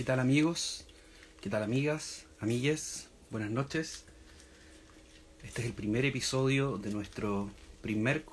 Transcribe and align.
¿Qué 0.00 0.04
tal 0.04 0.18
amigos? 0.18 0.86
¿Qué 1.42 1.50
tal 1.50 1.62
amigas? 1.62 2.24
Amigues, 2.40 3.10
buenas 3.28 3.50
noches. 3.50 4.06
Este 5.44 5.60
es 5.60 5.66
el 5.66 5.74
primer 5.74 6.06
episodio 6.06 6.78
de 6.78 6.90
nuestro 6.90 7.50
primer 7.82 8.24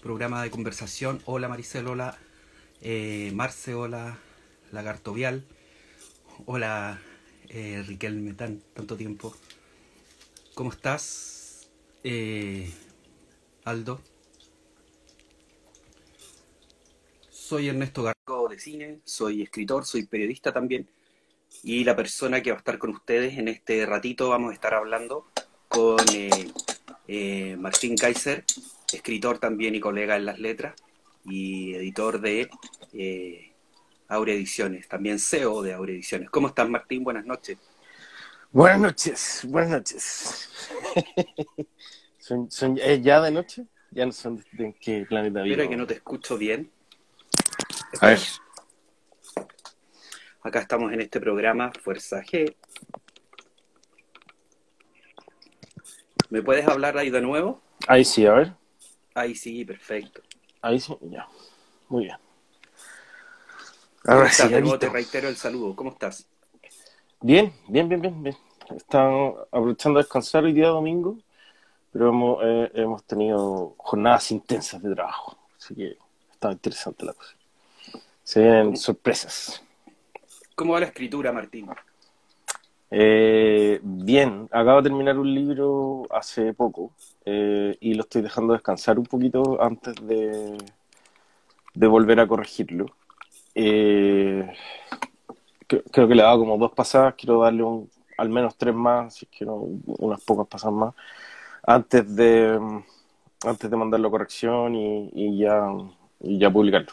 programa 0.00 0.42
de 0.42 0.50
conversación. 0.50 1.20
Hola 1.26 1.46
Maricel, 1.46 1.88
hola 1.88 2.16
eh, 2.80 3.30
Marce, 3.34 3.74
hola 3.74 4.18
Lagarto 4.72 5.12
Vial, 5.12 5.44
hola 6.46 7.02
eh, 7.50 7.84
Riquelme, 7.86 8.32
tan, 8.32 8.62
tanto 8.72 8.96
tiempo. 8.96 9.36
¿Cómo 10.54 10.70
estás, 10.70 11.68
eh, 12.02 12.72
Aldo? 13.62 14.00
Soy 17.48 17.66
Ernesto 17.66 18.02
Garco 18.02 18.46
de 18.46 18.58
cine, 18.58 19.00
soy 19.04 19.40
escritor, 19.40 19.86
soy 19.86 20.04
periodista 20.04 20.52
también 20.52 20.86
y 21.62 21.82
la 21.82 21.96
persona 21.96 22.42
que 22.42 22.50
va 22.50 22.56
a 22.56 22.58
estar 22.58 22.76
con 22.76 22.90
ustedes 22.90 23.38
en 23.38 23.48
este 23.48 23.86
ratito 23.86 24.28
vamos 24.28 24.50
a 24.50 24.52
estar 24.52 24.74
hablando 24.74 25.24
con 25.66 25.98
eh, 26.12 26.52
eh, 27.06 27.56
Martín 27.58 27.96
Kaiser, 27.96 28.44
escritor 28.92 29.38
también 29.38 29.74
y 29.74 29.80
colega 29.80 30.16
en 30.16 30.26
las 30.26 30.38
letras 30.38 30.74
y 31.24 31.72
editor 31.72 32.20
de 32.20 32.50
eh, 32.92 33.54
Aurea 34.08 34.34
Ediciones, 34.34 34.86
también 34.86 35.18
CEO 35.18 35.62
de 35.62 35.72
Aurea 35.72 35.94
Ediciones. 35.94 36.28
¿Cómo 36.28 36.48
estás 36.48 36.68
Martín? 36.68 37.02
Buenas 37.02 37.24
noches. 37.24 37.56
Buenas 38.52 38.78
noches, 38.78 39.40
buenas 39.48 39.70
noches. 39.70 40.50
¿Son, 42.18 42.50
son, 42.50 42.76
¿Es 42.76 43.00
ya 43.00 43.22
de 43.22 43.30
noche? 43.30 43.64
¿Ya 43.90 44.04
no 44.04 44.12
son 44.12 44.36
de, 44.36 44.44
de 44.52 44.76
qué 44.78 45.06
planeta 45.08 45.40
vivo? 45.40 45.54
Espera 45.54 45.70
que 45.70 45.76
no 45.78 45.86
te 45.86 45.94
escucho 45.94 46.36
bien. 46.36 46.70
A 48.00 48.06
ver. 48.06 48.18
Acá 50.42 50.60
estamos 50.60 50.92
en 50.92 51.00
este 51.00 51.20
programa 51.20 51.72
Fuerza 51.82 52.22
G. 52.22 52.54
¿Me 56.30 56.42
puedes 56.42 56.66
hablar 56.68 56.96
ahí 56.98 57.10
de 57.10 57.20
nuevo? 57.20 57.60
Ahí 57.86 58.04
sí, 58.04 58.26
a 58.26 58.34
ver. 58.34 58.54
Ahí 59.14 59.34
sí, 59.34 59.64
perfecto. 59.64 60.22
Ahí 60.60 60.78
sí, 60.78 60.96
ya. 61.02 61.26
Muy 61.88 62.04
bien. 62.04 62.16
¿Cómo 64.02 64.18
Ahora 64.18 64.30
sí, 64.30 64.44
te 64.78 64.88
reitero 64.88 65.28
el 65.28 65.36
saludo. 65.36 65.74
¿Cómo 65.74 65.90
estás? 65.90 66.28
Bien, 67.20 67.52
bien, 67.68 67.88
bien, 67.88 68.00
bien, 68.00 68.22
bien. 68.22 68.36
Estamos 68.76 69.40
aprovechando 69.50 69.98
de 69.98 70.04
descansar 70.04 70.44
hoy 70.44 70.52
día 70.52 70.68
domingo, 70.68 71.18
pero 71.92 72.10
hemos, 72.10 72.38
eh, 72.44 72.70
hemos 72.74 73.02
tenido 73.04 73.74
jornadas 73.78 74.30
intensas 74.30 74.82
de 74.82 74.94
trabajo. 74.94 75.36
Así 75.58 75.74
que 75.74 75.98
está 76.30 76.52
interesante 76.52 77.04
la 77.04 77.14
cosa. 77.14 77.34
Se 78.28 78.42
vienen 78.42 78.76
sorpresas. 78.76 79.62
¿Cómo 80.54 80.74
va 80.74 80.80
la 80.80 80.86
escritura, 80.86 81.32
Martín? 81.32 81.66
Eh, 82.90 83.80
bien, 83.82 84.50
acabo 84.52 84.82
de 84.82 84.90
terminar 84.90 85.18
un 85.18 85.34
libro 85.34 86.02
hace 86.10 86.52
poco 86.52 86.92
eh, 87.24 87.74
y 87.80 87.94
lo 87.94 88.02
estoy 88.02 88.20
dejando 88.20 88.52
descansar 88.52 88.98
un 88.98 89.06
poquito 89.06 89.56
antes 89.62 89.94
de, 90.06 90.58
de 91.72 91.86
volver 91.86 92.20
a 92.20 92.28
corregirlo. 92.28 92.84
Eh, 93.54 94.46
cre- 95.66 95.84
creo 95.90 96.06
que 96.06 96.14
le 96.14 96.20
he 96.20 96.24
dado 96.26 96.40
como 96.40 96.58
dos 96.58 96.72
pasadas, 96.72 97.14
quiero 97.14 97.40
darle 97.40 97.62
un- 97.62 97.90
al 98.18 98.28
menos 98.28 98.58
tres 98.58 98.74
más, 98.74 99.14
si 99.14 99.26
no, 99.46 99.54
unas 99.86 100.20
pocas 100.22 100.46
pasadas 100.46 100.76
más, 100.76 100.94
antes 101.62 102.14
de, 102.14 102.60
antes 103.42 103.70
de 103.70 103.76
mandarlo 103.78 104.08
a 104.08 104.10
corrección 104.10 104.74
y, 104.74 105.10
y 105.14 105.38
ya, 105.38 105.66
y 106.20 106.38
ya 106.38 106.50
publicarlo. 106.50 106.92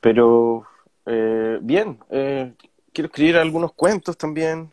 Pero 0.00 0.66
eh, 1.06 1.58
bien, 1.62 1.98
eh, 2.10 2.52
quiero 2.92 3.06
escribir 3.06 3.36
algunos 3.36 3.72
cuentos 3.72 4.16
también. 4.16 4.72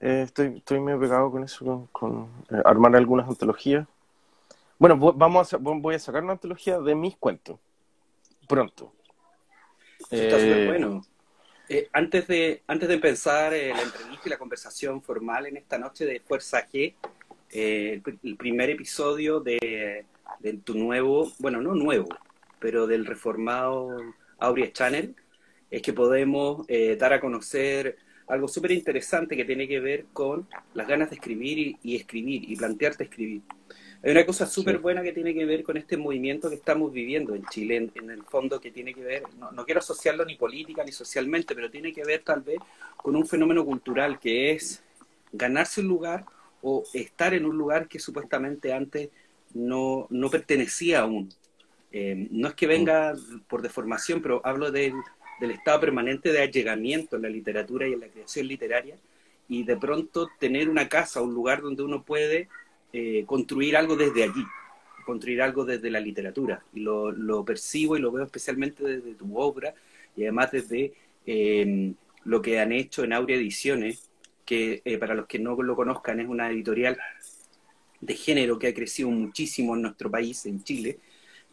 Eh, 0.00 0.22
estoy, 0.24 0.58
estoy 0.58 0.80
medio 0.80 1.00
pegado 1.00 1.30
con 1.30 1.44
eso, 1.44 1.64
con, 1.64 1.86
con, 1.88 2.28
eh, 2.50 2.62
armar 2.64 2.94
algunas 2.96 3.28
antologías. 3.28 3.86
Bueno, 4.78 4.96
vamos 4.96 5.54
a, 5.54 5.56
voy 5.58 5.94
a 5.94 5.98
sacar 5.98 6.22
una 6.22 6.32
antología 6.32 6.80
de 6.80 6.94
mis 6.94 7.16
cuentos 7.16 7.58
pronto. 8.46 8.92
Está 10.10 10.38
súper 10.38 10.66
bueno. 10.68 11.04
Eh, 11.68 11.88
antes, 11.92 12.26
de, 12.26 12.62
antes 12.66 12.88
de 12.88 12.94
empezar 12.94 13.54
eh, 13.54 13.72
la 13.74 13.82
entrevista 13.82 14.22
y 14.26 14.30
la 14.30 14.38
conversación 14.38 15.00
formal 15.00 15.46
en 15.46 15.56
esta 15.56 15.78
noche 15.78 16.04
de 16.04 16.20
Fuerza 16.20 16.68
G, 16.68 16.94
eh, 17.50 18.02
el, 18.04 18.18
el 18.22 18.36
primer 18.36 18.68
episodio 18.68 19.40
de, 19.40 20.04
de 20.40 20.52
tu 20.58 20.74
nuevo, 20.74 21.32
bueno, 21.38 21.62
no 21.62 21.74
nuevo, 21.74 22.08
pero 22.58 22.86
del 22.86 23.06
reformado 23.06 23.96
Aurea 24.46 24.72
Channel, 24.72 25.14
es 25.70 25.82
que 25.82 25.92
podemos 25.92 26.64
eh, 26.68 26.96
dar 26.96 27.12
a 27.12 27.20
conocer 27.20 27.96
algo 28.26 28.48
súper 28.48 28.72
interesante 28.72 29.36
que 29.36 29.44
tiene 29.44 29.68
que 29.68 29.80
ver 29.80 30.06
con 30.12 30.48
las 30.72 30.86
ganas 30.86 31.10
de 31.10 31.16
escribir 31.16 31.58
y, 31.58 31.78
y 31.82 31.96
escribir 31.96 32.50
y 32.50 32.56
plantearte 32.56 33.04
escribir. 33.04 33.42
Hay 34.02 34.10
una 34.10 34.26
cosa 34.26 34.46
súper 34.46 34.78
buena 34.78 35.02
que 35.02 35.12
tiene 35.12 35.32
que 35.32 35.46
ver 35.46 35.62
con 35.62 35.78
este 35.78 35.96
movimiento 35.96 36.50
que 36.50 36.56
estamos 36.56 36.92
viviendo 36.92 37.34
en 37.34 37.44
Chile, 37.46 37.76
en, 37.76 37.92
en 37.94 38.10
el 38.10 38.22
fondo 38.22 38.60
que 38.60 38.70
tiene 38.70 38.92
que 38.92 39.02
ver, 39.02 39.22
no, 39.38 39.50
no 39.50 39.64
quiero 39.64 39.80
asociarlo 39.80 40.26
ni 40.26 40.36
política 40.36 40.84
ni 40.84 40.92
socialmente, 40.92 41.54
pero 41.54 41.70
tiene 41.70 41.90
que 41.92 42.04
ver 42.04 42.22
tal 42.22 42.42
vez 42.42 42.58
con 42.96 43.16
un 43.16 43.26
fenómeno 43.26 43.64
cultural 43.64 44.18
que 44.18 44.52
es 44.52 44.82
ganarse 45.32 45.80
un 45.80 45.88
lugar 45.88 46.26
o 46.60 46.84
estar 46.92 47.32
en 47.34 47.46
un 47.46 47.56
lugar 47.56 47.88
que 47.88 47.98
supuestamente 47.98 48.72
antes 48.72 49.10
no, 49.54 50.06
no 50.10 50.30
pertenecía 50.30 51.00
a 51.00 51.06
uno. 51.06 51.28
Eh, 51.96 52.26
no 52.32 52.48
es 52.48 52.54
que 52.54 52.66
venga 52.66 53.14
por 53.46 53.62
deformación, 53.62 54.20
pero 54.20 54.40
hablo 54.44 54.72
del, 54.72 54.94
estado 55.40 55.78
permanente 55.78 56.32
de 56.32 56.42
allegamiento 56.42 57.14
en 57.14 57.22
la 57.22 57.28
literatura 57.28 57.86
y 57.86 57.92
en 57.92 58.00
la 58.00 58.08
creación 58.08 58.48
literaria 58.48 58.96
y 59.48 59.62
de 59.62 59.76
pronto 59.76 60.28
tener 60.40 60.68
una 60.68 60.88
casa, 60.88 61.22
un 61.22 61.32
lugar 61.32 61.62
donde 61.62 61.84
uno 61.84 62.02
puede 62.02 62.48
eh, 62.92 63.22
construir 63.26 63.76
algo 63.76 63.94
desde 63.94 64.24
allí, 64.24 64.44
construir 65.06 65.40
algo 65.40 65.64
desde 65.64 65.88
la 65.88 66.00
literatura. 66.00 66.64
Y 66.72 66.80
lo, 66.80 67.44
percibo 67.44 67.96
y 67.96 68.00
lo 68.00 68.10
veo 68.10 68.24
especialmente 68.24 68.82
desde 68.82 69.14
tu 69.14 69.38
obra 69.38 69.72
y 70.16 70.22
además 70.22 70.50
desde 70.50 70.94
eh, 71.26 71.92
lo 72.24 72.42
que 72.42 72.58
han 72.58 72.72
hecho 72.72 73.04
en 73.04 73.12
Aurea 73.12 73.36
Ediciones, 73.36 74.10
que 74.44 74.82
eh, 74.84 74.98
para 74.98 75.14
los 75.14 75.26
que 75.26 75.38
no 75.38 75.54
lo 75.62 75.76
conozcan 75.76 76.18
es 76.18 76.26
una 76.26 76.50
editorial 76.50 76.98
de 78.00 78.14
género 78.16 78.58
que 78.58 78.66
ha 78.66 78.74
crecido 78.74 79.10
muchísimo 79.10 79.76
en 79.76 79.82
nuestro 79.82 80.10
país, 80.10 80.44
en 80.46 80.64
Chile, 80.64 80.98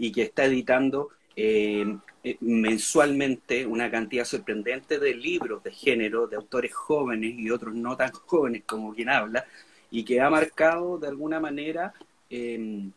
y 0.02 0.12
que 0.12 0.24
está 0.24 0.46
editando 0.46 1.10
eh, 1.36 1.86
eh, 2.24 2.38
mensualmente 2.40 3.68
una 3.68 3.92
cantidad 3.92 4.26
sorprendente 4.26 4.98
de 4.98 5.14
libros 5.14 5.64
de 5.64 5.72
género, 5.72 6.26
de 6.26 6.38
autores 6.38 6.74
jóvenes 6.74 7.36
y 7.38 7.52
otros 7.52 7.76
no 7.76 7.96
tan 7.96 8.12
jóvenes 8.12 8.64
como 8.66 8.96
quien 8.96 9.10
habla, 9.10 9.46
y 9.92 10.04
que 10.04 10.20
ha 10.20 10.28
marcado 10.32 10.98
de 10.98 11.08
alguna 11.08 11.40
manera 11.40 11.94
eh, 12.32 12.90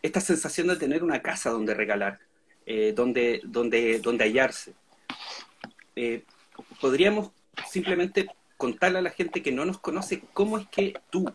esta 0.00 0.22
sensación 0.22 0.68
de 0.68 0.76
tener 0.76 1.04
una 1.04 1.20
casa 1.20 1.50
donde 1.50 1.74
regalar, 1.74 2.18
eh, 2.64 2.94
donde, 2.96 3.42
donde, 3.44 3.98
donde 3.98 4.24
hallarse. 4.24 4.72
Podríamos 6.80 7.30
simplemente 7.70 8.26
contarle 8.56 9.00
a 9.00 9.02
la 9.02 9.10
gente 9.10 9.42
que 9.42 9.52
no 9.52 9.66
nos 9.66 9.80
conoce 9.80 10.22
cómo 10.32 10.56
es 10.56 10.66
que 10.68 10.94
tú, 11.10 11.30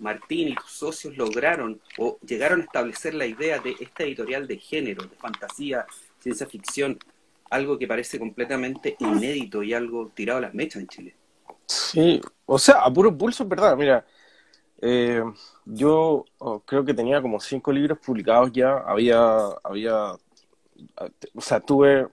Martín 0.00 0.48
y 0.48 0.54
tus 0.54 0.70
socios 0.70 1.16
lograron 1.16 1.80
o 1.98 2.18
llegaron 2.26 2.60
a 2.60 2.64
establecer 2.64 3.14
la 3.14 3.26
idea 3.26 3.58
de 3.58 3.76
esta 3.80 4.04
editorial 4.04 4.46
de 4.46 4.58
género, 4.58 5.04
de 5.04 5.16
fantasía, 5.16 5.86
ciencia 6.20 6.46
ficción, 6.46 6.98
algo 7.50 7.78
que 7.78 7.86
parece 7.86 8.18
completamente 8.18 8.96
inédito 9.00 9.62
y 9.62 9.74
algo 9.74 10.10
tirado 10.14 10.38
a 10.38 10.42
las 10.42 10.54
mechas 10.54 10.82
en 10.82 10.88
Chile. 10.88 11.14
Sí, 11.66 12.20
o 12.46 12.58
sea, 12.58 12.82
a 12.82 12.92
puro 12.92 13.16
pulso 13.16 13.44
verdad. 13.46 13.76
Mira, 13.76 14.06
eh, 14.80 15.22
yo 15.64 16.24
oh, 16.38 16.60
creo 16.60 16.84
que 16.84 16.94
tenía 16.94 17.20
como 17.20 17.40
cinco 17.40 17.72
libros 17.72 17.98
publicados 17.98 18.52
ya. 18.52 18.78
Había, 18.86 19.48
había, 19.62 20.12
o 21.34 21.40
sea, 21.40 21.60
tuve, 21.60 22.08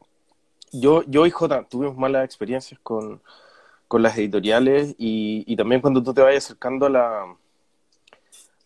yo, 0.71 1.03
yo 1.07 1.25
y 1.25 1.31
Jota 1.31 1.63
tuvimos 1.67 1.97
malas 1.97 2.25
experiencias 2.25 2.79
con, 2.81 3.21
con 3.87 4.01
las 4.01 4.17
editoriales 4.17 4.95
y, 4.97 5.43
y 5.47 5.55
también 5.55 5.81
cuando 5.81 6.03
tú 6.03 6.13
te 6.13 6.21
vayas 6.21 6.45
acercando 6.45 6.87
a 6.87 6.89
la, 6.89 7.37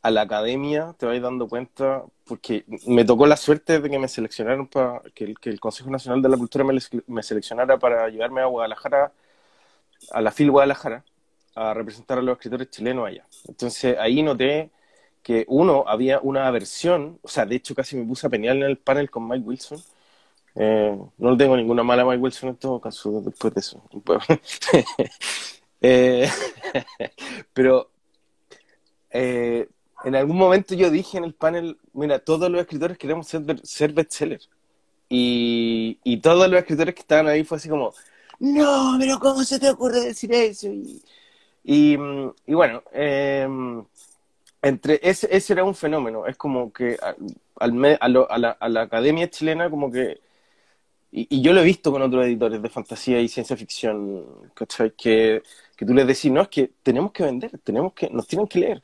a 0.01 0.11
la 0.11 0.21
academia, 0.21 0.95
te 0.97 1.05
vas 1.05 1.21
dando 1.21 1.47
cuenta, 1.47 2.03
porque 2.25 2.65
me 2.87 3.03
tocó 3.05 3.27
la 3.27 3.37
suerte 3.37 3.79
de 3.79 3.89
que 3.89 3.99
me 3.99 4.07
seleccionaron 4.07 4.67
para, 4.67 5.01
que 5.13 5.35
el, 5.43 5.59
Consejo 5.59 5.89
Nacional 5.89 6.21
de 6.21 6.29
la 6.29 6.37
Cultura 6.37 6.63
me, 6.63 7.23
seleccionara 7.23 7.77
para 7.77 8.07
llevarme 8.09 8.41
a 8.41 8.45
Guadalajara, 8.45 9.11
a 10.11 10.21
la 10.21 10.31
FIL 10.31 10.51
Guadalajara, 10.51 11.03
a 11.55 11.73
representar 11.73 12.19
a 12.19 12.21
los 12.21 12.33
escritores 12.37 12.69
chilenos 12.69 13.07
allá. 13.07 13.25
Entonces 13.47 13.97
ahí 13.99 14.23
noté 14.23 14.71
que 15.23 15.45
uno, 15.49 15.83
había 15.87 16.19
una 16.21 16.47
aversión, 16.47 17.19
o 17.21 17.27
sea, 17.27 17.45
de 17.45 17.55
hecho 17.55 17.75
casi 17.75 17.97
me 17.97 18.05
puse 18.05 18.27
a 18.27 18.29
pelear 18.29 18.55
en 18.55 18.63
el 18.63 18.77
panel 18.77 19.09
con 19.09 19.27
Mike 19.27 19.45
Wilson. 19.45 19.79
Eh, 20.55 20.97
no 21.17 21.37
tengo 21.37 21.55
ninguna 21.57 21.83
mala 21.83 22.05
Mike 22.05 22.17
Wilson 22.21 22.49
en 22.49 22.55
todo 22.57 22.79
caso 22.81 23.21
después 23.21 23.53
de 23.53 23.59
eso. 23.59 23.83
eh, 25.81 26.29
pero 27.53 27.91
eh, 29.11 29.67
en 30.03 30.15
algún 30.15 30.37
momento 30.37 30.75
yo 30.75 30.89
dije 30.89 31.17
en 31.17 31.23
el 31.23 31.33
panel, 31.33 31.77
mira, 31.93 32.19
todos 32.19 32.49
los 32.49 32.61
escritores 32.61 32.97
queremos 32.97 33.27
ser, 33.27 33.43
ser 33.63 33.93
bestsellers. 33.93 34.49
Y, 35.09 36.17
todos 36.21 36.49
los 36.49 36.59
escritores 36.59 36.93
que 36.93 37.01
estaban 37.01 37.27
ahí 37.27 37.43
fue 37.43 37.57
así 37.57 37.69
como, 37.69 37.93
no, 38.39 38.97
pero 38.99 39.19
¿cómo 39.19 39.43
se 39.43 39.59
te 39.59 39.69
ocurre 39.69 40.01
decir 40.01 40.31
eso? 40.33 40.67
Y, 41.63 41.95
bueno, 42.47 42.83
em, 42.91 43.83
entre 44.61 44.99
ese, 45.03 45.27
ese 45.31 45.53
era 45.53 45.63
un 45.63 45.75
fenómeno, 45.75 46.25
es 46.27 46.37
como 46.37 46.71
que 46.71 46.97
a, 47.01 47.67
la, 47.67 48.51
a 48.59 48.69
la 48.69 48.81
academia 48.81 49.29
chilena 49.29 49.69
como 49.69 49.91
que 49.91 50.19
y, 51.11 51.41
yo 51.41 51.53
lo 51.53 51.61
he 51.61 51.63
visto 51.63 51.91
con 51.91 52.01
otros 52.01 52.25
editores 52.25 52.61
de 52.61 52.69
fantasía 52.69 53.19
y 53.19 53.27
ciencia 53.27 53.57
ficción, 53.57 54.25
¿cachai? 54.53 54.91
Que, 54.91 55.41
que 55.75 55.85
tú 55.85 55.93
les 55.93 56.05
decís, 56.05 56.31
no, 56.31 56.41
es 56.41 56.49
que 56.49 56.71
tenemos 56.83 57.11
que 57.11 57.23
vender, 57.23 57.51
tenemos 57.63 57.93
que, 57.93 58.09
nos 58.09 58.27
tienen 58.27 58.47
que 58.47 58.59
leer. 58.59 58.83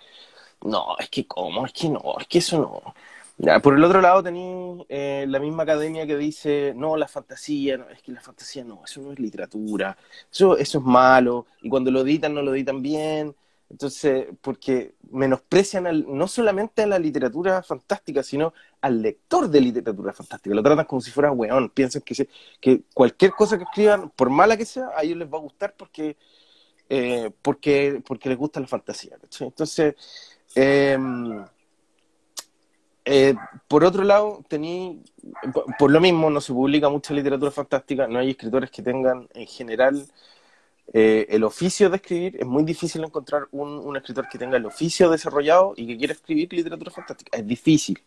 No, 0.64 0.96
es 1.00 1.10
que 1.10 1.28
cómo, 1.28 1.66
es 1.66 1.74
que 1.74 1.90
no, 1.90 2.02
es 2.20 2.28
que 2.28 2.40
eso 2.40 2.60
no. 2.60 2.94
Ya, 3.38 3.60
por 3.60 3.76
el 3.76 3.84
otro 3.84 4.02
lado 4.02 4.24
tenéis 4.24 4.86
eh, 4.90 5.26
la 5.28 5.40
misma 5.40 5.64
academia 5.64 6.08
que 6.08 6.18
dice, 6.18 6.74
no, 6.76 6.96
la 6.96 7.08
fantasía, 7.08 7.78
no, 7.78 7.90
es 7.90 8.02
que 8.02 8.12
la 8.14 8.22
fantasía 8.22 8.64
no, 8.64 8.82
eso 8.86 9.02
no 9.02 9.12
es 9.12 9.20
literatura, 9.20 9.98
eso, 10.32 10.58
eso 10.58 10.80
es 10.80 10.84
malo, 10.86 11.46
y 11.62 11.70
cuando 11.70 11.92
lo 11.92 12.02
editan 12.02 12.34
no 12.34 12.42
lo 12.42 12.56
editan 12.56 12.82
bien, 12.82 13.36
entonces, 13.70 14.28
porque 14.42 14.96
menosprecian 15.12 16.06
no 16.08 16.28
solamente 16.28 16.84
a 16.84 16.88
la 16.88 17.00
literatura 17.00 17.64
fantástica, 17.64 18.22
sino 18.24 18.54
al 18.82 19.02
lector 19.02 19.50
de 19.50 19.60
literatura 19.60 20.14
fantástica. 20.14 20.56
Lo 20.56 20.64
tratan 20.64 20.86
como 20.86 21.02
si 21.02 21.12
fuera 21.12 21.32
weón. 21.32 21.70
Piensan 21.70 22.02
que, 22.04 22.28
que 22.62 22.84
cualquier 22.94 23.32
cosa 23.32 23.58
que 23.58 23.64
escriban, 23.64 24.12
por 24.12 24.30
mala 24.30 24.56
que 24.56 24.66
sea, 24.66 24.90
a 24.96 25.04
ellos 25.04 25.18
les 25.18 25.28
va 25.28 25.38
a 25.40 25.42
gustar 25.42 25.76
porque, 25.76 26.16
eh, 26.90 27.32
porque, 27.42 28.02
porque 28.08 28.30
les 28.30 28.38
gusta 28.38 28.60
la 28.60 28.68
fantasía. 28.68 29.18
Entonces, 29.40 29.96
em, 30.56 31.46
eh, 33.06 33.36
por 33.68 33.84
otro 33.84 34.04
lado, 34.04 34.44
tení, 34.48 35.04
por 35.78 35.92
lo 35.92 36.02
mismo, 36.02 36.30
no 36.30 36.42
se 36.42 36.54
publica 36.54 36.90
mucha 36.90 37.14
literatura 37.14 37.52
fantástica, 37.52 38.08
no 38.08 38.20
hay 38.20 38.32
escritores 38.32 38.72
que 38.72 38.82
tengan 38.82 39.28
en 39.34 39.48
general 39.48 40.08
eh, 40.94 41.28
el 41.30 41.44
oficio 41.44 41.90
de 41.90 41.98
escribir, 41.98 42.38
es 42.40 42.46
muy 42.46 42.64
difícil 42.64 43.04
encontrar 43.04 43.48
un, 43.52 43.96
escritor 43.98 44.28
que 44.30 44.38
tenga 44.38 44.58
el 44.58 44.66
oficio 44.66 45.10
desarrollado 45.10 45.74
y 45.76 45.88
que 45.88 45.98
quiera 45.98 46.14
escribir 46.14 46.52
literatura 46.54 46.92
fantástica. 46.92 47.38
Es 47.38 47.46
difícil. 47.46 48.02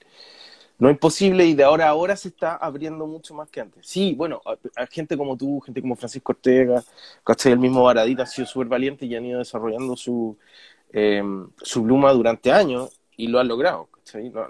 No 0.78 0.88
es 0.88 0.94
imposible 0.94 1.44
y 1.44 1.54
de 1.54 1.64
ahora 1.64 1.86
a 1.86 1.88
ahora 1.90 2.16
se 2.16 2.28
está 2.28 2.54
abriendo 2.56 3.06
mucho 3.06 3.34
más 3.34 3.50
que 3.50 3.60
antes. 3.60 3.86
Sí, 3.86 4.14
bueno, 4.14 4.40
hay 4.76 4.86
gente 4.90 5.16
como 5.16 5.36
tú, 5.36 5.60
gente 5.60 5.80
como 5.80 5.96
Francisco 5.96 6.32
Ortega, 6.32 6.82
¿cachai? 7.24 7.52
El 7.52 7.58
mismo 7.58 7.82
Baradita 7.82 8.22
ha 8.22 8.26
sido 8.26 8.46
súper 8.46 8.68
valiente 8.68 9.04
y 9.06 9.16
han 9.16 9.24
ido 9.24 9.40
desarrollando 9.40 9.96
su, 9.96 10.38
eh, 10.92 11.22
su 11.62 11.84
pluma 11.84 12.12
durante 12.12 12.52
años 12.52 12.98
y 13.16 13.26
lo 13.28 13.40
han 13.40 13.48
logrado, 13.48 13.88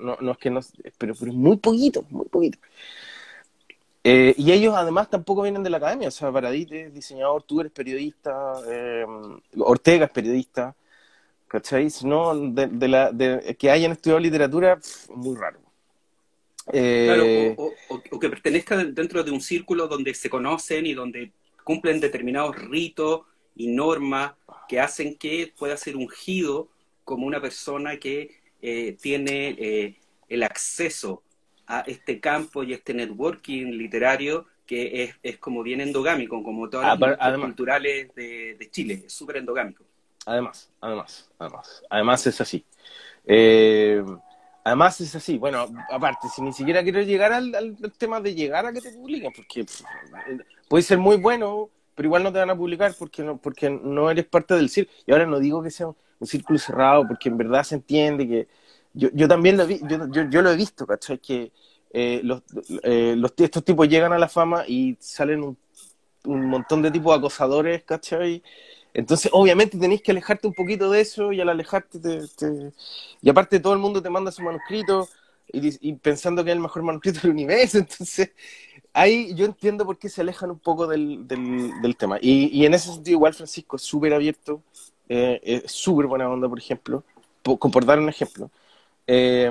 No, 0.01 0.17
no, 0.21 0.33
es 0.33 0.39
que 0.39 0.51
no, 0.51 0.61
pero, 0.99 1.15
muy 1.33 1.57
poquito, 1.57 2.05
muy 2.11 2.27
poquito. 2.27 2.59
Eh, 4.05 4.35
y 4.39 4.53
ellos 4.53 4.75
además 4.77 5.11
tampoco 5.11 5.43
vienen 5.43 5.63
de 5.63 5.71
la 5.71 5.79
academia, 5.79 6.09
o 6.09 6.11
sea, 6.11 6.33
Paradit 6.33 6.73
es 6.73 6.95
diseñador, 6.95 7.43
tú 7.43 7.61
eres 7.61 7.73
periodista, 7.73 8.55
eh, 8.69 9.05
Ortega 9.59 10.07
es 10.07 10.13
periodista, 10.13 10.75
¿cachai? 11.49 11.89
No, 12.05 12.35
de, 12.35 12.89
la, 12.89 13.11
de, 13.11 13.57
que 13.59 13.71
hayan 13.71 13.93
estudiado 13.93 14.21
literatura, 14.21 14.79
muy 15.15 15.37
raro. 15.37 15.59
Eh, 16.73 17.57
o, 17.57 18.21
que 18.21 18.29
pertenezcan 18.29 18.95
dentro 18.95 19.25
de 19.25 19.31
un 19.31 19.41
círculo 19.41 19.89
donde 19.89 20.15
se 20.15 20.29
conocen 20.29 20.87
y 20.87 20.93
donde 20.93 21.33
cumplen 21.65 21.99
determinados 21.99 22.57
ritos 22.57 23.23
y 23.59 23.67
normas 23.67 24.33
que 24.67 24.81
hacen 24.81 25.17
que 25.17 25.53
pueda 25.59 25.77
ser 25.77 25.97
ungido 25.97 26.69
como 27.05 27.27
una 27.27 27.43
persona 27.43 27.99
que 27.99 28.41
tiene 29.01 29.95
el 30.29 30.43
acceso 30.43 31.23
a 31.67 31.81
este 31.81 32.19
campo 32.19 32.63
y 32.65 32.73
este 32.73 32.95
networking 32.95 33.67
literario 33.67 34.47
que 34.69 35.05
es, 35.05 35.15
es 35.23 35.39
como 35.39 35.63
bien 35.63 35.81
endogámico, 35.81 36.43
como 36.43 36.69
todas 36.69 36.99
las 37.01 37.17
ah, 37.19 37.37
culturales 37.41 38.15
de, 38.15 38.55
de, 38.59 38.71
Chile, 38.71 39.03
es 39.07 39.13
súper 39.15 39.39
endogámico. 39.39 39.83
Además, 40.27 40.71
además, 40.83 41.31
además, 41.39 41.83
además 41.89 42.27
es 42.27 42.41
así. 42.43 42.67
Eh, 43.25 44.05
además 44.63 45.01
es 45.01 45.15
así. 45.15 45.39
Bueno, 45.39 45.67
aparte, 45.91 46.29
si 46.29 46.43
ni 46.43 46.53
siquiera 46.53 46.83
quiero 46.83 47.01
llegar 47.01 47.33
al, 47.33 47.55
al, 47.55 47.77
tema 47.97 48.21
de 48.21 48.35
llegar 48.35 48.67
a 48.67 48.73
que 48.73 48.83
te 48.83 48.93
publiquen, 48.93 49.33
porque 49.35 49.65
puede 50.69 50.83
ser 50.83 50.99
muy 50.99 51.17
bueno, 51.17 51.71
pero 51.99 52.07
igual 52.07 52.23
no 52.23 52.33
te 52.33 52.39
van 52.39 52.51
a 52.51 52.57
publicar 52.57 52.95
porque 52.97 53.25
no, 53.25 53.39
porque 53.39 53.69
no 53.69 54.09
eres 54.09 54.25
parte 54.25 54.55
del 54.55 54.69
círculo. 54.69 54.97
Y 55.05 55.11
ahora 55.11 55.27
no 55.27 55.41
digo 55.41 55.61
que 55.65 55.73
sea 55.73 55.89
un, 55.89 55.97
círculo 56.23 56.57
cerrado, 56.57 57.09
porque 57.09 57.29
en 57.29 57.37
verdad 57.37 57.65
se 57.65 57.75
entiende 57.75 58.29
que 58.29 58.49
yo, 58.95 59.09
yo 59.13 59.27
también 59.27 59.57
lo, 59.57 59.67
vi, 59.67 59.81
yo, 59.83 60.07
yo, 60.13 60.31
yo, 60.31 60.41
lo 60.41 60.53
he 60.53 60.57
visto, 60.57 60.87
¿cachai? 60.87 61.19
Que 61.19 61.51
eh, 61.93 62.21
los, 62.23 62.43
eh, 62.85 63.15
los, 63.17 63.33
estos 63.39 63.65
tipos 63.65 63.89
llegan 63.89 64.13
a 64.13 64.19
la 64.19 64.29
fama 64.29 64.63
y 64.69 64.97
salen 65.01 65.43
un, 65.43 65.59
un, 66.25 66.47
montón 66.47 66.83
de 66.83 66.93
tipos 66.93 67.19
acosadores, 67.19 67.83
¿cachai? 67.83 68.45
Entonces, 68.95 69.29
obviamente 69.35 69.77
tenéis 69.77 70.01
que 70.01 70.13
alejarte 70.13 70.47
un 70.47 70.55
poquito 70.55 70.93
de 70.93 71.01
eso 71.01 71.33
y 71.33 71.41
al 71.41 71.49
alejarte 71.49 71.99
te, 71.99 72.73
Y 73.21 73.29
aparte 73.29 73.59
todo 73.59 73.73
el 73.73 73.81
mundo 73.81 74.01
te 74.01 74.09
manda 74.09 74.31
su 74.31 74.43
manuscrito 74.43 75.09
y, 75.53 75.93
pensando 75.95 76.45
que 76.45 76.51
es 76.51 76.57
el 76.57 76.63
mejor 76.63 76.85
manuscrito 76.85 77.23
del 77.23 77.33
universo, 77.33 77.79
entonces 77.79 78.31
ahí 78.93 79.35
yo 79.35 79.45
entiendo 79.45 79.85
por 79.85 79.99
qué 79.99 80.09
se 80.09 80.21
alejan 80.21 80.51
un 80.51 80.59
poco 80.59 80.87
del, 80.87 81.27
del, 81.27 81.97
tema. 81.97 82.19
Y, 82.21 82.47
y, 82.59 82.67
en 82.67 82.75
ese 82.75 82.93
sentido 82.93 83.17
igual 83.17 83.35
Francisco 83.35 83.77
es 83.77 83.83
súper 83.83 84.15
abierto, 84.15 84.63
eh, 85.09 85.41
es 85.43 85.73
súper 85.73 86.07
buena 86.07 86.29
onda, 86.29 86.49
por 86.49 86.59
ejemplo, 86.59 87.05
por, 87.43 87.59
por 87.59 87.85
dar 87.85 87.99
un 87.99 88.09
ejemplo. 88.09 88.51
Eh, 89.07 89.51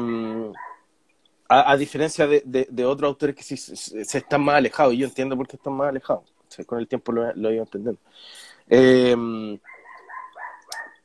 a, 1.49 1.77
diferencia 1.77 2.27
de, 2.27 2.43
de, 2.69 2.85
otros 2.85 3.07
autores 3.07 3.35
que 3.35 3.43
sí 3.43 3.57
se, 3.57 4.01
están 4.01 4.41
más 4.41 4.55
alejados, 4.55 4.93
y 4.93 4.97
yo 4.97 5.07
entiendo 5.07 5.37
por 5.37 5.47
qué 5.47 5.55
están 5.55 5.73
más 5.73 5.89
alejados, 5.89 6.23
con 6.65 6.79
el 6.79 6.87
tiempo 6.87 7.11
lo, 7.11 7.33
lo 7.35 7.49
he 7.49 7.55
ido 7.55 7.63
entendiendo. 7.63 7.99
Em, 8.67 9.57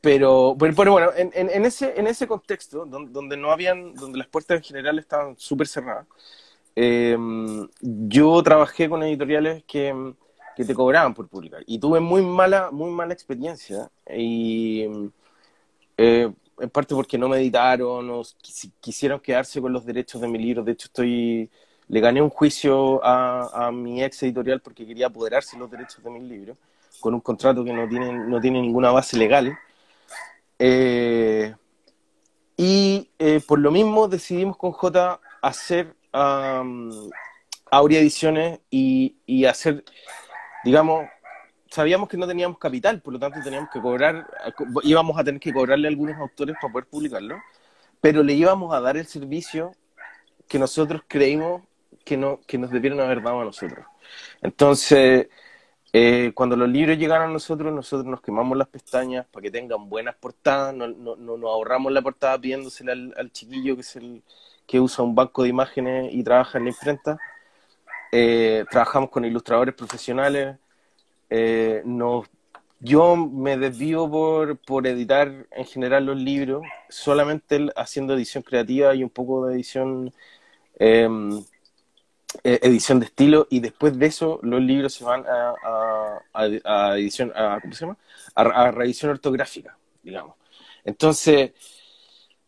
pero, 0.01 0.53
bueno, 0.55 0.91
bueno 0.91 1.11
en, 1.15 1.31
en, 1.33 1.65
ese, 1.65 1.97
en 1.97 2.07
ese 2.07 2.27
contexto, 2.27 2.85
donde, 2.85 3.37
no 3.37 3.51
habían, 3.51 3.93
donde 3.93 4.17
las 4.17 4.27
puertas 4.27 4.57
en 4.57 4.63
general 4.63 4.99
estaban 4.99 5.37
súper 5.37 5.67
cerradas, 5.67 6.07
em, 6.75 7.67
yo 7.81 8.41
trabajé 8.43 8.89
con 8.89 9.03
editoriales 9.03 9.63
que, 9.65 10.13
que, 10.55 10.65
te 10.65 10.73
cobraban 10.73 11.13
por 11.13 11.27
publicar. 11.27 11.63
Y 11.65 11.79
tuve 11.79 11.99
muy 11.99 12.21
mala, 12.21 12.71
muy 12.71 12.91
mala 12.91 13.13
experiencia. 13.13 13.89
Y 14.15 14.85
eh, 15.97 16.31
en 16.59 16.69
parte 16.69 16.95
porque 16.95 17.17
no 17.17 17.29
me 17.29 17.37
editaron 17.37 18.09
o 18.09 18.21
quisieron 18.81 19.19
quedarse 19.19 19.61
con 19.61 19.73
los 19.73 19.85
derechos 19.85 20.21
de 20.21 20.27
mi 20.27 20.39
libro. 20.39 20.63
De 20.63 20.73
hecho, 20.73 20.87
estoy 20.87 21.49
le 21.89 21.99
gané 21.99 22.21
un 22.21 22.29
juicio 22.29 23.03
a, 23.03 23.67
a 23.67 23.71
mi 23.71 24.03
ex 24.03 24.23
editorial 24.23 24.61
porque 24.61 24.85
quería 24.85 25.07
apoderarse 25.07 25.55
de 25.55 25.59
los 25.59 25.71
derechos 25.71 26.03
de 26.03 26.09
mi 26.09 26.21
libro 26.21 26.55
con 26.99 27.13
un 27.13 27.19
contrato 27.19 27.63
que 27.63 27.73
no 27.73 27.87
tiene, 27.87 28.13
no 28.13 28.39
tiene 28.39 28.61
ninguna 28.61 28.91
base 28.91 29.17
legal. 29.17 29.57
Eh, 30.57 31.53
y 32.55 33.09
eh, 33.19 33.41
por 33.45 33.59
lo 33.59 33.71
mismo 33.71 34.07
decidimos 34.07 34.55
con 34.55 34.71
J 34.71 35.19
hacer 35.41 35.95
um, 36.13 37.09
Aurea 37.71 37.99
Ediciones 37.99 38.59
y, 38.69 39.17
y 39.25 39.45
hacer, 39.45 39.83
digamos, 40.63 41.07
sabíamos 41.69 42.07
que 42.07 42.17
no 42.17 42.27
teníamos 42.27 42.57
capital, 42.59 43.01
por 43.01 43.13
lo 43.13 43.19
tanto 43.19 43.39
teníamos 43.43 43.69
que 43.71 43.81
cobrar, 43.81 44.27
íbamos 44.83 45.17
a 45.17 45.23
tener 45.23 45.39
que 45.39 45.51
cobrarle 45.51 45.87
a 45.87 45.89
algunos 45.89 46.15
autores 46.17 46.55
para 46.61 46.71
poder 46.71 46.87
publicarlo, 46.87 47.37
pero 47.99 48.21
le 48.21 48.33
íbamos 48.33 48.73
a 48.73 48.79
dar 48.79 48.95
el 48.95 49.07
servicio 49.07 49.71
que 50.47 50.59
nosotros 50.59 51.01
creímos 51.07 51.63
que, 52.05 52.17
no, 52.17 52.41
que 52.45 52.57
nos 52.57 52.69
debieron 52.69 52.99
haber 52.99 53.23
dado 53.23 53.41
a 53.41 53.45
nosotros. 53.45 53.85
Entonces, 54.41 55.29
eh, 55.91 56.31
cuando 56.35 56.55
los 56.55 56.69
libros 56.69 56.97
llegaron 56.97 57.29
a 57.29 57.33
nosotros, 57.33 57.73
nosotros 57.73 58.05
nos 58.05 58.21
quemamos 58.21 58.57
las 58.57 58.67
pestañas 58.67 59.25
para 59.27 59.43
que 59.43 59.51
tengan 59.51 59.89
buenas 59.89 60.15
portadas, 60.15 60.75
no, 60.75 60.87
no, 60.87 61.15
no 61.15 61.47
ahorramos 61.47 61.91
la 61.91 62.01
portada 62.01 62.39
pidiéndosela 62.39 62.93
al, 62.93 63.31
chiquillo 63.31 63.75
que 63.75 63.81
es 63.81 63.95
el 63.95 64.23
que 64.67 64.79
usa 64.79 65.03
un 65.03 65.15
banco 65.15 65.43
de 65.43 65.49
imágenes 65.49 66.13
y 66.13 66.23
trabaja 66.23 66.57
en 66.57 66.65
la 66.65 66.69
imprenta. 66.71 67.19
Eh, 68.11 68.65
trabajamos 68.69 69.09
con 69.09 69.25
ilustradores 69.25 69.73
profesionales, 69.73 70.57
eh, 71.29 71.83
yo 72.79 73.15
me 73.15 73.57
desvío 73.57 74.09
por, 74.09 74.57
por 74.57 74.85
editar 74.85 75.47
en 75.51 75.65
general 75.65 76.05
los 76.05 76.17
libros, 76.17 76.63
solamente 76.89 77.67
haciendo 77.75 78.13
edición 78.13 78.43
creativa 78.43 78.93
y 78.93 79.03
un 79.03 79.09
poco 79.09 79.47
de 79.47 79.55
edición 79.55 80.13
em, 80.77 81.43
e, 82.43 82.59
edición 82.63 82.99
de 82.99 83.05
estilo 83.05 83.47
y 83.49 83.59
después 83.59 83.97
de 83.97 84.07
eso 84.07 84.39
los 84.41 84.61
libros 84.61 84.93
se 84.95 85.03
van 85.03 85.23
a, 85.27 85.53
a, 86.33 86.97
edición 86.97 87.31
a, 87.35 87.59
¿cómo 87.61 87.73
se 87.73 87.85
llama? 87.85 87.97
a, 88.35 88.71
revisión 88.71 89.11
ortográfica 89.11 89.77
digamos 90.01 90.35
entonces 90.83 91.51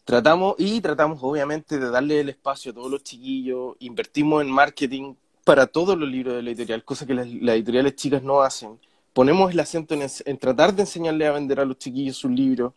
tratamos 0.05 0.55
y 0.59 0.79
tratamos 0.81 1.19
obviamente 1.21 1.79
de 1.79 1.89
darle 1.89 2.21
el 2.21 2.29
espacio 2.29 2.71
a 2.71 2.75
todos 2.75 2.89
los 2.89 3.03
chiquillos 3.03 3.75
invertimos 3.79 4.43
en 4.43 4.51
marketing 4.51 5.15
para 5.43 5.67
todos 5.67 5.97
los 5.97 6.09
libros 6.09 6.35
de 6.35 6.43
la 6.43 6.49
editorial, 6.49 6.83
cosa 6.83 7.05
que 7.05 7.13
las, 7.13 7.27
editoriales 7.27 7.95
chicas 7.95 8.23
no 8.23 8.41
hacen. 8.41 8.79
Ponemos 9.13 9.51
el 9.51 9.59
acento 9.59 9.95
en, 9.95 10.37
tratar 10.37 10.73
de 10.73 10.81
enseñarle 10.81 11.27
a 11.27 11.31
vender 11.31 11.59
a 11.59 11.65
los 11.65 11.77
chiquillos 11.77 12.17
sus 12.17 12.31
libros, 12.31 12.73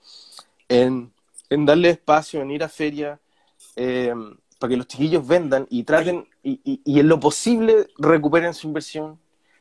en, 0.68 1.10
darle 1.50 1.90
espacio, 1.90 2.42
en 2.42 2.50
ir 2.50 2.62
a 2.62 2.68
feria, 2.68 3.18
eh, 3.74 4.14
para 4.58 4.70
que 4.70 4.76
los 4.76 4.86
chiquillos 4.86 5.26
vendan 5.26 5.66
y 5.70 5.82
traten, 5.82 6.28
y, 6.42 6.80
en 6.84 7.08
lo 7.08 7.18
posible 7.18 7.86
recuperen 7.98 8.54
su 8.54 8.68
inversión 8.68 9.18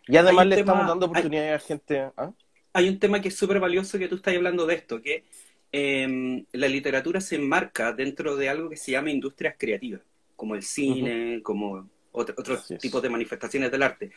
Y 0.07 0.17
además 0.17 0.47
le 0.47 0.59
estamos 0.59 0.87
dando 0.87 1.05
oportunidades 1.05 1.63
a 1.63 1.65
gente. 1.65 2.11
¿ah? 2.17 2.31
Hay 2.73 2.89
un 2.89 2.99
tema 2.99 3.21
que 3.21 3.29
es 3.29 3.35
súper 3.37 3.59
valioso 3.59 3.97
que 3.97 4.07
tú 4.07 4.15
estás 4.15 4.35
hablando 4.35 4.65
de 4.65 4.75
esto, 4.75 5.01
que 5.01 5.23
em, 5.71 6.45
la 6.53 6.67
literatura 6.67 7.21
se 7.21 7.35
enmarca 7.35 7.93
dentro 7.93 8.35
de 8.35 8.49
algo 8.49 8.69
que 8.69 8.77
se 8.77 8.91
llama 8.91 9.11
industrias 9.11 9.55
creativas, 9.57 10.01
como 10.35 10.55
el 10.55 10.63
cine, 10.63 11.41
como 11.43 11.89
otros 12.11 12.67
tipos 12.79 13.01
de 13.01 13.09
manifestaciones 13.09 13.71
del 13.71 13.83
arte. 13.83 14.11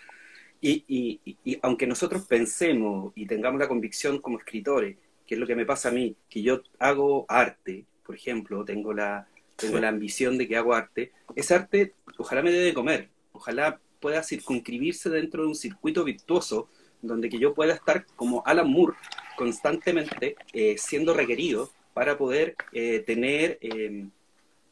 Y, 0.61 0.85
y, 0.87 1.59
aunque 1.62 1.87
nosotros 1.87 2.26
pensemos 2.26 3.12
y 3.14 3.26
tengamos 3.26 3.59
la 3.59 3.69
convicción 3.69 4.21
como 4.21 4.38
escritores, 4.38 4.97
que 5.26 5.35
es 5.35 5.40
lo 5.40 5.47
que 5.47 5.57
me 5.57 5.64
pasa 5.64 5.88
a 5.88 5.92
mí, 5.92 6.16
que 6.28 6.42
yo 6.42 6.62
hago 6.78 7.25
arte, 7.28 7.85
por 8.04 8.14
ejemplo, 8.14 8.64
tengo 8.64 8.92
la, 8.92 9.26
tengo 9.57 9.78
la 9.78 9.88
ambición 9.88 10.37
de 10.37 10.49
que 10.49 10.57
hago 10.57 10.75
arte, 10.75 11.12
ese 11.35 11.54
arte 11.54 11.95
ojalá 12.19 12.42
me 12.42 12.50
dé 12.50 12.59
de 12.59 12.75
comer, 12.75 13.09
ojalá 13.33 13.80
pueda 14.00 14.23
circunscribirse 14.23 15.09
dentro 15.11 15.42
de 15.42 15.49
un 15.49 15.54
circuito 15.54 16.04
virtuoso 16.04 16.69
donde 17.02 17.28
que 17.28 17.38
yo 17.38 17.54
pueda 17.54 17.75
estar 17.75 18.04
como 18.16 18.42
Alan 18.45 18.71
Moore 18.71 18.97
constantemente 19.40 20.37
eh, 20.52 20.76
siendo 20.76 21.14
requerido 21.14 21.70
para 21.94 22.18
poder 22.18 22.56
eh, 22.75 22.99
tener 23.00 23.56
eh, 23.62 24.06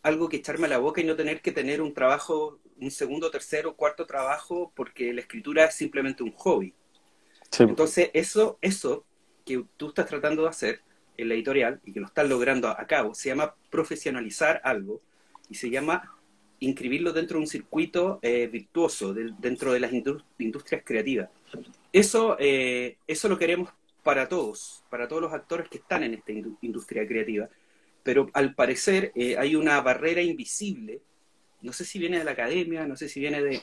algo 0.03 0.29
que 0.29 0.37
echarme 0.37 0.67
a 0.67 0.69
la 0.69 0.77
boca 0.77 1.01
y 1.01 1.05
no 1.05 1.17
tener 1.17 1.41
que 1.41 1.53
tener 1.53 1.81
un 1.81 1.95
trabajo 1.95 2.59
un 2.79 2.91
segundo, 2.91 3.31
tercero, 3.31 3.75
cuarto 3.75 4.05
trabajo 4.05 4.71
porque 4.77 5.15
la 5.15 5.23
escritura 5.23 5.65
es 5.65 5.75
simplemente 5.75 6.23
un 6.23 6.33
hobby. 6.33 6.75
Entonces, 7.59 8.11
eso, 8.13 8.59
eso 8.61 9.07
que 9.47 9.65
tú 9.79 9.89
estás 9.89 10.07
tratando 10.07 10.43
de 10.43 10.51
hacer 10.51 10.83
en 11.17 11.31
la 11.31 11.35
editorial 11.35 11.81
y 11.87 11.95
que 11.95 12.01
lo 12.01 12.07
estás 12.07 12.29
logrando 12.29 12.69
a 12.69 12.87
cabo, 12.87 13.15
se 13.15 13.31
llama 13.31 13.55
profesionalizar 13.71 14.61
algo 14.65 15.01
y 15.49 15.55
se 15.55 15.71
llama 15.71 16.15
inscribirlo 16.61 17.15
dentro 17.15 17.39
de 17.39 17.45
un 17.45 17.49
circuito 17.49 18.19
eh, 18.21 18.49
virtuoso, 18.49 19.15
dentro 19.15 19.73
de 19.73 19.81
las 19.81 19.93
industrias 20.39 20.83
creativas. 20.85 21.31
Eso, 21.91 22.37
eh, 22.39 22.99
eso 23.07 23.29
lo 23.31 23.39
queremos 23.39 23.71
para 24.09 24.27
todos, 24.27 24.83
para 24.89 25.07
todos 25.07 25.21
los 25.21 25.35
actores 25.35 25.69
que 25.69 25.77
están 25.77 26.03
en 26.03 26.15
esta 26.15 26.33
industria 26.63 27.07
creativa, 27.07 27.47
pero 28.03 28.31
al 28.33 28.55
parecer 28.55 29.13
eh, 29.15 29.37
hay 29.37 29.55
una 29.55 29.79
barrera 29.83 30.23
invisible 30.23 31.03
no 31.61 31.73
sé 31.73 31.85
si 31.85 31.99
viene 31.99 32.19
de 32.19 32.25
la 32.25 32.33
academia, 32.33 32.87
no 32.87 32.97
sé 32.97 33.09
si 33.09 33.21
viene 33.21 33.43
de, 33.43 33.61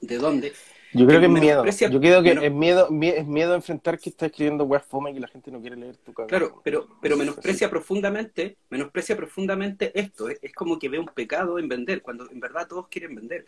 de 0.00 0.18
dónde. 0.18 0.52
Yo 0.92 1.06
creo 1.06 1.20
que, 1.20 1.26
es 1.26 1.32
miedo. 1.32 1.64
Yo 1.64 2.00
creo 2.00 2.22
que 2.22 2.46
es 2.46 2.52
miedo, 2.52 2.88
es 3.00 3.26
miedo 3.26 3.52
a 3.52 3.56
enfrentar 3.56 3.98
que 3.98 4.10
está 4.10 4.26
escribiendo 4.26 4.64
web 4.64 4.82
fome 4.82 5.10
y 5.10 5.14
que 5.14 5.20
la 5.20 5.28
gente 5.28 5.50
no 5.50 5.60
quiere 5.60 5.76
leer 5.76 5.96
tu 5.98 6.12
cabeza. 6.12 6.28
Claro, 6.28 6.60
pero, 6.64 6.88
pero 7.00 7.16
menosprecia 7.16 7.70
profundamente, 7.70 8.56
menosprecia 8.70 9.16
profundamente 9.16 9.92
esto. 9.98 10.28
Es, 10.28 10.52
como 10.52 10.78
que 10.78 10.88
ve 10.88 10.98
un 10.98 11.06
pecado 11.06 11.58
en 11.58 11.68
vender, 11.68 12.02
cuando 12.02 12.28
en 12.30 12.40
verdad 12.40 12.66
todos 12.68 12.88
quieren 12.88 13.14
vender. 13.14 13.46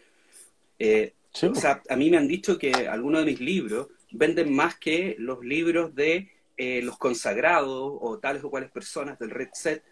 Eh, 0.78 1.14
o 1.42 1.54
sea, 1.54 1.82
a 1.88 1.97
mí 1.97 2.11
me 2.11 2.16
han 2.16 2.28
dicho 2.28 2.59
que 2.59 2.73
algunos 2.73 3.25
de 3.25 3.32
mis 3.32 3.40
libros 3.40 3.88
venden 4.12 4.54
más 4.54 4.76
que 4.78 5.16
los 5.19 5.45
libros 5.45 5.95
de 5.95 6.31
eh, 6.57 6.83
los 6.83 6.99
consagrados 6.99 7.99
o 8.00 8.19
tales 8.19 8.45
o 8.45 8.50
cuales 8.50 8.71
personas 8.71 9.19
del 9.19 9.31
Red 9.31 9.49
Set 9.52 9.83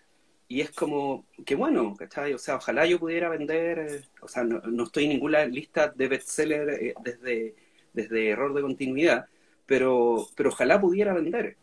y 0.50 0.60
es 0.62 0.72
como, 0.72 1.26
que 1.46 1.54
bueno, 1.54 1.94
¿cachai? 1.96 2.34
O 2.34 2.38
sea, 2.38 2.56
ojalá 2.56 2.84
yo 2.84 2.98
pudiera 2.98 3.28
vender, 3.28 3.78
eh, 3.78 4.02
o 4.20 4.26
sea, 4.26 4.42
no, 4.42 4.82
estoy 4.82 5.04
en 5.04 5.10
ninguna 5.10 5.46
lista 5.46 5.92
de 5.94 6.08
bestseller 6.08 6.70
eh, 6.70 6.94
desde, 7.04 7.54
desde 7.92 8.30
error 8.30 8.52
de 8.52 8.60
continuidad, 8.60 9.26
pero, 9.64 10.26
pero 10.34 10.48
ojalá 10.48 10.80
pudiera 10.80 11.14
vender 11.14 11.56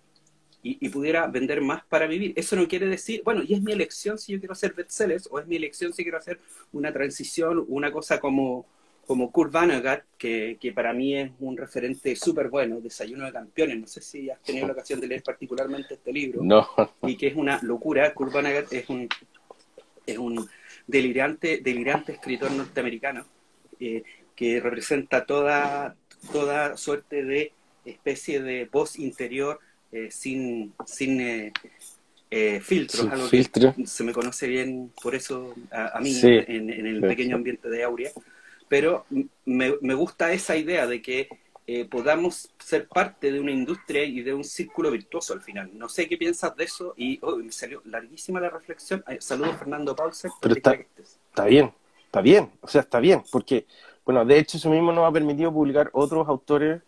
y, 0.64 0.78
y, 0.80 0.88
pudiera 0.88 1.28
vender 1.28 1.60
más 1.60 1.84
para 1.84 2.08
vivir. 2.08 2.32
Eso 2.38 2.56
no 2.56 2.66
quiere 2.66 2.88
decir, 2.88 3.24
bueno, 3.26 3.44
y 3.46 3.56
es 3.56 3.62
mi 3.62 3.74
elección 3.74 4.18
si 4.18 4.32
yo 4.32 4.40
quiero 4.40 4.54
hacer 4.54 4.74
bestsellers 4.74 5.28
o 5.30 5.38
es 5.38 5.48
mi 5.48 5.58
elección 5.58 5.92
si 5.92 6.04
quiero 6.04 6.18
hacer 6.18 6.40
una 6.72 6.94
transición, 6.94 7.66
una 7.68 7.92
cosa 7.92 8.22
como 8.22 8.68
como 9.08 9.32
Kurt 9.32 9.54
Vonnegut, 9.54 10.02
que, 10.18 10.58
que 10.60 10.74
para 10.74 10.92
mí 10.92 11.16
es 11.16 11.32
un 11.40 11.56
referente 11.56 12.14
súper 12.18 12.50
bueno, 12.50 12.82
Desayuno 12.82 13.26
de 13.26 13.32
Campeones. 13.32 13.80
No 13.80 13.88
sé 13.88 14.02
si 14.02 14.30
has 14.30 14.44
tenido 14.44 14.68
la 14.68 14.74
ocasión 14.74 15.00
de 15.00 15.08
leer 15.08 15.24
particularmente 15.24 15.94
este 15.94 16.12
libro. 16.12 16.42
No. 16.44 16.68
Y 17.04 17.16
que 17.16 17.28
es 17.28 17.36
una 17.36 17.58
locura. 17.64 18.14
Kurt 18.14 18.34
Vonnegut 18.34 18.72
es 18.74 18.90
un, 18.90 19.08
es 20.06 20.18
un 20.18 20.46
delirante, 20.86 21.62
delirante 21.64 22.12
escritor 22.12 22.52
norteamericano 22.52 23.26
eh, 23.80 24.04
que 24.36 24.60
representa 24.60 25.26
toda, 25.26 25.96
toda 26.34 26.76
suerte 26.76 27.24
de 27.24 27.54
especie 27.86 28.42
de 28.42 28.66
voz 28.66 29.00
interior 29.00 29.62
eh, 29.94 30.10
sin, 30.12 30.74
sin 30.86 31.22
eh, 31.22 32.60
filtros, 32.60 33.08
algo 33.10 33.28
filtro. 33.28 33.74
que 33.74 33.88
se 33.88 34.04
me 34.04 34.12
conoce 34.12 34.48
bien 34.48 34.92
por 35.02 35.16
eso 35.16 35.56
a, 35.72 35.98
mí 36.02 36.14
en, 36.22 36.70
en, 36.70 36.86
el 36.86 37.00
pequeño 37.00 37.38
ambiente 37.38 37.70
de 37.70 37.84
Aurea 37.84 38.12
pero 38.68 39.06
me, 39.46 39.76
me 39.82 39.94
gusta 39.94 40.32
esa 40.32 40.56
idea 40.56 40.88
de 40.88 41.02
que 41.02 41.30
eh, 41.70 41.84
podamos 41.84 42.50
ser 42.60 42.88
parte 42.88 43.30
de 43.30 43.42
una 43.42 43.52
industria 43.52 44.06
y 44.06 44.22
de 44.22 44.34
un 44.34 44.46
círculo 44.46 44.90
virtuoso 44.90 45.34
al 45.34 45.42
final. 45.42 45.70
No 45.74 45.90
sé 45.90 46.08
qué 46.08 46.16
piensas 46.16 46.56
de 46.56 46.64
eso 46.64 46.94
y 46.96 47.20
oh, 47.22 47.36
me 47.36 47.52
salió 47.52 47.82
larguísima 47.84 48.40
la 48.40 48.50
reflexión. 48.50 49.04
Saludos 49.20 49.58
Fernando 49.58 49.94
Pauser. 49.94 50.32
Pero 50.40 50.56
está, 50.56 50.72
está 50.72 51.44
bien, 51.44 51.74
está 52.06 52.22
bien, 52.22 52.50
o 52.62 52.70
sea, 52.70 52.82
está 52.82 53.02
bien, 53.02 53.22
porque, 53.30 53.66
bueno, 54.06 54.24
de 54.24 54.40
hecho 54.40 54.56
eso 54.56 54.70
mismo 54.70 54.94
nos 54.94 55.10
ha 55.10 55.12
permitido 55.12 55.52
publicar 55.52 55.90
otros 55.92 56.26
autores 56.30 56.84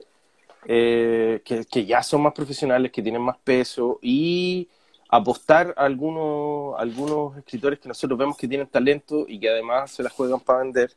eh, 0.64 1.42
que, 1.44 1.66
que, 1.66 1.86
ya 1.86 2.02
son 2.02 2.22
más 2.22 2.32
profesionales, 2.32 2.90
que 2.90 3.02
tienen 3.02 3.22
más 3.22 3.38
peso 3.38 4.00
y 4.02 4.70
apostar 5.10 5.74
a 5.76 5.84
algunos, 5.84 6.80
algunos 6.80 7.38
escritores 7.38 7.80
que 7.80 7.90
nosotros 7.90 8.18
vemos 8.18 8.38
que 8.38 8.48
tienen 8.48 8.68
talento 8.68 9.26
y 9.28 9.42
que 9.42 9.50
además 9.50 9.92
se 9.92 10.04
las 10.04 10.14
juegan 10.14 10.40
para 10.40 10.60
vender 10.60 10.94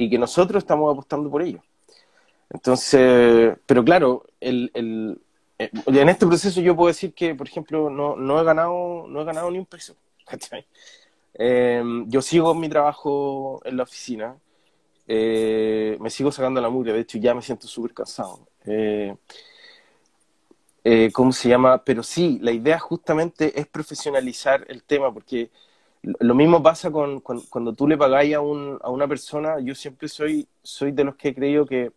y 0.00 0.08
que 0.08 0.18
nosotros 0.18 0.62
estamos 0.62 0.90
apostando 0.90 1.30
por 1.30 1.42
ello. 1.42 1.62
Entonces, 2.48 3.56
pero 3.66 3.84
claro, 3.84 4.24
el, 4.40 4.70
el, 4.72 5.20
eh, 5.58 5.70
en 5.86 6.08
este 6.08 6.26
proceso 6.26 6.60
yo 6.62 6.74
puedo 6.74 6.88
decir 6.88 7.12
que, 7.12 7.34
por 7.34 7.46
ejemplo, 7.46 7.90
no, 7.90 8.16
no, 8.16 8.40
he, 8.40 8.44
ganado, 8.44 9.06
no 9.06 9.20
he 9.20 9.24
ganado 9.24 9.50
ni 9.50 9.58
un 9.58 9.66
peso. 9.66 9.94
Eh, 11.42 11.80
yo 12.06 12.20
sigo 12.20 12.52
mi 12.54 12.68
trabajo 12.68 13.62
en 13.64 13.76
la 13.76 13.84
oficina, 13.84 14.36
eh, 15.06 15.96
me 16.00 16.10
sigo 16.10 16.32
sacando 16.32 16.60
la 16.60 16.68
mugre, 16.68 16.92
de 16.92 17.00
hecho 17.00 17.18
ya 17.18 17.32
me 17.34 17.40
siento 17.40 17.68
súper 17.68 17.94
cansado. 17.94 18.48
¿Cómo 21.12 21.32
se 21.32 21.48
llama? 21.48 21.84
Pero 21.84 22.02
sí, 22.02 22.40
la 22.42 22.50
idea 22.50 22.80
justamente 22.80 23.58
es 23.58 23.68
profesionalizar 23.68 24.66
el 24.68 24.82
tema, 24.82 25.14
porque 25.14 25.50
lo 26.02 26.34
mismo 26.34 26.62
pasa 26.62 26.90
con, 26.90 27.20
cuando 27.20 27.74
tú 27.74 27.86
le 27.86 27.98
pagáis 27.98 28.34
a, 28.34 28.40
un, 28.40 28.78
a 28.82 28.90
una 28.90 29.06
persona, 29.06 29.60
yo 29.60 29.74
siempre 29.74 30.08
soy, 30.08 30.46
soy 30.62 30.92
de 30.92 31.04
los 31.04 31.16
que 31.16 31.28
he 31.28 31.34
creído 31.34 31.66
que 31.66 31.92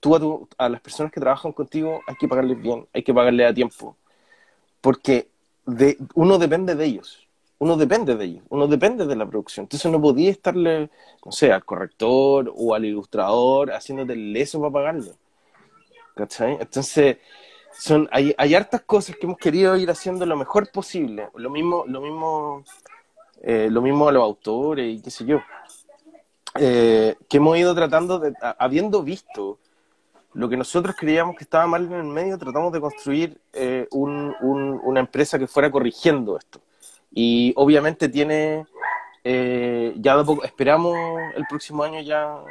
tú 0.00 0.14
a, 0.14 0.20
tu, 0.20 0.48
a 0.58 0.68
las 0.68 0.80
personas 0.80 1.10
que 1.10 1.20
trabajan 1.20 1.52
contigo 1.52 2.00
hay 2.06 2.16
que 2.16 2.28
pagarles 2.28 2.60
bien, 2.60 2.86
hay 2.92 3.02
que 3.02 3.14
pagarles 3.14 3.50
a 3.50 3.54
tiempo, 3.54 3.96
porque 4.80 5.28
de, 5.64 5.96
uno 6.14 6.38
depende 6.38 6.74
de 6.74 6.84
ellos, 6.84 7.26
uno 7.58 7.76
depende 7.76 8.14
de 8.14 8.24
ellos, 8.26 8.44
uno 8.50 8.66
depende 8.66 9.06
de 9.06 9.16
la 9.16 9.26
producción, 9.26 9.64
entonces 9.64 9.90
no 9.90 10.00
podía 10.00 10.30
estarle, 10.30 10.90
no 11.24 11.32
sé, 11.32 11.50
al 11.50 11.64
corrector 11.64 12.52
o 12.54 12.74
al 12.74 12.84
ilustrador 12.84 13.72
haciéndote 13.72 14.12
el 14.12 14.34
leso 14.34 14.60
para 14.60 14.72
pagarle, 14.72 15.12
¿cachai? 16.14 16.58
Entonces, 16.60 17.16
son, 17.72 18.06
hay, 18.12 18.34
hay 18.36 18.54
hartas 18.54 18.82
cosas 18.82 19.16
que 19.16 19.26
hemos 19.26 19.38
querido 19.38 19.76
ir 19.76 19.90
haciendo 19.90 20.26
lo 20.26 20.36
mejor 20.36 20.70
posible, 20.70 21.30
lo 21.34 21.48
mismo, 21.48 21.84
lo 21.86 22.02
mismo 22.02 22.64
eh, 23.48 23.68
lo 23.70 23.80
mismo 23.80 24.08
a 24.08 24.12
los 24.12 24.24
autores 24.24 24.92
y 24.92 25.00
qué 25.00 25.08
sé 25.08 25.24
yo, 25.24 25.40
eh, 26.58 27.14
que 27.28 27.36
hemos 27.36 27.56
ido 27.56 27.76
tratando 27.76 28.18
de, 28.18 28.34
habiendo 28.58 29.04
visto 29.04 29.60
lo 30.34 30.48
que 30.48 30.56
nosotros 30.56 30.96
creíamos 30.98 31.36
que 31.36 31.44
estaba 31.44 31.64
mal 31.68 31.84
en 31.84 31.92
el 31.92 32.02
medio, 32.02 32.38
tratamos 32.38 32.72
de 32.72 32.80
construir 32.80 33.40
eh, 33.52 33.86
una 33.92 34.98
empresa 34.98 35.38
que 35.38 35.46
fuera 35.46 35.70
corrigiendo 35.70 36.36
esto. 36.36 36.60
Y 37.12 37.52
obviamente 37.54 38.08
tiene, 38.08 38.66
ya 39.22 40.16
de 40.16 40.24
poco, 40.24 40.42
esperamos 40.42 40.96
el 41.36 41.46
próximo 41.48 41.84
año 41.84 42.00
ya 42.00 42.42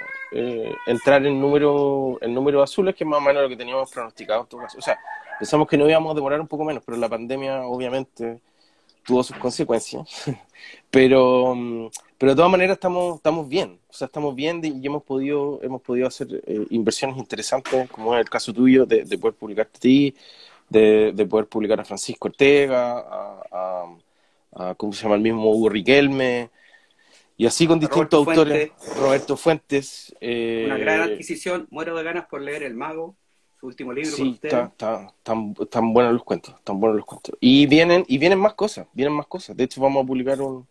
entrar 0.88 1.26
en 1.26 1.42
número, 1.42 2.18
en 2.22 2.34
número 2.34 2.64
azules, 2.64 2.96
que 2.96 3.04
es 3.04 3.10
más 3.10 3.20
o 3.20 3.22
menos 3.22 3.44
lo 3.44 3.50
que 3.50 3.58
teníamos 3.58 3.92
pronosticado 3.92 4.44
en 4.44 4.48
todo 4.48 4.62
caso. 4.62 4.78
O 4.78 4.82
sea, 4.82 4.98
pensamos 5.38 5.68
que 5.68 5.78
no 5.78 5.90
íbamos 5.90 6.14
a 6.14 6.16
demorar 6.16 6.40
un 6.40 6.48
poco 6.48 6.64
menos, 6.64 6.84
pero 6.86 6.98
la 6.98 7.10
pandemia 7.10 7.64
obviamente 7.64 8.40
tuvo 9.06 9.24
sus 9.24 9.38
consecuencias. 9.38 10.04
pero, 10.92 11.56
pero 12.18 12.32
de 12.32 12.36
todas 12.36 12.52
maneras 12.52 12.76
estamos, 12.76 13.18
estamos 13.18 13.48
bien. 13.48 13.80
O 13.88 13.94
sea, 13.94 14.08
estamos 14.08 14.36
bien 14.36 14.62
y 14.64 14.86
hemos 14.86 15.04
podido, 15.04 15.60
hemos 15.62 15.82
podido 15.82 16.08
hacer 16.08 16.28
eh, 16.46 16.66
inversiones 16.72 17.18
interesantes, 17.18 17.90
como 17.90 18.14
es 18.16 18.22
el 18.22 18.30
caso 18.30 18.52
tuyo, 18.54 18.86
de, 18.86 19.06
poder 19.18 19.36
publicarte 19.36 19.78
a 19.78 19.80
ti, 19.80 20.16
de, 20.70 21.28
poder 21.30 21.48
publicar 21.48 21.80
a 21.80 21.86
Francisco 21.86 22.28
Ortega, 22.28 23.06
a, 23.52 24.76
¿cómo 24.78 24.94
se 24.94 25.04
llama 25.04 25.16
el 25.16 25.22
mismo? 25.22 25.52
Hugo 25.52 25.70
Riquelme. 25.70 26.50
Y 27.38 27.46
así 27.46 27.68
con 27.68 27.80
distintos 27.80 28.28
autores. 28.28 28.72
Roberto 28.98 29.36
Fuentes. 29.36 30.16
Eh, 30.22 30.64
Una 30.68 30.78
gran 30.78 31.02
adquisición. 31.02 31.68
Muero 31.70 31.96
de 31.96 32.04
ganas 32.04 32.28
por 32.28 32.42
leer 32.42 32.64
El 32.64 32.76
Mago 32.76 33.18
último 33.66 33.94
libro. 33.94 34.12
Sí, 34.12 34.40
está, 34.42 34.72
tan, 35.24 35.54
buenos 35.94 36.14
los 36.14 36.24
cuentos, 36.24 36.56
tan 36.64 36.80
buenos 36.80 36.98
los 36.98 37.06
cuentos. 37.06 37.36
Y 37.40 37.68
vienen, 37.68 38.04
y 38.08 38.18
vienen 38.18 38.40
más 38.40 38.54
cosas, 38.54 38.88
vienen 38.94 39.14
más 39.14 39.28
cosas. 39.28 39.56
De 39.56 39.64
hecho, 39.64 39.82
vamos 39.82 40.04
a 40.04 40.08
publicar 40.08 40.42
un, 40.42 40.68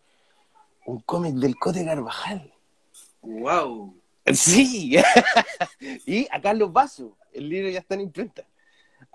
un 0.86 1.00
cómic 1.00 1.34
del 1.34 1.56
Cote 1.56 1.84
Garbajal. 1.84 2.52
¡Wow! 3.22 3.94
Sí, 4.32 4.96
y 6.06 6.26
a 6.30 6.40
Carlos 6.40 6.72
Vaso. 6.72 7.16
el 7.32 7.48
libro 7.48 7.68
ya 7.68 7.80
está 7.80 7.94
en 7.94 8.02
imprenta. 8.02 8.46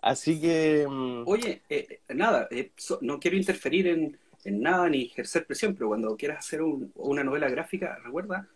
Así 0.01 0.39
que... 0.39 0.85
Mm, 0.87 1.23
Oye, 1.25 1.61
eh, 1.69 1.99
nada, 2.09 2.47
eh, 2.51 2.71
no 3.01 3.19
quiero 3.19 3.35
interferir 3.35 3.87
en, 3.87 4.17
nada 4.45 4.87
ni 4.89 5.05
ejercer 5.05 5.45
presión, 5.45 5.73
pero 5.73 5.89
cuando 5.89 6.15
quieras 6.15 6.39
hacer 6.39 6.61
una 6.61 7.23
novela 7.23 7.49
gráfica, 7.49 7.97
recuerda, 8.03 8.47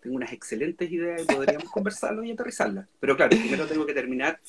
tengo 0.00 0.16
unas 0.16 0.32
excelentes 0.32 0.90
ideas 0.90 1.22
y 1.22 1.26
podríamos 1.26 1.70
conversarlo 1.72 2.24
y 2.24 2.30
aterrizarlas. 2.30 2.86
Pero 3.00 3.16
claro, 3.16 3.36
primero 3.36 3.66
tengo 3.66 3.84
que 3.84 3.94
terminar 3.94 4.40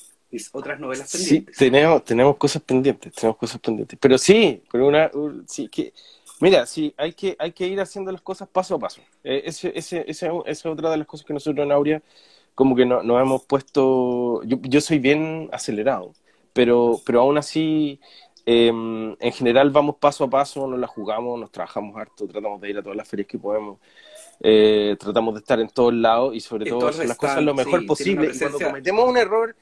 otras 0.52 0.78
novelas 0.80 1.10
pendientes. 1.10 1.56
Sí, 1.56 1.64
tenemos, 1.64 2.04
tenemos 2.04 2.36
cosas 2.36 2.62
pendientes, 2.62 3.12
tenemos 3.14 3.36
cosas 3.36 3.60
pendientes. 3.60 3.98
Pero 4.00 4.18
sí, 4.18 4.62
pero 4.70 4.86
una, 4.86 5.10
sí, 5.46 5.68
que, 5.68 5.92
mira, 6.40 6.66
sí, 6.66 6.94
hay 6.96 7.12
que, 7.12 7.36
hay 7.38 7.52
que 7.52 7.66
ir 7.66 7.80
haciendo 7.80 8.12
las 8.12 8.22
cosas 8.22 8.48
paso 8.48 8.74
a 8.74 8.78
paso. 8.78 9.00
Eh, 9.24 9.42
ese, 9.46 9.72
ese, 9.74 10.04
esa 10.06 10.30
es 10.46 10.66
otra 10.66 10.90
de 10.90 10.98
las 10.98 11.06
cosas 11.06 11.26
que 11.26 11.32
nosotros 11.32 11.64
en 11.64 11.72
Aurea 11.72 12.02
como 12.58 12.74
que 12.74 12.84
no, 12.84 13.04
nos 13.04 13.22
hemos 13.22 13.44
puesto, 13.44 14.42
yo, 14.42 14.58
yo 14.62 14.80
soy 14.80 14.98
bien 14.98 15.48
acelerado, 15.52 16.12
pero, 16.52 17.00
pero 17.06 17.20
aún 17.20 17.38
así, 17.38 18.00
em, 18.46 19.14
en 19.20 19.32
general 19.32 19.70
vamos 19.70 19.94
paso 20.00 20.24
a 20.24 20.28
paso, 20.28 20.66
nos 20.66 20.80
la 20.80 20.88
jugamos, 20.88 21.38
nos 21.38 21.52
trabajamos 21.52 21.96
harto, 21.96 22.26
tratamos 22.26 22.60
de 22.60 22.70
ir 22.70 22.78
a 22.78 22.82
todas 22.82 22.96
las 22.96 23.06
ferias 23.06 23.28
que 23.28 23.38
podemos. 23.38 23.78
Eh, 24.40 24.96
tratamos 24.98 25.34
de 25.34 25.38
estar 25.38 25.60
en 25.60 25.68
todos 25.68 25.94
lados 25.94 26.34
y 26.34 26.40
sobre 26.40 26.68
todo 26.68 26.88
hacer 26.88 27.06
las 27.06 27.16
cosas 27.16 27.44
lo 27.44 27.54
mejor 27.54 27.86
posible. 27.86 28.32
Y 28.34 28.36
cuando 28.36 28.58
cometemos 28.58 29.08
un 29.08 29.16
error, 29.16 29.54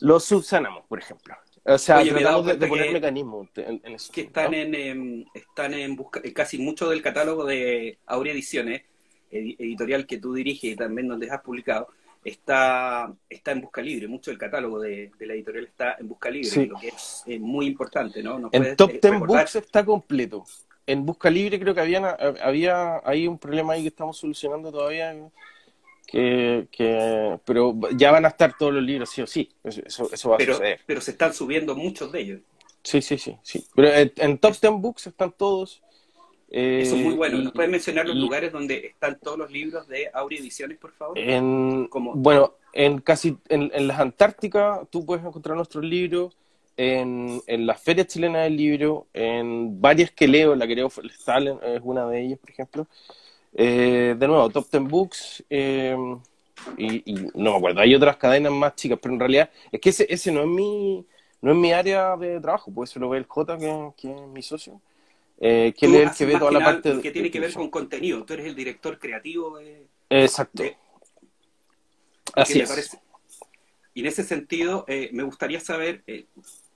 lo 0.00 0.20
subsanamos, 0.20 0.84
por 0.86 0.98
ejemplo. 0.98 1.34
O 1.64 1.78
sea, 1.78 2.02
tratamos 2.04 2.46
de, 2.46 2.66
poner 2.66 2.92
mecanismos 2.92 3.48
en, 3.56 3.80
eso. 3.84 4.12
Que 4.12 4.22
están 4.22 4.54
en, 4.54 4.74
em, 4.74 5.24
están 5.34 5.74
en 5.74 5.96
busca, 5.96 6.22
casi 6.32 6.58
mucho 6.58 6.88
del 6.88 7.02
catálogo 7.02 7.44
de 7.44 7.98
Aurea 8.06 8.32
Ediciones, 8.32 8.82
editorial 9.30 10.06
que 10.06 10.18
tú 10.18 10.32
diriges 10.32 10.72
y 10.72 10.76
también 10.76 11.08
donde 11.08 11.28
has 11.28 11.40
publicado, 11.42 11.88
está, 12.24 13.12
está 13.28 13.50
en 13.50 13.62
busca 13.62 13.82
libre. 13.82 14.06
Mucho 14.06 14.30
del 14.30 14.38
catálogo 14.38 14.78
de, 14.78 15.10
la 15.18 15.34
editorial 15.34 15.64
está 15.64 15.96
en 15.98 16.08
busca 16.08 16.30
libre, 16.30 16.66
lo 16.66 16.78
que 16.78 16.88
es 16.88 17.24
muy 17.40 17.66
importante, 17.66 18.22
¿no? 18.22 18.48
en 18.52 18.76
Top 18.76 18.92
Ten 19.00 19.18
Books 19.20 19.56
está 19.56 19.84
completo. 19.84 20.44
En 20.86 21.04
busca 21.04 21.28
libre 21.30 21.58
creo 21.58 21.74
que 21.74 21.80
había, 21.80 22.10
había 22.42 23.00
hay 23.04 23.26
un 23.26 23.38
problema 23.38 23.72
ahí 23.72 23.82
que 23.82 23.88
estamos 23.88 24.16
solucionando 24.16 24.70
todavía 24.70 25.16
que, 26.06 26.68
que, 26.70 27.38
pero 27.44 27.74
ya 27.96 28.12
van 28.12 28.24
a 28.24 28.28
estar 28.28 28.56
todos 28.56 28.72
los 28.72 28.82
libros, 28.82 29.10
sí 29.10 29.22
o 29.22 29.26
sí, 29.26 29.50
eso, 29.64 30.08
eso 30.12 30.30
va 30.30 30.36
pero, 30.36 30.52
a 30.52 30.56
suceder. 30.56 30.80
Pero 30.86 31.00
se 31.00 31.10
están 31.10 31.34
subiendo 31.34 31.74
muchos 31.74 32.12
de 32.12 32.20
ellos. 32.20 32.40
Sí, 32.82 33.02
sí, 33.02 33.18
sí, 33.18 33.36
sí. 33.42 33.66
Pero 33.74 34.10
en, 34.16 34.38
Top 34.38 34.56
Ten 34.56 34.80
Books 34.80 35.08
están 35.08 35.32
todos. 35.32 35.82
Eh, 36.48 36.82
eso 36.82 36.94
es 36.94 37.02
muy 37.02 37.14
bueno. 37.14 37.38
¿Nos 37.38 37.52
puedes 37.52 37.70
mencionar 37.70 38.06
los 38.06 38.16
lugares 38.16 38.52
donde 38.52 38.86
están 38.86 39.18
todos 39.18 39.36
los 39.36 39.50
libros 39.50 39.88
de 39.88 40.08
Ediciones, 40.30 40.78
por 40.78 40.92
favor? 40.92 41.18
En, 41.18 41.88
Bueno, 41.90 42.54
en 42.72 43.00
casi 43.00 43.36
en, 43.48 43.72
en 43.74 43.88
las 43.88 43.98
Antárticas 43.98 44.82
tú 44.88 45.04
puedes 45.04 45.24
encontrar 45.24 45.56
nuestros 45.56 45.84
libros. 45.84 46.36
En, 46.78 47.40
en 47.46 47.66
la 47.66 47.74
Feria 47.74 48.06
Chilena 48.06 48.42
del 48.42 48.56
Libro, 48.56 49.06
en 49.14 49.80
varias 49.80 50.10
que 50.10 50.28
leo, 50.28 50.54
la 50.54 50.66
que 50.66 50.74
leo 50.74 50.88
es 50.88 51.80
una 51.82 52.06
de 52.06 52.20
ellas, 52.20 52.38
por 52.38 52.50
ejemplo. 52.50 52.86
Eh, 53.58 54.14
de 54.18 54.28
nuevo, 54.28 54.50
Top 54.50 54.68
Ten 54.68 54.86
Books, 54.86 55.42
eh, 55.48 55.96
y, 56.76 57.14
no 57.34 57.52
me 57.52 57.56
acuerdo, 57.56 57.80
hay 57.80 57.94
otras 57.94 58.18
cadenas 58.18 58.52
más 58.52 58.74
chicas, 58.74 58.98
pero 59.00 59.14
en 59.14 59.20
realidad 59.20 59.50
es 59.72 59.80
que 59.80 59.88
ese, 59.88 60.06
ese 60.10 60.30
no 60.30 60.42
es 60.42 60.46
mi 60.46 61.06
no 61.40 61.52
es 61.52 61.56
mi 61.56 61.72
área 61.72 62.16
de 62.16 62.38
trabajo, 62.38 62.70
pues 62.70 62.90
eso 62.90 63.00
lo 63.00 63.08
ve 63.08 63.18
el 63.18 63.24
J, 63.24 63.56
que, 63.96 64.10
es 64.10 64.20
mi 64.28 64.42
socio, 64.42 64.82
eh, 65.40 65.72
que 65.78 65.86
es 65.86 65.92
el 65.94 66.10
que 66.10 66.26
ve 66.26 66.38
toda 66.38 66.50
la 66.50 66.64
parte... 66.64 67.00
Que 67.00 67.10
tiene 67.10 67.30
que 67.30 67.40
ver 67.40 67.52
con 67.54 67.70
contenido, 67.70 68.24
tú 68.24 68.34
eres 68.34 68.46
el 68.46 68.54
director 68.54 68.98
creativo. 68.98 69.56
De, 69.58 69.86
Exacto. 70.10 70.64
Así 72.34 72.60
es. 72.60 72.98
Y 73.94 74.00
en 74.00 74.06
ese 74.06 74.24
sentido, 74.24 74.84
me 75.12 75.22
gustaría 75.22 75.60
saber, 75.60 76.02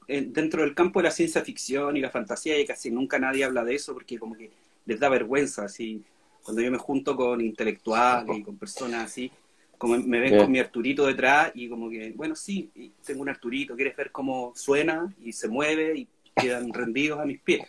dentro 0.07 0.63
del 0.63 0.75
campo 0.75 1.01
de 1.01 1.05
la 1.05 1.11
ciencia 1.11 1.43
ficción 1.43 1.97
y 1.97 2.01
la 2.01 2.11
fantasía, 2.11 2.59
y 2.59 2.65
casi 2.65 2.91
nunca 2.91 3.19
nadie 3.19 3.45
habla 3.45 3.65
de 3.65 3.75
eso 3.75 3.93
porque 3.93 4.19
como 4.19 4.37
que 4.37 4.51
les 4.87 5.01
da 5.01 5.09
vergüenza, 5.09 5.65
así 5.65 6.05
cuando 6.51 6.63
yo 6.63 6.73
me 6.73 6.79
junto 6.79 7.15
con 7.15 7.41
intelectuales 7.41 8.39
y 8.39 8.43
con 8.43 8.57
personas 8.57 9.05
así, 9.05 9.31
como 9.79 9.97
me 9.97 10.19
ven 10.19 10.37
con 10.37 10.51
mi 10.51 10.59
Arturito 10.59 11.07
detrás 11.07 11.53
y 11.55 11.69
como 11.69 11.89
que, 11.89 12.11
bueno, 12.17 12.35
sí, 12.35 12.69
tengo 13.07 13.23
un 13.23 13.29
Arturito, 13.29 13.77
quieres 13.77 13.97
ver 13.97 14.11
cómo 14.11 14.53
suena 14.57 15.15
y 15.23 15.33
se 15.33 15.47
mueve 15.47 15.97
y 15.97 16.09
quedan 16.35 16.73
rendidos 16.73 17.21
a 17.21 17.25
mis 17.25 17.41
pies. 17.41 17.69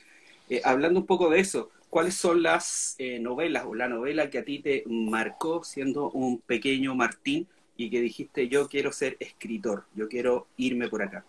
Eh, 0.49 0.61
hablando 0.63 0.99
un 0.99 1.05
poco 1.05 1.29
de 1.29 1.39
eso, 1.39 1.69
¿cuáles 1.91 2.15
son 2.15 2.41
las 2.41 2.95
eh, 2.97 3.19
novelas 3.19 3.65
o 3.67 3.75
la 3.75 3.87
novela 3.87 4.31
que 4.31 4.39
a 4.39 4.45
ti 4.45 4.57
te 4.57 4.83
marcó 4.87 5.63
siendo 5.63 6.09
un 6.09 6.39
pequeño 6.39 6.95
Martín 6.95 7.47
y 7.77 7.91
que 7.91 8.01
dijiste 8.01 8.47
yo 8.47 8.67
quiero 8.67 8.91
ser 8.91 9.15
escritor, 9.19 9.85
yo 9.93 10.09
quiero 10.09 10.47
irme 10.57 10.89
por 10.89 11.03
acá? 11.03 11.23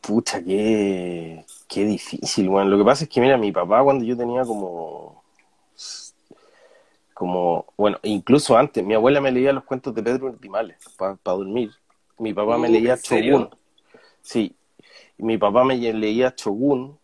Pucha, 0.00 0.44
qué, 0.44 1.44
qué 1.68 1.84
difícil, 1.84 2.48
bueno. 2.48 2.70
Lo 2.70 2.78
que 2.78 2.84
pasa 2.84 3.04
es 3.04 3.10
que, 3.10 3.20
mira, 3.20 3.36
mi 3.36 3.52
papá 3.52 3.82
cuando 3.84 4.04
yo 4.04 4.16
tenía 4.16 4.42
como, 4.42 5.22
como, 7.14 7.66
bueno, 7.76 7.98
incluso 8.02 8.56
antes, 8.56 8.84
mi 8.84 8.94
abuela 8.94 9.20
me 9.20 9.30
leía 9.30 9.52
los 9.52 9.64
cuentos 9.64 9.94
de 9.94 10.02
Pedro 10.02 10.26
Urtimales 10.26 10.78
para 10.96 11.18
dormir. 11.24 11.70
Mi 12.18 12.34
papá 12.34 12.58
me 12.58 12.68
uh, 12.68 12.72
leía 12.72 12.96
Chogun. 12.96 13.50
Sí, 14.20 14.56
mi 15.18 15.38
papá 15.38 15.62
me 15.64 15.76
leía 15.76 16.34
Chogun. 16.34 16.98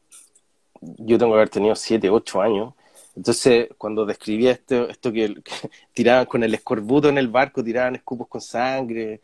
Yo 0.81 1.18
tengo 1.18 1.33
que 1.33 1.37
haber 1.37 1.48
tenido 1.50 1.74
7, 1.77 2.11
8 2.11 2.42
años. 2.42 2.74
Entonces, 3.16 3.68
cuando 3.79 4.05
describía 4.05 4.50
esto, 4.50 4.88
esto 4.88 5.12
que, 5.12 5.35
que 5.35 5.53
tiraban 5.94 6.27
con 6.27 6.42
el 6.42 6.55
escorbuto 6.55 7.09
en 7.09 7.18
el 7.18 7.29
barco, 7.29 7.62
tiraban 7.62 7.94
escupos 7.94 8.27
con 8.29 8.40
sangre, 8.40 9.20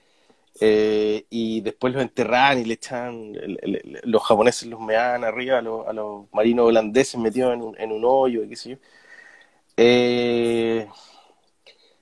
eh, 0.58 1.26
y 1.30 1.60
después 1.60 1.92
los 1.92 2.02
enterran 2.02 2.58
y 2.58 2.64
le 2.64 2.74
echan, 2.74 3.32
los 4.04 4.22
japoneses 4.22 4.68
los 4.68 4.80
mean 4.80 5.24
arriba 5.24 5.58
a, 5.58 5.62
los, 5.62 6.26
marinos 6.32 6.66
holandeses 6.66 7.20
metidos 7.20 7.54
en 7.54 7.62
un, 7.62 7.78
en 7.78 7.92
un 7.92 8.04
hoyo, 8.04 8.48
qué 8.48 8.56
sé 8.56 8.70
yo. 8.70 8.76
Eh, 9.76 10.88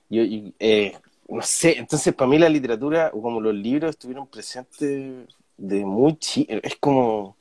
yo, 0.09 0.23
eh, 0.59 0.97
no 1.29 1.41
sé, 1.41 1.77
entonces 1.77 2.13
para 2.13 2.29
mí 2.29 2.37
la 2.39 2.49
literatura, 2.49 3.11
o 3.13 3.21
como 3.21 3.39
los 3.39 3.53
libros, 3.53 3.91
estuvieron 3.91 4.27
presentes 4.27 5.27
de 5.57 5.85
muy 5.85 6.17
chido, 6.17 6.59
es 6.63 6.75
como, 6.77 7.37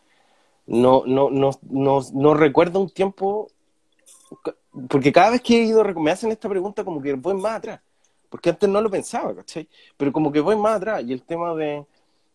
no, 0.66 1.04
no, 1.06 1.30
no, 1.30 1.50
no, 1.62 2.00
no 2.12 2.34
recuerdo 2.34 2.80
un 2.80 2.90
tiempo, 2.90 3.50
porque 4.88 5.12
cada 5.12 5.30
vez 5.30 5.42
que 5.42 5.56
he 5.58 5.64
ido, 5.64 5.84
me 5.94 6.10
hacen 6.10 6.30
esta 6.30 6.48
pregunta 6.48 6.84
como 6.84 7.02
que 7.02 7.14
voy 7.14 7.34
más 7.34 7.56
atrás 7.56 7.80
porque 8.28 8.50
antes 8.50 8.68
no 8.68 8.80
lo 8.80 8.90
pensaba, 8.90 9.34
¿cachai? 9.34 9.68
Pero 9.96 10.12
como 10.12 10.32
que 10.32 10.40
voy 10.40 10.56
más 10.56 10.76
atrás 10.76 11.02
y 11.06 11.12
el 11.12 11.22
tema 11.22 11.54
de... 11.54 11.84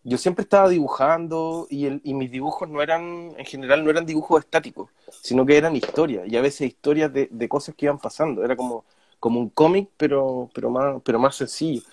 Yo 0.05 0.17
siempre 0.17 0.43
estaba 0.43 0.67
dibujando 0.67 1.65
y, 1.69 1.85
el, 1.85 2.01
y 2.03 2.13
mis 2.13 2.29
dibujos 2.29 2.67
no 2.67 2.81
eran, 2.81 3.33
en 3.37 3.45
general, 3.45 3.83
no 3.85 3.89
eran 3.89 4.05
dibujos 4.05 4.41
estáticos, 4.41 4.89
sino 5.21 5.45
que 5.45 5.55
eran 5.57 5.75
historias, 5.77 6.27
y 6.27 6.35
a 6.35 6.41
veces 6.41 6.67
historias 6.67 7.13
de, 7.13 7.29
de 7.31 7.47
cosas 7.49 7.73
que 7.75 7.85
iban 7.85 7.99
pasando. 7.99 8.43
Era 8.43 8.57
como, 8.57 8.83
como 9.19 9.39
un 9.39 9.49
cómic, 9.49 9.89
pero, 9.95 10.49
pero, 10.53 10.69
más, 10.69 11.01
pero 11.05 11.19
más 11.19 11.35
sencillo. 11.35 11.83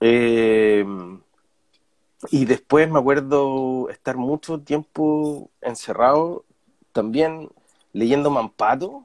Eh, 0.00 0.84
y 2.30 2.44
después 2.44 2.90
me 2.90 2.98
acuerdo 2.98 3.88
estar 3.90 4.16
mucho 4.16 4.60
tiempo 4.60 5.50
encerrado, 5.60 6.44
también 6.92 7.50
leyendo 7.92 8.30
Mampato, 8.30 9.04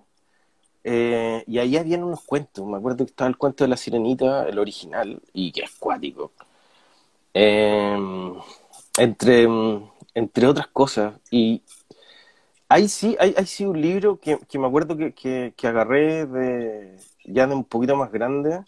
eh, 0.88 1.44
y 1.48 1.58
ahí 1.58 1.78
habían 1.78 2.04
unos 2.04 2.22
cuentos. 2.24 2.66
Me 2.68 2.78
acuerdo 2.78 3.06
que 3.06 3.10
estaba 3.12 3.28
el 3.28 3.38
cuento 3.38 3.64
de 3.64 3.70
la 3.70 3.78
sirenita, 3.78 4.48
el 4.48 4.60
original, 4.60 5.20
y 5.34 5.52
que 5.52 5.62
es 5.62 5.72
cuático. 5.80 6.32
Em, 7.34 8.36
entre, 8.98 9.48
entre 10.14 10.48
otras 10.48 10.68
cosas. 10.68 11.16
Y 11.32 11.64
ahí 12.70 12.88
sí, 12.88 13.18
hay, 13.20 13.34
sí 13.48 13.66
un 13.66 13.82
libro 13.82 14.20
que, 14.20 14.40
me 14.60 14.68
acuerdo 14.68 14.96
que, 14.98 15.14
que, 15.56 15.68
agarré 15.68 16.28
de, 16.28 16.98
ya 17.26 17.48
de 17.48 17.56
un 17.56 17.66
poquito 17.66 17.96
más 17.96 18.12
grande, 18.12 18.64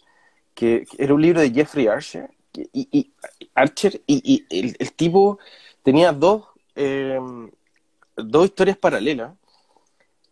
que, 0.54 0.86
era 0.98 1.14
un 1.14 1.22
libro 1.22 1.40
de 1.40 1.52
Jeffrey 1.52 1.86
Archer. 1.86 2.30
Y, 2.72 2.88
y 2.90 3.12
Archer, 3.54 4.02
y, 4.06 4.44
el, 4.50 4.76
el, 4.78 4.92
tipo 4.94 5.38
tenía 5.84 6.12
dos, 6.12 6.46
em, 6.74 7.50
dos 8.16 8.46
historias 8.46 8.76
paralelas 8.76 9.37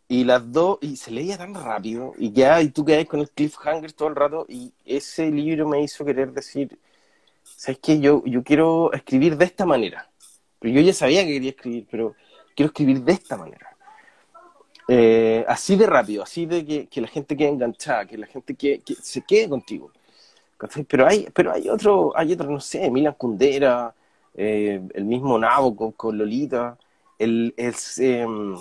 y 0.09 0.25
las 0.25 0.53
dos, 0.53 0.79
y 0.83 0.97
se 0.97 1.11
leía 1.11 1.37
tan 1.39 1.55
rápido, 1.55 2.15
y 2.19 2.33
ya, 2.33 2.61
y 2.63 2.69
tú 2.71 2.85
quedas 2.85 3.07
con 3.07 3.21
el 3.21 3.31
cliffhanger 3.31 3.93
todo 3.93 4.09
el 4.09 4.17
rato, 4.17 4.47
y 4.49 4.73
ese 4.85 5.31
libro 5.31 5.69
me 5.69 5.83
hizo 5.83 6.05
querer 6.05 6.33
decir, 6.33 6.79
¿sabes 7.43 7.79
qué? 7.83 8.01
Yo, 8.01 8.23
yo 8.25 8.43
quiero 8.45 8.93
escribir 8.93 9.37
de 9.37 9.47
esta 9.47 9.67
manera. 9.67 10.09
Pero 10.61 10.75
yo 10.75 10.81
ya 10.81 10.93
sabía 10.93 11.25
que 11.25 11.33
quería 11.35 11.51
escribir, 11.51 11.87
pero 11.91 12.15
quiero 12.55 12.69
escribir 12.69 13.03
de 13.03 13.13
esta 13.13 13.37
manera. 13.37 13.77
Eh, 14.89 15.45
así 15.49 15.77
de 15.77 15.87
rápido, 15.87 16.23
así 16.23 16.47
de 16.47 16.65
que, 16.65 16.87
que, 16.87 17.01
la 17.01 17.09
gente 17.09 17.37
quede 17.37 17.49
enganchada, 17.49 18.07
que 18.07 18.17
la 18.17 18.27
gente 18.27 18.55
que, 18.55 18.83
se 19.03 19.23
quede 19.23 19.49
contigo. 19.49 19.91
Pero 20.89 21.07
hay, 21.07 21.29
pero 21.35 21.53
hay 21.53 21.69
otro, 21.69 22.13
hay 22.17 22.33
otro, 22.33 22.51
no 22.51 22.61
sé, 22.61 22.91
Milan 22.91 23.15
Kundera, 23.15 23.95
eh, 24.35 24.81
el 24.95 25.05
mismo 25.05 25.39
Nabo 25.39 25.75
con, 25.95 26.17
Lolita, 26.17 26.79
el, 27.19 27.53
el 27.57 27.75
em, 27.99 28.57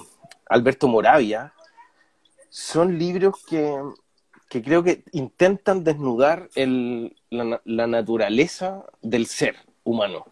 Alberto 0.50 0.88
Moravia, 0.88 1.54
son 2.50 2.98
libros 2.98 3.44
que, 3.46 3.76
creo 4.50 4.84
que 4.84 5.04
intentan 5.12 5.84
desnudar 5.84 6.50
la, 6.56 7.88
naturaleza 7.88 8.86
del 9.02 9.26
ser 9.26 9.56
humano. 9.84 10.26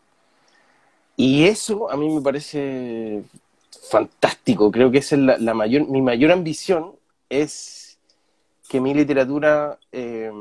Y 1.15 1.45
eso 1.45 1.91
a 1.91 1.97
mí 1.97 2.10
me 2.10 2.21
parece 2.21 3.23
fantástico. 3.89 4.71
Creo 4.71 4.89
que 4.89 4.99
esa 4.99 5.15
es 5.15 5.21
la, 5.21 5.54
mayor, 5.54 5.88
mi 5.89 6.02
mayor 6.02 6.32
ambición 6.32 6.95
es 7.30 7.99
que 8.69 8.80
mi 8.80 8.93
literatura 8.93 9.78
eh, 9.91 10.32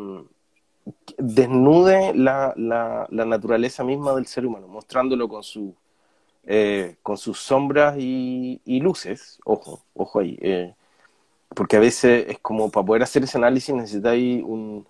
desnude 1.18 2.14
la, 2.14 2.54
naturaleza 3.10 3.84
misma 3.84 4.14
del 4.14 4.26
ser 4.26 4.46
humano, 4.46 4.68
mostrándolo 4.68 5.28
con 5.28 5.42
su 5.42 5.74
eh, 6.44 6.96
con 7.02 7.16
sus 7.16 7.38
sombras 7.40 7.96
y, 7.98 8.60
luces, 8.80 9.38
ojo, 9.44 9.84
ojo 9.94 10.20
ahí, 10.20 10.38
eh, 10.42 10.74
porque 11.54 11.76
a 11.76 11.80
veces 11.80 12.26
es 12.28 12.38
como 12.40 12.70
para 12.70 12.86
poder 12.86 13.02
hacer 13.02 13.24
ese 13.24 13.38
análisis 13.38 13.74
necesitáis 13.74 14.42
un, 14.42 14.86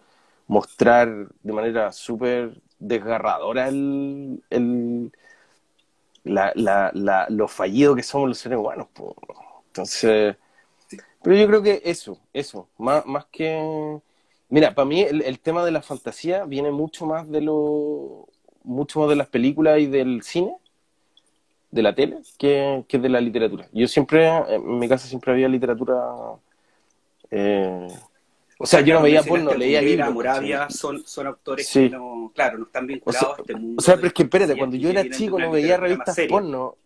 mostrar 0.46 1.28
de 1.42 1.52
manera 1.52 1.92
súper 1.92 2.60
desgarradora 2.78 3.68
el, 3.68 4.42
el 4.50 5.12
la, 6.24 6.52
la, 6.54 7.26
lo 7.30 7.48
fallido 7.48 7.94
que 7.94 8.02
somos 8.02 8.28
los 8.28 8.38
seres 8.38 8.58
humanos. 8.58 8.88
Entonces, 9.68 10.36
pero 11.22 11.36
yo 11.36 11.46
creo 11.46 11.62
que 11.62 11.82
eso, 11.84 12.18
eso, 12.32 12.68
más, 12.78 13.06
más 13.06 13.26
que... 13.26 14.00
Mira, 14.48 14.74
para 14.74 14.86
mí 14.86 15.00
el, 15.00 15.22
el, 15.22 15.40
tema 15.40 15.64
de 15.64 15.70
la 15.70 15.80
fantasía 15.82 16.44
viene 16.44 16.70
mucho 16.70 17.06
más 17.06 17.28
de 17.30 17.40
lo 17.40 18.28
mucho 18.64 19.00
más 19.00 19.08
de 19.08 19.16
las 19.16 19.28
películas 19.28 19.80
y 19.80 19.86
del 19.86 20.22
cine, 20.22 20.54
de 21.72 21.82
la 21.82 21.94
tele, 21.94 22.18
que, 22.38 22.84
que 22.86 22.98
de 22.98 23.08
la 23.08 23.20
literatura. 23.20 23.66
Yo 23.72 23.88
siempre, 23.88 24.28
en 24.28 24.78
mi 24.78 24.88
casa 24.88 25.08
siempre 25.08 25.32
había 25.32 25.48
literatura 25.48 25.96
eh, 27.32 27.88
o 28.58 28.66
sea, 28.66 28.80
yo 28.80 28.94
no 28.94 29.02
veía 29.02 29.24
porno, 29.24 29.54
leía 29.54 29.82
libros. 29.82 30.14
Moravia 30.14 30.70
son, 30.70 31.02
son 31.04 31.26
autores 31.26 31.68
que 31.68 31.90
no, 31.90 32.30
claro, 32.32 32.58
no 32.58 32.64
están 32.66 32.86
vinculados 32.86 33.30
o 33.30 33.34
a 33.34 33.36
este 33.40 33.56
mundo. 33.56 33.80
O 33.80 33.82
sea, 33.82 33.96
pero 33.96 34.06
es 34.06 34.12
que 34.12 34.22
espérate, 34.22 34.56
cuando 34.56 34.76
yo 34.76 34.90
era 34.90 35.08
chico 35.10 35.36
no 35.36 35.50
veía 35.50 35.76
revistas 35.78 36.16
porno. 36.28 36.76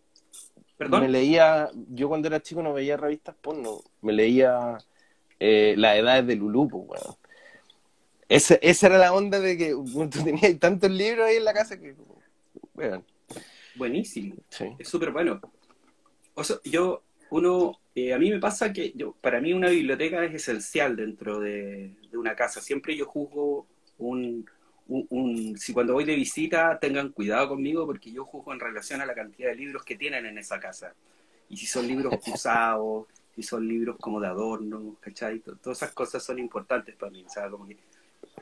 ¿Perdón? 0.75 1.01
Me 1.01 1.09
leía, 1.09 1.69
yo 1.89 2.07
cuando 2.07 2.27
era 2.27 2.41
chico 2.41 2.63
no 2.63 2.73
veía 2.73 2.97
revistas 2.97 3.35
porno, 3.39 3.81
me 4.01 4.13
leía 4.13 4.77
eh, 5.39 5.75
Las 5.77 5.97
edades 5.97 6.25
de 6.25 6.35
Lulupo, 6.35 6.79
bueno. 6.79 7.17
Esa, 8.29 8.55
esa 8.55 8.87
era 8.87 8.97
la 8.97 9.13
onda 9.13 9.39
de 9.39 9.57
que 9.57 9.71
tú 10.11 10.23
tenías 10.23 10.57
tantos 10.59 10.89
libros 10.89 11.27
ahí 11.27 11.35
en 11.35 11.45
la 11.45 11.53
casa 11.53 11.79
que, 11.79 11.95
bueno. 12.73 13.03
Buenísimo. 13.77 14.35
Es 14.79 14.87
súper 14.87 15.11
bueno. 15.11 15.39
O 16.33 16.43
sea, 16.43 16.57
yo 16.63 17.03
uno, 17.29 17.79
eh, 17.95 18.13
a 18.13 18.17
mí 18.17 18.29
me 18.31 18.39
pasa 18.39 18.71
que 18.71 18.91
yo, 18.95 19.13
para 19.21 19.41
mí 19.41 19.53
una 19.53 19.69
biblioteca 19.69 20.23
es 20.23 20.33
esencial 20.33 20.95
dentro 20.95 21.39
de, 21.39 21.93
una 22.13 22.35
casa. 22.35 22.61
Siempre 22.61 22.95
yo 22.95 23.05
juzgo 23.05 23.67
un, 23.99 24.45
si 25.57 25.73
cuando 25.73 25.93
voy 25.93 26.05
de 26.05 26.15
visita 26.15 26.79
tengan 26.79 27.09
cuidado 27.09 27.49
conmigo 27.49 27.85
porque 27.85 28.11
yo 28.11 28.23
juzgo 28.23 28.53
en 28.53 28.59
relación 28.59 29.01
a 29.01 29.05
la 29.05 29.13
cantidad 29.13 29.49
de 29.49 29.55
libros 29.55 29.83
que 29.83 29.95
tienen 29.95 30.25
en 30.25 30.37
esa 30.37 30.59
casa. 30.59 30.93
Y 31.49 31.57
si 31.57 31.65
son 31.65 31.87
libros 31.87 32.13
usados, 32.33 33.05
si 33.35 33.43
son 33.43 33.67
libros 33.67 33.97
como 33.99 34.19
de 34.19 34.27
adorno, 34.27 34.95
¿cachai? 34.99 35.39
Todas 35.39 35.77
esas 35.77 35.91
cosas 35.91 36.23
son 36.23 36.39
importantes 36.39 36.95
para 36.95 37.11
mí. 37.11 37.23
O 37.23 37.29
sea, 37.29 37.49
como 37.49 37.67
que 37.67 37.77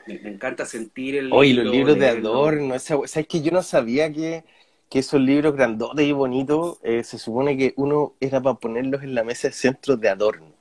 me, 0.06 0.30
encanta 0.30 0.64
sentir 0.64 1.16
el... 1.16 1.32
Oye, 1.32 1.52
los 1.52 1.66
libros 1.66 1.98
de 1.98 2.08
adorno, 2.08 2.78
¿sabes 2.78 3.26
que 3.26 3.42
yo 3.42 3.50
no 3.50 3.62
sabía 3.62 4.10
que 4.12 4.44
que 4.88 5.00
esos 5.00 5.20
libros 5.20 5.54
grandotes 5.54 6.06
y 6.06 6.12
bonitos, 6.12 6.78
eh, 6.82 7.02
se 7.02 7.18
supone 7.18 7.56
que 7.56 7.74
uno 7.76 8.14
era 8.20 8.40
para 8.40 8.58
ponerlos 8.58 9.02
en 9.02 9.14
la 9.14 9.24
mesa 9.24 9.48
de 9.48 9.54
centro 9.54 9.96
de 9.96 10.08
adorno. 10.08 10.52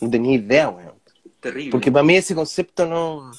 No 0.00 0.10
tenía 0.10 0.36
idea, 0.36 0.68
weón. 0.68 0.94
Terrible. 1.40 1.72
Porque 1.72 1.92
para 1.92 2.02
mí 2.02 2.16
ese 2.16 2.34
concepto 2.34 2.86
no... 2.86 3.32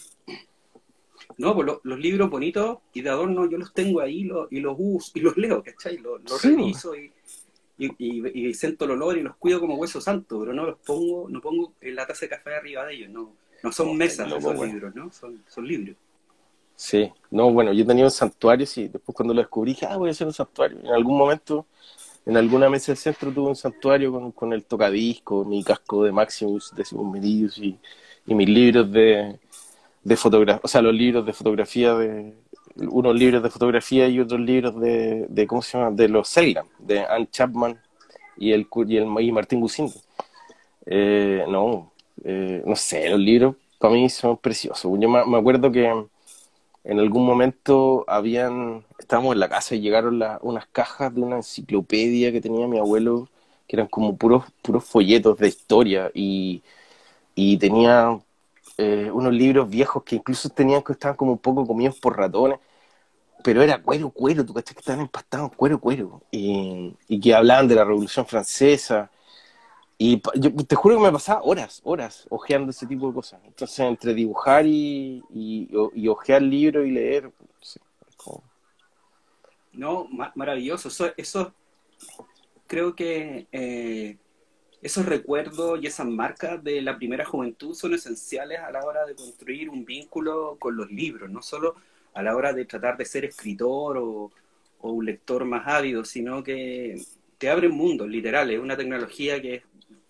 No, 1.38 1.54
pues 1.54 1.67
los 1.84 2.00
libros 2.00 2.32
bonitos 2.32 2.80
y 2.93 3.02
de 3.02 3.10
adorno 3.10 3.47
yo 3.47 3.60
los 3.60 3.71
tengo 3.71 4.02
ahí 4.02 4.28
y 4.50 4.60
los 4.60 4.76
uso 4.80 5.12
y 5.13 5.19
los 5.19 5.38
leo, 5.38 5.62
¿cachai? 5.62 5.97
Los, 5.97 6.41
reviso 6.41 6.95
y, 6.95 7.12
y, 7.78 7.91
y, 8.00 8.54
siento 8.56 8.86
el 8.86 8.91
olor 8.91 9.19
y 9.19 9.21
los 9.21 9.36
cuido 9.36 9.60
como 9.60 9.76
hueso 9.76 10.02
santo, 10.02 10.39
pero 10.39 10.52
no 10.54 10.65
los 10.65 10.80
pongo, 10.80 11.30
no 11.30 11.39
pongo 11.39 11.73
en 11.80 11.95
la 11.95 12.08
taza 12.08 12.21
de 12.21 12.30
café 12.30 12.56
arriba 12.56 12.88
de 12.88 12.95
ellos, 12.95 13.12
no, 13.12 13.36
no 13.62 13.71
son 13.71 13.95
mesas 13.95 14.32
esos 14.32 14.67
libros, 14.67 14.95
¿no? 14.95 15.12
Son, 15.12 15.43
son 15.47 15.67
libros. 15.67 15.95
Sí, 16.80 17.12
no, 17.32 17.52
bueno, 17.52 17.74
yo 17.74 17.86
tenía 17.86 18.06
un 18.06 18.12
santuario, 18.12 18.66
sí, 18.68 18.88
después 18.88 19.16
cuando 19.16 19.34
lo 19.34 19.42
descubrí 19.42 19.76
ah, 19.90 19.98
voy 19.98 20.10
a 20.10 20.12
hacer 20.12 20.28
un 20.28 20.34
santuario. 20.34 20.80
En 20.80 20.88
algún 20.94 21.18
momento, 21.18 21.66
en 22.26 22.38
alguna 22.38 22.70
mesa 22.70 22.92
del 22.94 22.98
centro 22.98 23.32
tuve 23.34 23.50
un 23.50 23.56
santuario 23.56 24.12
con, 24.12 24.32
con 24.32 24.54
el 24.54 24.66
tocadisco, 24.66 25.46
mi 25.46 25.63
casco 25.63 26.04
de 26.04 26.12
Maximus, 26.12 26.76
de 26.76 26.86
Simon 26.86 27.20
y, 27.24 27.80
y 28.28 28.36
mis 28.36 28.50
libros 28.50 28.92
de, 28.92 29.40
de 30.04 30.18
fotografía, 30.18 30.62
o 30.63 30.68
sea, 30.70 30.82
los 30.84 30.94
libros 30.96 31.26
de 31.26 31.34
fotografía 31.34 31.96
de, 31.96 32.34
unos 32.78 33.16
libros 33.16 33.44
de 33.44 33.50
fotografía 33.52 34.08
y 34.10 34.20
otros 34.20 34.42
libros 34.42 34.80
de, 34.80 35.28
de 35.30 35.48
¿cómo 35.48 35.62
se 35.63 35.78
llama? 35.78 35.92
De 35.96 36.10
los 36.10 36.30
Ceylon, 36.30 36.68
de 36.80 37.02
Anne 37.06 37.30
Chapman 37.32 37.80
y 38.38 38.54
el, 38.54 38.68
y, 38.88 38.98
el, 38.98 39.08
y 39.22 39.32
Martín 39.32 39.62
Gusindo. 39.62 39.94
Eh, 40.86 41.46
no, 41.50 41.92
eh, 42.24 42.63
no 42.66 42.76
sé, 42.76 43.10
los 43.10 43.20
libros 43.20 43.56
para 43.80 43.94
mí 43.94 44.10
son 44.10 44.38
preciosos. 44.38 44.92
Yo 45.00 45.10
me 45.10 45.38
acuerdo 45.38 45.72
que 45.72 45.92
en 46.84 47.00
algún 47.00 47.26
momento 47.26 48.06
habían, 48.08 48.86
estábamos 49.00 49.34
en 49.34 49.40
la 49.40 49.50
casa 49.50 49.76
y 49.76 49.82
llegaron 49.82 50.22
unas 50.42 50.68
cajas 50.68 51.13
de 51.13 51.22
una 51.22 51.38
enciclopedia 51.38 52.32
que 52.32 52.42
tenía 52.42 52.68
mi 52.68 52.80
abuelo, 52.80 53.30
que 53.68 53.76
eran 53.76 53.88
como 53.88 54.18
puros, 54.18 54.46
puros 54.62 54.86
folletos 54.86 55.38
de 55.38 55.48
historia 55.50 56.12
y, 56.13 56.63
y 57.36 57.58
tenía 57.58 58.20
eh, 58.78 59.12
unos 59.13 59.34
libros 59.34 59.70
viejos 59.70 60.04
que 60.04 60.18
incluso 60.18 60.50
tenían 60.50 60.84
que 60.84 60.94
estaban 60.94 61.18
como 61.18 61.34
un 61.34 61.40
poco 61.40 61.68
comidos 61.68 62.00
por 62.00 62.18
ratones, 62.18 62.60
pero 63.44 63.62
era 63.62 63.82
cuero, 63.82 64.10
cuero, 64.10 64.46
tú 64.46 64.54
cachas 64.54 64.76
que 64.76 64.82
estaban 64.82 65.02
empastados 65.02 65.52
cuero, 65.56 65.80
cuero, 65.80 66.22
y, 66.32 66.96
y 67.08 67.20
que 67.20 67.34
hablaban 67.34 67.68
de 67.68 67.76
la 67.76 67.86
Revolución 67.86 68.26
Francesa, 68.26 69.10
y 69.98 70.22
yo 70.36 70.54
te 70.54 70.76
juro 70.76 70.98
que 70.98 71.04
me 71.04 71.12
pasaba 71.12 71.42
horas, 71.44 71.82
horas 71.84 72.28
ojeando 72.30 72.70
ese 72.70 72.86
tipo 72.86 73.08
de 73.08 73.14
cosas. 73.16 73.42
Entonces, 73.46 73.80
entre 73.80 74.14
dibujar 74.14 74.66
y, 74.66 75.24
y, 75.34 75.70
y 75.96 76.08
ojear 76.08 76.42
libros 76.42 76.86
y 76.86 76.92
leer, 76.92 77.32
no, 79.78 80.08
maravilloso. 80.36 80.90
Eso, 80.90 81.12
eso 81.16 81.54
creo 82.66 82.96
que 82.96 83.48
eh, 83.52 84.18
esos 84.82 85.06
recuerdos 85.06 85.80
y 85.82 85.88
esas 85.88 86.08
marcas 86.08 86.64
de 86.64 86.82
la 86.82 86.98
primera 86.98 87.26
juventud 87.26 87.74
son 87.74 87.94
esenciales 87.94 88.60
a 88.60 88.72
la 88.72 88.84
hora 88.84 89.06
de 89.06 89.16
construir 89.16 89.70
un 89.70 89.86
vínculo 89.86 90.58
con 90.60 90.76
los 90.76 90.92
libros, 90.92 91.30
no 91.30 91.42
solo 91.42 91.76
a 92.14 92.24
la 92.24 92.36
hora 92.36 92.54
de 92.54 92.66
tratar 92.66 92.98
de 92.98 93.06
ser 93.06 93.26
escritor 93.26 93.98
o, 93.98 94.32
o 94.82 94.90
un 94.92 95.06
lector 95.06 95.46
más 95.46 95.68
ávido, 95.68 96.04
sino 96.04 96.44
que 96.44 97.00
te 97.38 97.50
abre 97.50 97.68
un 97.68 97.78
mundo, 97.78 98.08
literal, 98.08 98.50
es 98.50 98.60
una 98.60 98.76
tecnología 98.76 99.40
que 99.42 99.56
es 99.56 99.64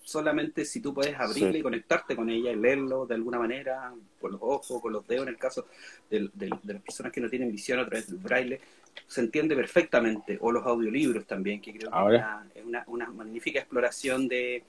solamente 0.07 0.63
si 0.63 0.79
tú 0.79 0.93
puedes 0.93 1.19
abrirle 1.19 1.59
y 1.59 1.61
conectarte 1.61 2.15
con 2.15 2.29
ella 2.29 2.49
y 2.49 2.55
leerlo 2.55 3.05
de 3.05 3.15
alguna 3.15 3.39
manera, 3.39 3.93
con 4.21 4.31
los 4.31 4.39
ojos, 4.41 4.81
con 4.81 4.93
los 4.93 5.05
dedos, 5.05 5.23
en 5.23 5.33
el 5.33 5.37
caso 5.37 5.65
de, 6.09 6.29
las 6.63 6.81
personas 6.81 7.11
que 7.11 7.19
no 7.19 7.29
tienen 7.29 7.51
visión 7.51 7.77
a 7.79 7.85
través 7.85 8.07
del 8.07 8.17
braille, 8.17 8.61
se 9.05 9.19
entiende 9.19 9.53
perfectamente, 9.53 10.37
o 10.39 10.49
los 10.49 10.65
audiolibros 10.65 11.25
también, 11.25 11.59
que 11.59 11.77
creo 11.77 11.91
que 11.91 12.15
es 12.55 12.65
una, 12.65 12.85
una, 12.87 13.09
magnífica 13.09 13.59
exploración 13.59 14.29
de... 14.29 14.63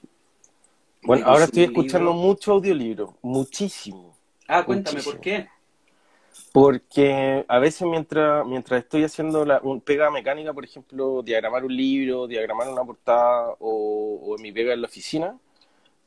Bueno, 1.03 1.24
ahora 1.24 1.44
estoy 1.44 1.62
escuchando 1.62 2.12
mucho 2.14 2.55
audiolibro, 2.55 3.16
muchísimo. 3.22 4.18
Ah, 4.48 4.64
cuéntame, 4.64 5.01
¿por 5.05 5.20
qué? 5.20 5.46
Porque 6.53 7.45
a 7.47 7.59
veces 7.59 7.87
mientras, 7.87 8.47
mientras 8.47 8.83
estoy 8.83 9.05
haciendo 9.05 9.45
la, 9.45 9.61
un 9.63 9.81
pega 9.81 10.11
mecánica, 10.11 10.53
por 10.53 10.65
ejemplo, 10.65 11.23
diagramar 11.23 11.65
un 11.65 11.77
libro, 11.77 12.27
diagramar 12.27 12.69
una 12.69 12.85
portada 12.85 13.55
o, 13.61 14.37
mi 14.41 14.53
pega 14.53 14.73
en 14.73 14.81
la 14.81 14.87
oficina, 14.87 15.37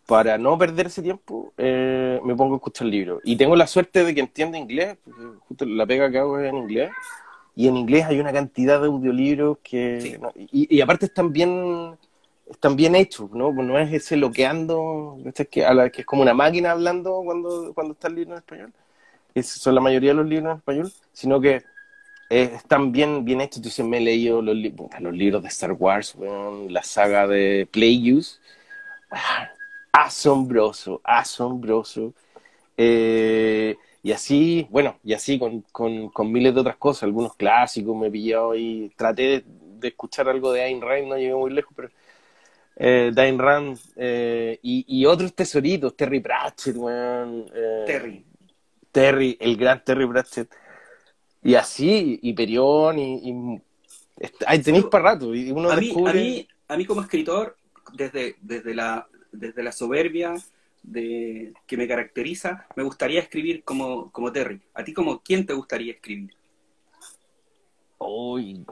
para 0.08 0.38
no 0.38 0.58
perder 0.58 0.88
ese 0.88 1.02
tiempo, 1.02 1.54
eh, 1.58 2.20
me 2.24 2.36
pongo 2.36 2.56
a 2.56 2.58
escuchar 2.58 2.86
el 2.86 2.92
libro. 2.92 3.22
Y 3.24 3.36
tengo 3.36 3.56
la 3.56 3.68
suerte 3.68 4.04
de 4.04 4.16
que 4.16 4.22
entiendo 4.22 4.58
inglés, 4.58 4.98
porque 5.04 5.22
justo 5.48 5.66
la 5.66 5.86
pega 5.86 6.10
que 6.12 6.18
hago 6.18 6.40
es 6.40 6.50
en 6.50 6.58
inglés, 6.58 6.92
y 7.56 7.68
en 7.68 7.78
inglés 7.78 8.06
hay 8.06 8.20
una 8.20 8.34
cantidad 8.34 8.82
de 8.82 8.88
audiolibros 8.88 9.60
que... 9.64 10.20
y, 10.38 10.82
aparte 10.82 11.06
están 11.06 11.32
bien 11.32 11.98
están 12.50 12.76
bien 12.76 12.96
hechos, 12.96 13.32
¿no? 13.32 13.54
Pues 13.56 13.66
no 13.66 13.80
es 13.80 13.94
ese 13.94 14.18
loqueando, 14.18 15.18
que, 15.50 15.66
a 15.66 15.74
la, 15.74 15.90
que 15.90 16.02
es 16.02 16.06
como 16.06 16.22
una 16.22 16.34
máquina 16.34 16.72
hablando 16.72 17.22
cuando, 17.24 17.74
cuando 17.74 17.94
está 17.94 18.10
el 18.10 18.16
libro 18.16 18.34
en 18.34 18.40
español 18.40 18.74
son 19.44 19.76
la 19.76 19.82
mayoría 19.82 20.12
de 20.12 20.16
los 20.16 20.26
libros 20.26 20.52
en 20.52 20.58
español, 20.58 20.94
sino 21.14 21.40
que 21.42 21.64
eh, 22.30 22.52
están 22.56 22.92
bien, 22.92 23.26
bien 23.26 23.42
hechos. 23.42 23.58
Entonces 23.58 23.86
me 23.86 23.98
he 23.98 24.02
leído 24.02 24.42
los, 24.42 24.56
los 25.00 25.14
libros 25.14 25.42
de 25.42 25.50
Star 25.50 25.74
Wars, 25.74 26.16
la 26.70 26.84
saga 26.84 27.28
de 27.28 27.68
Playuse. 27.72 28.40
Ah, 29.12 29.50
asombroso, 29.92 31.02
asombroso. 31.04 32.14
Eh, 32.78 33.76
y 34.04 34.12
así, 34.12 34.68
bueno, 34.72 34.98
y 35.04 35.14
así 35.14 35.38
con, 35.38 35.62
con, 35.72 36.32
miles 36.32 36.56
de 36.56 36.62
otras 36.62 36.78
cosas, 36.78 37.04
algunos 37.04 37.36
clásicos 37.36 37.96
me 37.96 38.08
he 38.08 38.12
pillado 38.12 38.56
y 38.56 38.92
traté 38.96 39.44
de, 39.80 39.88
escuchar 39.88 40.30
algo 40.30 40.52
de 40.54 40.62
Ayn 40.62 40.82
Rand, 40.82 41.08
no 41.08 41.18
llegué 41.18 41.36
muy 41.36 41.52
lejos, 41.52 41.74
pero 41.76 41.90
eh, 42.78 43.12
Ayn 43.16 43.40
Rand 43.40 43.78
eh, 43.96 44.60
y, 44.62 45.06
otros 45.06 45.34
tesoritos, 45.36 45.96
Terry 45.96 46.20
Pratchett, 46.20 46.78
Terry. 47.86 48.26
Terry, 48.92 49.38
el 49.40 49.58
gran 49.58 49.84
Terry 49.84 50.08
Pratchett. 50.08 50.52
Y 51.44 51.56
así, 51.56 52.20
y 52.22 52.34
Perión, 52.34 53.00
y, 53.00 53.62
ahí 54.46 54.62
tenéis 54.62 54.86
para 54.86 55.06
rato. 55.06 55.34
Y 55.34 55.52
uno 55.52 55.72
a, 55.72 55.76
mí, 55.78 55.94
a, 56.06 56.14
mí, 56.14 56.48
a 56.68 56.78
mí 56.78 56.86
como 56.86 57.02
escritor, 57.02 57.58
desde, 57.94 58.36
desde, 58.42 58.76
la, 58.76 59.08
desde 59.32 59.64
la 59.64 59.72
soberbia 59.72 60.36
de, 60.84 61.54
que 61.66 61.78
me 61.78 61.88
caracteriza, 61.88 62.68
me 62.76 62.84
gustaría 62.84 63.20
escribir 63.20 63.64
como, 63.64 64.12
como 64.12 64.32
Terry. 64.32 64.62
¿A 64.74 64.84
ti 64.84 64.94
como 64.94 65.20
quién 65.20 65.46
te 65.46 65.54
gustaría 65.54 65.94
escribir? 65.94 66.36
Uy, 67.98 68.66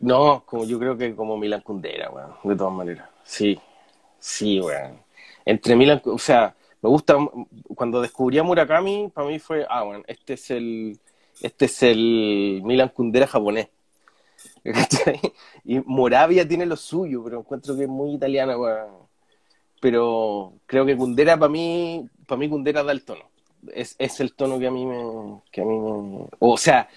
no, 0.00 0.44
como 0.44 0.64
yo 0.64 0.78
creo 0.78 0.96
que 0.96 1.14
como 1.14 1.36
Milan 1.36 1.60
Kundera, 1.60 2.10
weón, 2.10 2.34
de 2.44 2.56
todas 2.56 2.72
maneras. 2.72 3.08
Sí, 3.24 3.58
sí, 4.18 4.60
weón. 4.60 5.00
Entre 5.44 5.74
Milan, 5.74 6.00
o 6.04 6.18
sea, 6.18 6.54
me 6.82 6.88
gusta, 6.88 7.16
cuando 7.74 8.00
descubrí 8.00 8.38
a 8.38 8.42
Murakami, 8.42 9.10
para 9.12 9.26
mí 9.26 9.38
fue, 9.38 9.66
ah, 9.68 9.82
bueno, 9.82 10.04
este 10.06 10.34
es 10.34 10.50
el, 10.50 10.98
este 11.40 11.64
es 11.64 11.82
el 11.82 12.60
Milan 12.64 12.90
Kundera 12.90 13.26
japonés. 13.26 13.68
Y 15.64 15.80
Moravia 15.80 16.46
tiene 16.48 16.64
lo 16.64 16.76
suyo, 16.76 17.22
pero 17.24 17.40
encuentro 17.40 17.76
que 17.76 17.82
es 17.82 17.88
muy 17.88 18.14
italiana, 18.14 18.56
weón. 18.56 19.08
Pero 19.80 20.54
creo 20.66 20.86
que 20.86 20.96
Kundera 20.96 21.36
para 21.38 21.50
mí, 21.50 22.08
para 22.26 22.38
mí 22.38 22.48
Kundera 22.48 22.82
da 22.82 22.92
el 22.92 23.04
tono. 23.04 23.24
Es, 23.74 23.96
es 23.98 24.20
el 24.20 24.34
tono 24.34 24.58
que 24.58 24.68
a 24.68 24.70
mí 24.70 24.86
me, 24.86 25.40
que 25.50 25.60
a 25.62 25.64
mí 25.64 26.26
o 26.38 26.56
sea, 26.56 26.88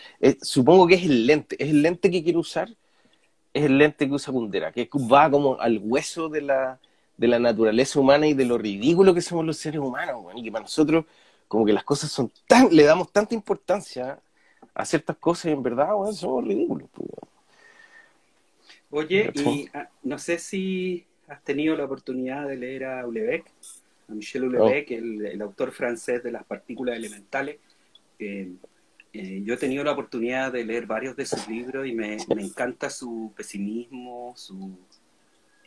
supongo 0.41 0.87
que 0.87 0.95
es 0.95 1.03
el 1.03 1.25
lente, 1.25 1.55
es 1.61 1.69
el 1.69 1.81
lente 1.81 2.09
que 2.11 2.23
quiero 2.23 2.39
usar 2.39 2.69
es 3.53 3.65
el 3.65 3.77
lente 3.77 4.07
que 4.07 4.13
usa 4.13 4.33
Kundera, 4.33 4.71
que 4.71 4.89
va 5.11 5.29
como 5.29 5.59
al 5.59 5.79
hueso 5.83 6.29
de 6.29 6.41
la, 6.41 6.79
de 7.21 7.27
la 7.27 7.37
naturaleza 7.37 7.99
humana 7.99 8.25
y 8.25 8.33
de 8.33 8.45
lo 8.45 8.57
ridículo 8.57 9.13
que 9.13 9.21
somos 9.21 9.45
los 9.45 9.57
seres 9.57 9.79
humanos, 9.79 10.25
y 10.35 10.43
que 10.43 10.51
para 10.51 10.63
nosotros 10.63 11.05
como 11.47 11.63
que 11.63 11.71
las 11.71 11.83
cosas 11.83 12.11
son 12.11 12.31
tan, 12.47 12.75
le 12.75 12.81
damos 12.81 13.11
tanta 13.11 13.35
importancia 13.35 14.19
a 14.73 14.85
ciertas 14.85 15.17
cosas 15.17 15.45
y 15.45 15.49
en 15.49 15.61
verdad, 15.61 15.89
somos 16.13 16.43
ridículos. 16.43 16.89
Oye, 18.89 19.31
y 19.35 19.69
ah, 19.71 19.87
no 20.01 20.17
sé 20.17 20.39
si 20.39 21.05
has 21.27 21.43
tenido 21.43 21.75
la 21.75 21.85
oportunidad 21.85 22.47
de 22.47 22.57
leer 22.57 22.85
a 22.85 23.03
Houellebecq, 23.03 23.45
a 24.09 24.13
Michel 24.13 24.45
Houellebecq, 24.45 24.89
el, 24.89 25.41
autor 25.43 25.73
francés 25.73 26.23
de 26.23 26.31
las 26.31 26.43
partículas 26.43 26.97
elementales. 26.97 27.57
Eh, 28.17 28.51
eh, 29.13 29.41
yo 29.45 29.53
he 29.53 29.57
tenido 29.57 29.83
la 29.83 29.91
oportunidad 29.91 30.51
de 30.51 30.65
leer 30.65 30.87
varios 30.87 31.15
de 31.15 31.27
sus 31.27 31.47
libros 31.47 31.85
y 31.85 31.93
me, 31.93 32.15
encanta 32.15 32.89
su 32.89 33.31
pesimismo 33.37 34.33
su, 34.35 34.75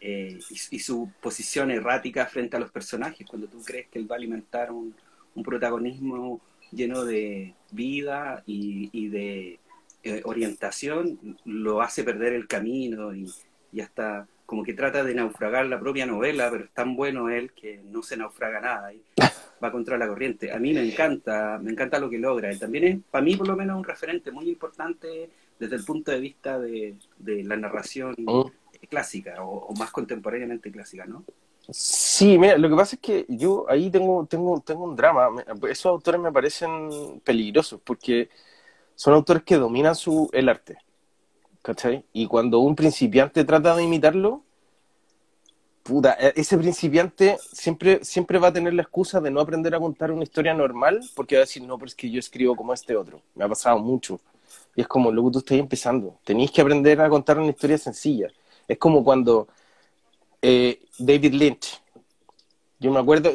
eh, 0.07 0.39
y, 0.71 0.79
su 0.81 1.11
posición 1.23 1.71
errática 1.71 2.27
frente 2.27 2.59
a 2.59 2.61
los 2.61 2.71
personajes. 2.71 3.27
Cuando 3.27 3.49
tú 3.49 3.63
crees 3.65 3.89
que 3.89 3.99
él 3.99 4.11
va 4.11 4.17
a 4.17 4.19
alimentar 4.19 4.71
un, 4.71 4.95
protagonismo 5.43 6.43
lleno 6.71 7.07
de 7.07 7.55
vida 7.71 8.43
y, 8.45 9.09
de 9.09 9.59
eh, 10.03 10.21
orientación, 10.25 11.39
lo 11.47 11.81
hace 11.81 12.05
perder 12.05 12.35
el 12.35 12.47
camino 12.47 13.15
y, 13.15 13.33
y 13.73 13.81
hasta 13.81 14.29
como 14.45 14.63
que 14.63 14.75
trata 14.75 15.03
de 15.03 15.15
naufragar 15.15 15.65
la 15.65 15.81
propia 15.81 16.05
novela, 16.05 16.51
pero 16.51 16.65
es 16.65 16.71
tan 16.73 16.97
bueno 16.97 17.31
él 17.31 17.53
que 17.53 17.81
no 17.85 18.03
se 18.03 18.19
naufraga 18.19 18.61
nada 18.61 18.93
y 18.93 19.03
va 19.65 19.73
contra 19.73 19.97
la 19.97 20.07
corriente. 20.07 20.53
A 20.53 20.59
mí 20.59 20.75
me 20.75 20.87
encanta, 20.87 21.59
me 21.63 21.71
encanta 21.71 21.99
lo 21.99 22.11
que 22.11 22.19
logra. 22.19 22.51
Él 22.51 22.59
también 22.59 22.85
es, 22.85 22.99
para 23.11 23.25
mí 23.25 23.37
por 23.37 23.49
lo 23.49 23.57
menos, 23.57 23.79
un 23.79 23.85
referente 23.85 24.31
muy 24.31 24.51
importante 24.51 25.31
desde 25.59 25.77
el 25.77 25.85
punto 25.85 26.11
de 26.11 26.21
vista 26.21 26.59
de, 26.59 26.95
la 27.19 27.57
narración 27.57 28.15
oh. 28.27 28.51
Clásica 28.87 29.43
o, 29.45 29.73
más 29.75 29.91
contemporáneamente 29.91 30.71
clásica, 30.71 31.05
¿no? 31.07 31.25
Sí, 31.71 32.39
mira, 32.39 32.59
lo 32.59 32.69
que 32.69 32.77
pasa 32.77 32.97
es 32.97 33.01
que 33.01 33.25
yo 33.29 33.65
ahí 33.69 33.91
tengo, 33.91 34.27
tengo, 34.27 34.61
tengo 34.61 34.85
un 34.85 34.97
drama. 34.97 35.29
Esos 35.69 35.87
autores 35.87 36.21
me 36.21 36.31
parecen 36.31 37.21
peligrosos 37.25 37.81
porque 37.83 38.29
son 38.95 39.15
autores 39.15 39.43
que 39.45 39.57
dominan 39.57 39.95
su, 39.95 40.29
el 40.33 40.49
arte. 40.49 40.79
¿cachai? 41.65 42.05
Y 42.13 42.27
cuando 42.27 42.59
un 42.59 42.77
principiante 42.77 43.43
trata 43.43 43.75
de 43.75 43.85
imitarlo, 43.85 44.43
puta, 45.83 46.15
e, 46.21 46.35
ese 46.37 46.59
principiante 46.59 47.39
siempre, 47.53 48.05
siempre 48.05 48.39
va 48.39 48.49
a 48.49 48.53
tener 48.53 48.75
la 48.75 48.83
excusa 48.83 49.19
de 49.19 49.31
no 49.31 49.41
aprender 49.41 49.75
a 49.75 49.81
contar 49.81 50.13
una 50.13 50.25
historia 50.25 50.53
normal, 50.53 51.01
porque 51.17 51.37
va 51.37 51.41
a 51.41 51.47
decir, 51.47 51.63
no, 51.63 51.79
pero 51.79 51.89
es 51.89 51.95
que 51.95 52.11
yo 52.11 52.19
escribo 52.19 52.55
como 52.55 52.75
este 52.75 52.95
otro. 52.95 53.23
Me 53.35 53.47
ha 53.47 53.49
pasado 53.49 53.79
mucho. 53.79 54.21
Y 54.77 54.83
es 54.83 54.87
como, 54.87 55.11
luego 55.11 55.31
tú 55.31 55.39
estás 55.39 55.57
empezando. 55.57 56.19
Tenéis 56.23 56.51
que 56.51 56.61
aprender 56.61 57.01
a 57.01 57.09
contar 57.09 57.39
una 57.39 57.49
historia 57.51 57.79
sencilla. 57.79 58.29
Es 58.69 58.79
como 58.79 59.05
cuando 59.05 59.49
eh, 60.43 60.81
David 60.99 61.33
Lynch, 61.35 61.81
yo 62.79 62.91
me 62.91 63.01
acuerdo, 63.01 63.33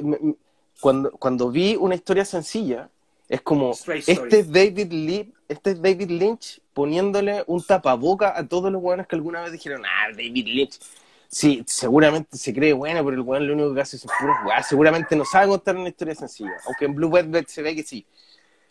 cuando, 0.79 1.11
cuando 1.11 1.49
vi 1.49 1.75
una 1.75 1.95
historia 1.95 2.25
sencilla, 2.25 2.89
es 3.29 3.41
como, 3.41 3.71
este 3.71 4.43
David, 4.43 4.91
Lee, 4.91 5.33
este 5.47 5.71
es 5.71 5.81
David 5.81 6.09
Lynch 6.09 6.61
poniéndole 6.73 7.43
un 7.45 7.63
tapaboca 7.63 8.35
a 8.35 8.47
todos 8.47 8.71
los 8.71 8.81
buenos 8.81 9.05
que 9.05 9.15
alguna 9.15 9.41
vez 9.41 9.51
dijeron, 9.51 9.83
ah, 9.85 10.07
David 10.11 10.47
Lynch. 10.47 10.79
Sí, 11.27 11.63
seguramente 11.67 12.35
se 12.37 12.51
cree 12.51 12.73
bueno, 12.73 13.05
pero 13.05 13.15
el 13.15 13.21
weón 13.21 13.45
lo 13.45 13.53
único 13.53 13.75
que 13.75 13.81
hace 13.81 13.99
son 13.99 14.09
puros 14.19 14.35
weá. 14.43 14.63
Seguramente 14.63 15.15
no 15.15 15.25
sabe 15.25 15.47
contar 15.47 15.77
una 15.77 15.89
historia 15.89 16.15
sencilla. 16.15 16.55
Aunque 16.65 16.85
en 16.85 16.95
Blue 16.95 17.11
Velvet 17.11 17.47
se 17.47 17.61
ve 17.61 17.75
que 17.75 17.83
sí. 17.83 18.03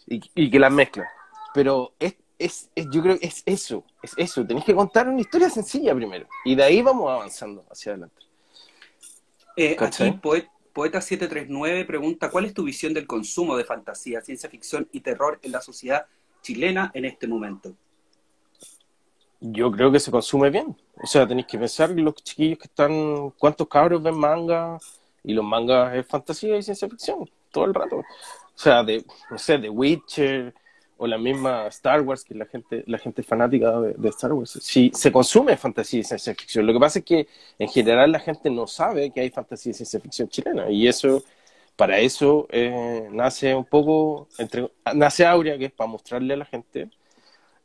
Y, 0.07 0.51
que 0.51 0.59
las 0.59 0.73
mezcla. 0.73 1.09
Pero 1.55 1.92
es, 2.01 2.14
es, 2.38 2.70
yo 2.74 3.03
creo 3.03 3.18
que 3.18 3.27
es 3.27 3.42
eso. 3.44 3.85
Es 4.03 4.12
eso. 4.16 4.46
Tenéis 4.46 4.64
que 4.64 4.74
contar 4.74 5.09
una 5.09 5.20
historia 5.20 5.51
sencilla 5.51 5.94
primero. 5.94 6.27
Y 6.44 6.55
de 6.55 6.62
ahí 6.62 6.83
vamos 6.83 7.11
avanzando 7.11 7.64
hacia 7.70 7.92
adelante. 7.92 8.22
Eh, 9.57 9.77
aquí, 9.79 10.12
Poeta 10.72 11.01
739 11.01 11.85
pregunta, 11.85 12.31
¿cuál 12.31 12.44
es 12.44 12.55
tu 12.55 12.62
visión 12.62 12.94
del 12.94 13.07
consumo 13.09 13.57
de 13.57 13.64
fantasía, 13.64 14.20
ciencia 14.20 14.48
ficción 14.48 14.88
y 14.92 15.01
terror 15.01 15.40
en 15.42 15.51
la 15.51 15.61
sociedad 15.61 16.07
chilena 16.40 16.92
en 16.94 17.05
este 17.05 17.27
momento? 17.27 17.74
Yo 19.40 19.70
creo 19.72 19.90
que 19.90 19.98
se 19.98 20.12
consume 20.12 20.51
bien. 20.51 20.77
O 21.03 21.07
sea, 21.07 21.27
tenéis 21.27 21.48
que 21.48 21.59
pensar 21.59 21.90
los 21.90 22.14
chiquillos 22.14 22.59
que 22.59 22.66
están, 22.66 23.31
¿cuántos 23.31 23.66
cabros 23.66 24.03
ven 24.03 24.16
manga? 24.16 24.79
Y 25.24 25.33
los 25.33 25.44
mangas 25.44 25.96
es 25.96 26.07
fantasía 26.07 26.57
y 26.57 26.62
ciencia 26.62 26.88
ficción, 26.88 27.29
todo 27.51 27.64
el 27.64 27.74
rato. 27.74 27.96
O 27.96 28.05
sea, 28.55 28.85
de, 28.85 29.05
no 29.31 29.38
sé, 29.38 29.59
de 29.59 29.68
Witcher 29.68 30.55
o 30.99 31.07
la 31.07 31.19
misma 31.19 31.67
Star 31.69 32.03
Wars, 32.03 32.25
que 32.25 32.35
la 32.35 32.47
gente, 32.47 32.85
la 32.87 32.99
gente 32.99 33.23
fanática 33.23 33.81
de, 33.81 34.09
Star 34.11 34.33
Wars. 34.33 34.59
Sí, 34.63 34.91
se 34.95 35.11
consume 35.11 35.57
fantasía 35.57 36.01
y 36.01 36.05
ciencia 36.05 36.35
ficción. 36.35 36.67
Lo 36.67 36.73
que 36.73 36.81
pasa 36.81 36.99
es 36.99 37.05
que 37.05 37.29
en 37.59 37.69
general 37.69 38.13
la 38.13 38.21
gente 38.21 38.51
no 38.51 38.67
sabe 38.67 39.11
que 39.11 39.21
hay 39.21 39.31
fantasía 39.31 39.71
y 39.71 39.75
ciencia 39.75 40.01
ficción 40.01 40.29
chilena. 40.29 40.71
Y 40.71 40.87
eso, 40.89 41.23
para 41.77 41.99
eso 41.99 42.47
eh, 42.51 43.09
nace 43.11 43.55
un 43.55 43.65
poco, 43.65 44.29
entre, 44.39 44.71
nace 44.95 45.25
Aurea, 45.25 45.57
que 45.57 45.67
es 45.67 45.73
para 45.73 45.89
mostrarle 45.89 46.35
a 46.35 46.39
la 46.39 46.45
gente 46.45 46.91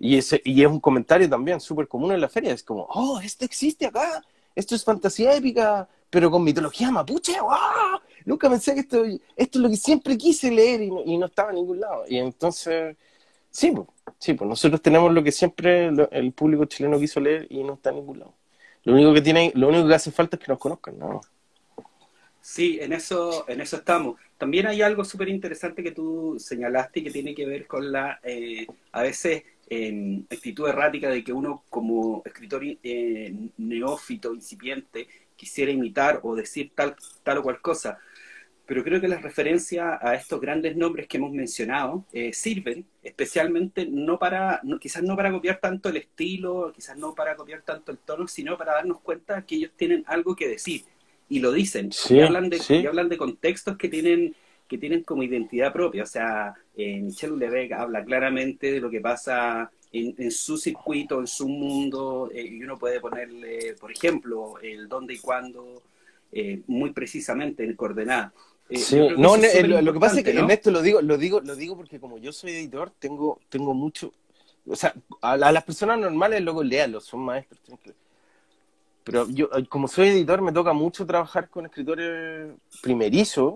y, 0.03 0.17
ese, 0.17 0.41
y 0.43 0.61
es 0.61 0.67
un 0.67 0.81
comentario 0.81 1.29
también 1.29 1.61
súper 1.61 1.87
común 1.87 2.11
en 2.11 2.19
la 2.19 2.27
feria. 2.27 2.51
Es 2.51 2.61
como, 2.61 2.85
oh, 2.89 3.21
esto 3.21 3.45
existe 3.45 3.85
acá. 3.85 4.21
Esto 4.53 4.75
es 4.75 4.83
fantasía 4.83 5.33
épica, 5.33 5.87
pero 6.09 6.29
con 6.29 6.43
mitología 6.43 6.91
mapuche. 6.91 7.39
¡Wow! 7.39 8.01
Nunca 8.25 8.49
pensé 8.49 8.73
que 8.73 8.81
esto, 8.81 9.03
esto 9.05 9.59
es 9.59 9.63
lo 9.63 9.69
que 9.69 9.77
siempre 9.77 10.17
quise 10.17 10.51
leer 10.51 10.81
y 10.81 10.91
y 11.05 11.17
no 11.17 11.27
estaba 11.27 11.51
en 11.51 11.55
ningún 11.55 11.79
lado. 11.79 12.03
Y 12.07 12.17
entonces, 12.17 12.97
sí, 13.53 13.71
pues, 13.71 13.87
sí, 14.17 14.33
pues 14.33 14.49
nosotros 14.49 14.81
tenemos 14.81 15.13
lo 15.13 15.23
que 15.23 15.31
siempre 15.31 15.87
el 16.11 16.33
público 16.33 16.65
chileno 16.65 16.99
quiso 16.99 17.19
leer 17.19 17.47
y 17.49 17.63
no 17.63 17.75
está 17.75 17.91
en 17.91 17.97
ningún 17.97 18.19
lado. 18.19 18.33
Lo 18.83 18.93
único 18.93 19.13
que 19.13 19.21
tiene, 19.21 19.51
lo 19.55 19.69
único 19.69 19.87
que 19.87 19.93
hace 19.93 20.11
falta 20.11 20.35
es 20.35 20.43
que 20.43 20.51
nos 20.51 20.59
conozcan, 20.59 20.99
¿no? 20.99 21.21
Sí, 22.41 22.77
en 22.81 22.91
eso, 22.91 23.45
en 23.47 23.61
eso 23.61 23.77
estamos. 23.77 24.19
También 24.37 24.67
hay 24.67 24.81
algo 24.81 25.05
súper 25.05 25.29
interesante 25.29 25.81
que 25.81 25.91
tú 25.91 26.35
señalaste 26.39 27.01
que 27.01 27.11
tiene 27.11 27.33
que 27.33 27.45
ver 27.45 27.65
con 27.67 27.89
la, 27.89 28.19
eh, 28.23 28.67
a 28.91 29.01
veces, 29.03 29.43
en 29.69 30.27
actitud 30.29 30.67
errática 30.67 31.09
de 31.09 31.23
que 31.23 31.31
uno 31.31 31.63
como 31.69 32.21
escritor 32.25 32.63
eh, 32.65 33.33
neófito, 33.57 34.33
incipiente, 34.33 35.07
quisiera 35.37 35.71
imitar 35.71 36.19
o 36.23 36.35
decir 36.35 36.71
tal, 36.75 36.95
tal 37.23 37.37
o 37.37 37.43
cual 37.43 37.61
cosa. 37.61 37.99
Pero 38.65 38.83
creo 38.83 39.01
que 39.01 39.07
las 39.07 39.21
referencias 39.21 39.99
a 40.01 40.15
estos 40.15 40.39
grandes 40.39 40.75
nombres 40.77 41.07
que 41.07 41.17
hemos 41.17 41.31
mencionado 41.31 42.05
eh, 42.13 42.31
sirven 42.31 42.85
especialmente 43.01 43.85
no 43.85 44.17
para, 44.17 44.61
quizás 44.79 45.03
no 45.03 45.15
para 45.17 45.31
copiar 45.31 45.59
tanto 45.59 45.89
el 45.89 45.97
estilo, 45.97 46.71
quizás 46.73 46.97
no 46.97 47.13
para 47.13 47.35
copiar 47.35 47.61
tanto 47.61 47.91
el 47.91 47.97
tono, 47.97 48.27
sino 48.27 48.57
para 48.57 48.73
darnos 48.73 49.01
cuenta 49.01 49.45
que 49.45 49.55
ellos 49.55 49.71
tienen 49.75 50.03
algo 50.07 50.35
que 50.35 50.47
decir 50.47 50.83
y 51.27 51.39
lo 51.39 51.51
dicen. 51.51 51.89
y, 52.09 52.19
hablan 52.21 52.49
de, 52.49 52.61
y 52.69 52.85
hablan 52.85 53.09
de 53.09 53.17
contextos 53.17 53.77
que 53.77 53.89
tienen 53.89 54.35
que 54.67 54.77
tienen 54.77 55.03
como 55.03 55.23
identidad 55.23 55.71
propia. 55.71 56.03
O 56.03 56.07
sea, 56.07 56.53
eh, 56.75 56.99
Michel 57.01 57.31
Houellebecq 57.31 57.73
habla 57.73 58.03
claramente 58.03 58.71
de 58.71 58.79
lo 58.79 58.89
que 58.89 59.01
pasa 59.01 59.71
en, 59.91 60.31
su 60.31 60.57
circuito, 60.57 61.19
en 61.19 61.27
su 61.27 61.47
mundo, 61.47 62.31
eh, 62.33 62.43
y 62.43 62.63
uno 62.63 62.79
puede 62.79 62.99
ponerle, 62.99 63.75
por 63.79 63.91
ejemplo, 63.91 64.55
el 64.59 64.87
dónde 64.87 65.13
y 65.13 65.19
cuándo, 65.19 65.83
eh, 66.31 66.61
muy 66.65 66.91
precisamente 66.91 67.63
en 67.63 67.75
coordenada. 67.75 68.33
Eh, 68.69 68.77
sí, 68.77 68.97
no, 69.17 69.37
lo 69.37 69.93
que 69.93 69.99
pasa 69.99 70.17
es 70.19 70.23
que 70.23 70.31
en 70.31 70.49
esto 70.49 70.71
lo 70.71 70.81
digo, 70.81 71.01
lo 71.01 71.17
digo, 71.17 71.41
lo 71.41 71.55
digo 71.55 71.75
porque 71.75 71.99
como 71.99 72.17
yo 72.17 72.31
soy 72.31 72.51
editor, 72.51 72.91
tengo, 72.97 73.39
tengo 73.49 73.73
mucho, 73.73 74.13
o 74.65 74.75
sea, 74.75 74.93
a, 75.21 75.37
las 75.37 75.63
personas 75.63 75.99
normales 75.99 76.41
luego 76.41 76.63
léanlo, 76.63 76.99
son 76.99 77.21
maestros. 77.21 77.59
Pero 79.03 79.27
yo, 79.29 79.49
como 79.67 79.87
soy 79.87 80.09
editor, 80.09 80.41
me 80.41 80.53
toca 80.53 80.71
mucho 80.71 81.05
trabajar 81.05 81.49
con 81.49 81.65
escritores 81.65 82.53
primerizos 82.81 83.55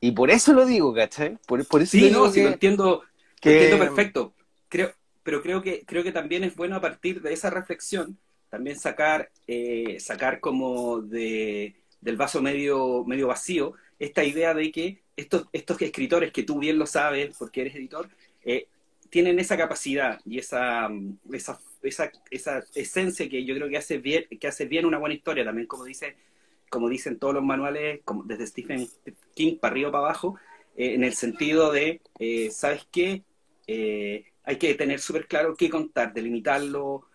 y 0.00 0.12
por 0.12 0.30
eso 0.30 0.52
lo 0.52 0.66
digo, 0.66 0.92
¿cachai? 0.92 1.38
Por, 1.46 1.64
por 1.66 1.82
eso 1.82 1.92
sí, 1.92 2.10
no, 2.10 2.30
sí, 2.30 2.42
lo 2.42 2.48
entiendo, 2.48 3.02
entiendo 3.40 3.78
perfecto. 3.78 4.32
creo, 4.68 4.92
pero 5.22 5.42
creo 5.42 5.62
que, 5.62 5.84
creo 5.84 6.02
que 6.02 6.12
también 6.12 6.44
es 6.44 6.56
bueno 6.56 6.76
a 6.76 6.80
partir 6.80 7.20
de 7.22 7.32
esa 7.32 7.50
reflexión, 7.50 8.18
también 8.48 8.78
sacar, 8.78 9.30
eh, 9.46 9.98
sacar 10.00 10.40
como 10.40 11.00
de, 11.00 11.76
del 12.00 12.16
vaso 12.16 12.40
medio, 12.40 13.04
medio 13.04 13.28
vacío 13.28 13.74
esta 13.98 14.24
idea 14.24 14.54
de 14.54 14.70
que 14.70 15.02
estos, 15.16 15.46
estos 15.52 15.80
escritores, 15.82 16.32
que 16.32 16.44
tú 16.44 16.58
bien 16.58 16.78
lo 16.78 16.86
sabes 16.86 17.34
porque 17.36 17.62
eres 17.62 17.74
editor, 17.74 18.08
eh, 18.44 18.68
tienen 19.10 19.38
esa 19.38 19.56
capacidad 19.56 20.20
y 20.24 20.38
esa, 20.38 20.88
esa, 21.32 21.58
esa, 21.82 22.12
esa, 22.30 22.64
esencia 22.74 23.28
que 23.28 23.44
yo 23.44 23.54
creo 23.54 23.68
que 23.68 23.78
hace 23.78 23.98
bien, 23.98 24.26
que 24.38 24.46
hace 24.46 24.66
bien 24.66 24.86
una 24.86 24.98
buena 24.98 25.14
historia, 25.14 25.44
también 25.44 25.66
como 25.66 25.84
dice, 25.84 26.16
como 26.70 26.88
dicen 26.88 27.18
todos 27.18 27.34
los 27.34 27.42
manuales, 27.42 28.00
como 28.04 28.22
desde 28.22 28.46
Stephen 28.46 28.86
King 29.34 29.56
para 29.56 29.72
arriba 29.72 29.90
para 29.90 30.04
abajo, 30.04 30.36
eh, 30.76 30.94
en 30.94 31.02
el 31.02 31.14
sentido 31.14 31.72
de, 31.72 32.00
eh, 32.18 32.50
¿sabes 32.50 32.86
qué? 32.90 33.22
hay 34.44 34.56
que 34.56 34.74
tener 34.76 34.98
súper 34.98 35.26
claro 35.26 35.54
qué 35.54 35.68
contar, 35.68 36.14
delimitarlo, 36.14 37.08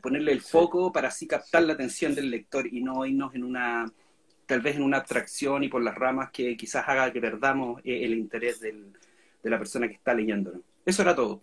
ponerle 0.00 0.32
el 0.32 0.40
foco 0.40 0.90
para 0.90 1.08
así 1.08 1.26
captar 1.26 1.64
la 1.64 1.74
atención 1.74 2.14
del 2.14 2.30
lector 2.30 2.66
y 2.66 2.80
no 2.80 3.04
irnos 3.04 3.34
en 3.34 3.44
una 3.44 3.92
tal 4.48 4.62
vez 4.62 4.76
en 4.76 4.82
una 4.82 4.96
abstracción 4.96 5.62
y 5.62 5.68
por 5.68 5.82
las 5.82 5.94
ramas 5.94 6.30
que 6.32 6.56
quizás 6.56 6.88
haga 6.88 7.12
que 7.12 7.20
perdamos 7.20 7.80
eh, 7.84 8.04
el 8.04 8.14
interés 8.14 8.58
del, 8.60 8.92
de 9.42 9.50
la 9.50 9.58
persona 9.58 9.86
que 9.86 9.94
está 9.94 10.14
leyéndolo. 10.14 10.60
Eso 10.86 11.02
era 11.02 11.14
todo. 11.14 11.42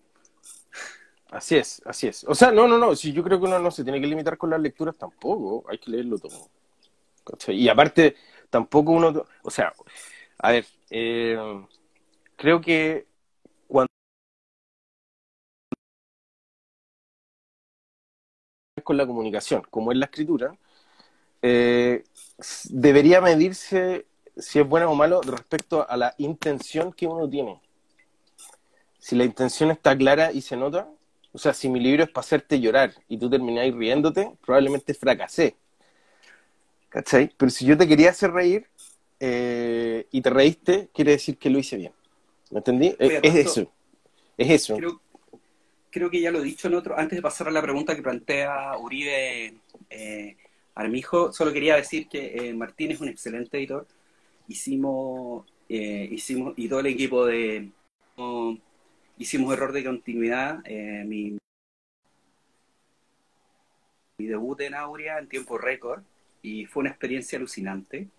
Así 1.29 1.55
es, 1.55 1.81
así 1.85 2.07
es. 2.07 2.23
O 2.23 2.33
sea, 2.33 2.51
no, 2.51 2.67
no, 2.67 2.77
no, 2.77 2.95
si 2.95 3.13
yo 3.13 3.23
creo 3.23 3.39
que 3.39 3.45
uno 3.45 3.59
no 3.59 3.69
se 3.69 3.83
tiene 3.83 4.01
que 4.01 4.07
limitar 4.07 4.37
con 4.37 4.49
las 4.49 4.59
lecturas 4.59 4.97
tampoco, 4.97 5.63
hay 5.69 5.77
que 5.77 5.91
leerlo 5.91 6.17
todo. 6.17 6.49
Y 7.49 7.69
aparte, 7.69 8.15
tampoco 8.49 8.91
uno, 8.91 9.25
o 9.43 9.51
sea, 9.51 9.71
a 10.39 10.51
ver, 10.51 10.65
eh, 10.89 11.37
creo 12.35 12.59
que 12.59 13.05
cuando 13.67 13.89
con 18.83 18.97
la 18.97 19.05
comunicación, 19.05 19.63
como 19.69 19.91
es 19.91 19.97
la 19.97 20.05
escritura, 20.05 20.55
eh, 21.41 22.03
debería 22.69 23.21
medirse 23.21 24.05
si 24.37 24.59
es 24.59 24.67
bueno 24.67 24.91
o 24.91 24.95
malo 24.95 25.21
respecto 25.21 25.89
a 25.89 25.95
la 25.97 26.13
intención 26.17 26.91
que 26.91 27.07
uno 27.07 27.29
tiene. 27.29 27.59
Si 28.99 29.15
la 29.15 29.23
intención 29.23 29.71
está 29.71 29.95
clara 29.95 30.31
y 30.31 30.41
se 30.41 30.57
nota, 30.57 30.89
o 31.31 31.37
sea, 31.37 31.53
si 31.53 31.69
mi 31.69 31.79
libro 31.79 32.03
es 32.03 32.09
para 32.09 32.25
hacerte 32.25 32.59
llorar 32.59 32.93
y 33.07 33.17
tú 33.17 33.29
termináis 33.29 33.73
riéndote, 33.73 34.31
probablemente 34.45 34.93
fracasé. 34.93 35.55
¿Cachai? 36.89 37.31
Pero 37.37 37.49
si 37.49 37.65
yo 37.65 37.77
te 37.77 37.87
quería 37.87 38.11
hacer 38.11 38.31
reír 38.31 38.67
eh, 39.19 40.07
y 40.11 40.21
te 40.21 40.29
reíste, 40.29 40.89
quiere 40.93 41.11
decir 41.11 41.37
que 41.37 41.49
lo 41.49 41.59
hice 41.59 41.77
bien. 41.77 41.91
¿Me 42.51 42.59
entendí? 42.59 42.95
es, 42.99 43.35
eso. 43.35 43.71
Es 44.37 44.49
eso. 44.49 44.77
Creo, 45.89 46.09
que 46.09 46.19
ya 46.19 46.31
lo 46.31 46.39
he 46.39 46.43
dicho 46.43 46.67
en 46.67 46.75
otro. 46.75 46.97
Antes 46.97 47.17
de 47.17 47.21
pasar 47.21 47.47
a 47.47 47.51
la 47.51 47.61
pregunta 47.61 47.95
que 47.95 48.01
plantea 48.01 48.77
Uribe. 48.77 49.55
Eh, 49.89 50.37
Armijo, 50.75 51.31
solo 51.31 51.53
quería 51.53 51.77
decir 51.77 52.07
que 52.09 52.35
eh, 52.35 52.53
Martín 52.53 52.91
es 52.91 52.99
un 52.99 53.07
excelente 53.07 53.57
editor. 53.57 53.87
Hicimos, 54.47 55.45
eh, 55.69 56.07
hicimos 56.11 56.53
y 56.57 56.67
todo 56.67 56.81
el 56.81 56.87
equipo 56.87 57.25
de 57.25 57.71
hicimos 59.17 59.53
error 59.53 59.71
de 59.71 59.85
continuidad. 59.85 60.59
Eh, 60.65 61.03
mi, 61.07 61.37
mi, 64.17 64.25
debut 64.27 64.59
en 64.61 64.75
Aurea 64.75 65.19
en 65.19 65.29
tiempo 65.29 65.57
récord 65.57 66.03
y 66.41 66.65
fue 66.65 66.81
una 66.81 66.89
experiencia 66.89 67.37
alucinante. 67.37 68.09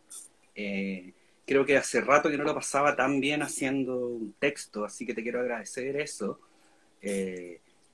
creo 1.47 1.65
que 1.67 1.77
hace 1.77 2.01
rato 2.01 2.31
que 2.31 2.39
no 2.39 2.45
lo 2.45 2.55
pasaba 2.55 2.97
tan 2.97 3.21
bien 3.21 3.43
haciendo 3.43 4.09
un 4.09 4.33
texto, 4.39 4.85
así 4.85 5.07
que 5.07 5.15
te 5.15 5.23
quiero 5.23 5.41
agradecer 5.41 5.97
eso. 6.01 6.41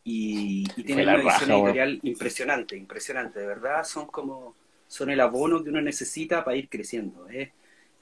Y, 0.04 0.64
tiene 0.84 1.04
una 1.04 1.16
visión 1.16 1.50
editorial 1.52 2.00
impresionante, 2.02 2.76
impresionante, 2.76 3.40
de 3.40 3.46
verdad, 3.46 3.84
son 3.84 4.06
como, 4.06 4.56
son 4.88 5.10
el 5.10 5.20
abono 5.20 5.62
que 5.62 5.70
uno 5.70 5.80
necesita 5.80 6.44
para 6.44 6.56
ir 6.56 6.68
creciendo, 6.68 7.28
¿eh? 7.30 7.52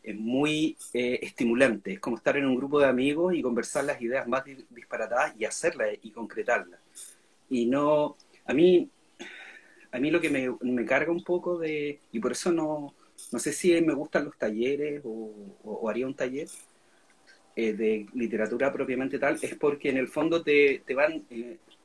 es 0.03 0.17
muy 0.17 0.77
eh, 0.95 1.19
estimulante, 1.23 1.93
es 1.93 2.01
como 2.01 2.17
estar 2.17 2.37
en 2.37 2.47
un 2.47 2.57
grupo 2.57 2.81
de 2.81 2.87
amigos 2.87 3.35
y 3.35 3.43
conversar 3.43 3.85
las 3.85 4.01
ideas 4.01 4.27
más 4.27 4.45
disparatadas 4.71 5.35
y 5.39 5.45
hacerlas 5.45 5.91
y 6.03 6.11
concretarlas. 6.11 6.81
Y 7.49 7.67
no, 7.67 8.17
a 8.47 8.55
mí, 8.55 8.89
a 9.93 9.99
mí 9.99 10.11
lo 10.11 10.21
que 10.21 10.31
me, 10.31 10.49
me 10.63 10.85
carga 10.87 11.13
un 11.13 11.23
poco 11.23 11.59
de, 11.59 12.01
y 12.13 12.21
por 12.21 12.33
eso 12.33 12.51
no, 12.53 12.95
no 13.33 13.39
sé 13.39 13.53
si 13.53 13.79
me 13.83 13.95
gustan 13.95 14.25
los 14.25 14.39
talleres 14.39 15.03
o, 15.05 15.89
haría 15.89 16.07
un 16.07 16.15
taller, 16.15 16.49
eh, 17.57 17.73
de 17.73 18.07
literatura 18.15 18.73
propiamente 18.73 19.19
tal, 19.19 19.39
es 19.43 19.55
porque 19.57 19.91
en 19.91 19.97
el 19.97 20.09
fondo 20.09 20.43
te, 20.43 20.83
te 20.87 20.95
van, 20.95 21.25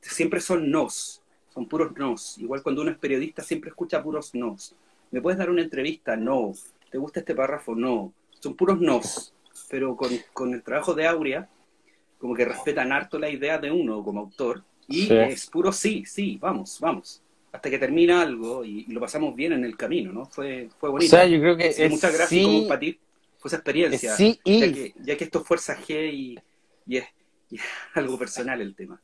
siempre 0.00 0.40
son 0.40 0.70
nos, 0.70 1.22
son 1.52 1.66
puros 1.66 1.96
nos. 1.96 2.38
Igual 2.38 2.62
cuando 2.62 2.82
uno 2.82 2.90
es 2.90 2.98
periodista 2.98 3.42
siempre 3.42 3.70
escucha 3.70 4.02
puros 4.02 4.34
nos. 4.34 4.74
¿Me 5.10 5.20
puedes 5.20 5.38
dar 5.38 5.50
una 5.50 5.62
entrevista? 5.62 6.16
No. 6.16 6.52
¿Te 6.90 6.98
gusta 6.98 7.20
este 7.20 7.34
párrafo? 7.34 7.74
No. 7.74 8.12
Son 8.40 8.54
puros 8.54 8.80
nos. 8.80 9.32
Pero 9.68 9.96
con, 9.96 10.54
el 10.54 10.62
trabajo 10.62 10.94
de 10.94 11.06
Aurea, 11.06 11.48
como 12.18 12.34
que 12.34 12.44
respetan 12.44 12.92
harto 12.92 13.18
la 13.18 13.30
idea 13.30 13.58
de 13.58 13.70
uno 13.70 14.02
como 14.02 14.20
autor. 14.20 14.62
Y 14.88 15.12
es 15.12 15.46
puro 15.46 15.72
sí, 15.72 16.04
sí, 16.06 16.38
vamos, 16.40 16.78
vamos. 16.80 17.22
Hasta 17.50 17.70
que 17.70 17.78
termina 17.78 18.22
algo 18.22 18.64
y, 18.64 18.84
lo 18.86 19.00
pasamos 19.00 19.34
bien 19.34 19.52
en 19.52 19.64
el 19.64 19.76
camino, 19.76 20.12
¿no? 20.12 20.26
Fue, 20.26 20.68
fue 20.78 20.90
bonito. 20.90 21.16
O 21.16 21.18
sea, 21.18 21.26
yo 21.26 21.40
creo 21.40 21.56
que 21.56 21.88
Muchas 21.88 22.14
gracias 22.14 22.46
compartir 22.46 22.98
fue 23.38 23.48
esa 23.48 23.56
experiencia. 23.56 24.14
Sí, 24.14 24.38
y... 24.44 24.60
ya, 24.60 24.72
que, 24.72 24.94
ya 25.02 25.16
que 25.16 25.24
esto 25.24 25.40
es 25.40 25.46
Fuerza 25.46 25.76
G 25.76 26.12
y, 26.12 26.38
y 26.86 26.98
es 26.98 27.04
algo 27.94 28.18
personal 28.18 28.60
el 28.60 28.74
tema. 28.74 29.00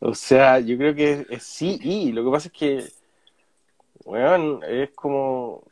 O 0.00 0.14
sea, 0.14 0.60
yo 0.60 0.76
creo 0.76 0.94
que 0.94 1.26
es, 1.28 1.42
sí 1.42 1.78
y 1.82 2.12
lo 2.12 2.24
que 2.24 2.30
pasa 2.30 2.48
es 2.48 2.54
que, 2.54 2.84
bueno, 4.04 4.62
es 4.62 4.90
como, 4.90 5.64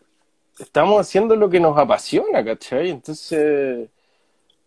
estamos 0.58 1.00
haciendo 1.00 1.36
lo 1.36 1.48
que 1.48 1.60
nos 1.60 1.78
apasiona, 1.78 2.44
¿cachai? 2.44 2.90
Entonces, 2.90 3.88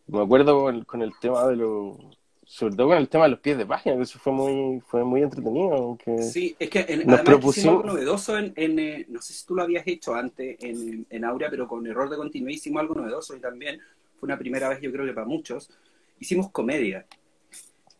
me 0.07 0.21
acuerdo 0.21 0.85
con 0.85 1.01
el, 1.01 1.11
tema 1.19 1.45
de 1.47 1.57
los, 1.57 1.97
sobre 2.45 2.75
todo 2.75 2.87
con 2.87 2.97
el 2.97 3.09
tema 3.09 3.25
de 3.25 3.31
los 3.31 3.39
pies 3.39 3.57
de 3.57 3.65
página, 3.65 3.95
que 3.95 4.03
eso 4.03 4.17
fue 4.17 4.33
muy, 4.33 4.79
fue 4.79 5.03
muy 5.03 5.23
entretenido. 5.23 5.97
Sí, 6.21 6.55
es 6.57 6.69
que 6.69 6.85
en, 6.87 7.05
nos 7.05 7.21
propusimos 7.21 7.83
algo 7.83 7.93
novedoso 7.93 8.37
en, 8.37 8.53
eh, 8.55 9.05
no 9.09 9.21
sé 9.21 9.33
si 9.33 9.45
tú 9.45 9.55
lo 9.55 9.63
habías 9.63 9.85
hecho 9.87 10.15
antes 10.15 10.57
en, 10.61 11.05
en 11.09 11.25
Aurea, 11.25 11.49
pero 11.49 11.67
con 11.67 11.85
error 11.85 12.09
de 12.09 12.17
continuidad 12.17 12.55
hicimos 12.55 12.81
algo 12.81 12.95
novedoso 12.95 13.35
y 13.35 13.39
también 13.39 13.79
fue 14.19 14.27
una 14.27 14.37
primera 14.37 14.69
vez, 14.69 14.81
yo 14.81 14.91
creo 14.91 15.05
que 15.05 15.13
para 15.13 15.27
muchos, 15.27 15.69
hicimos 16.19 16.49
comedia. 16.49 17.05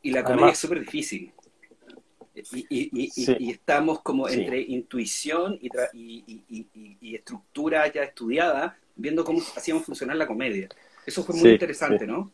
Y 0.02 0.12
la 0.12 0.24
comedia 0.24 0.52
es 0.52 0.60
súper 0.60 0.80
difícil. 0.80 1.34
Y, 2.70 3.52
estamos 3.52 4.02
como 4.02 4.30
entre 4.30 4.62
intuición 4.62 5.60
y, 5.62 7.16
estructura 7.16 7.92
ya 7.92 8.04
estudiada, 8.04 8.78
viendo 8.96 9.24
cómo 9.24 9.42
hacíamos 9.56 9.86
funcionar 9.86 10.16
la 10.16 10.28
comedia. 10.28 10.70
Eso 11.06 11.24
fue 11.24 11.36
muy 11.36 11.52
interesante, 11.52 12.06
¿no? 12.06 12.32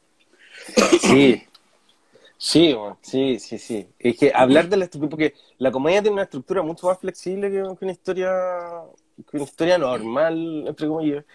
Sí, 1.01 1.43
sí, 2.37 2.75
sí, 3.01 3.39
sí, 3.39 3.57
sí. 3.57 3.87
Es 3.97 4.17
que 4.17 4.31
hablar 4.33 4.69
de 4.69 4.77
la 4.77 4.85
estructura, 4.85 5.09
porque 5.09 5.33
la 5.57 5.71
comedia 5.71 6.01
tiene 6.01 6.13
una 6.13 6.23
estructura 6.23 6.61
mucho 6.61 6.87
más 6.87 6.99
flexible 6.99 7.49
que, 7.49 7.61
una 7.61 7.91
historia 7.91 8.31
que 9.29 9.37
una 9.37 9.45
historia 9.45 9.77
normal, 9.77 10.65
entre 10.67 10.87
comillas. 10.87 11.25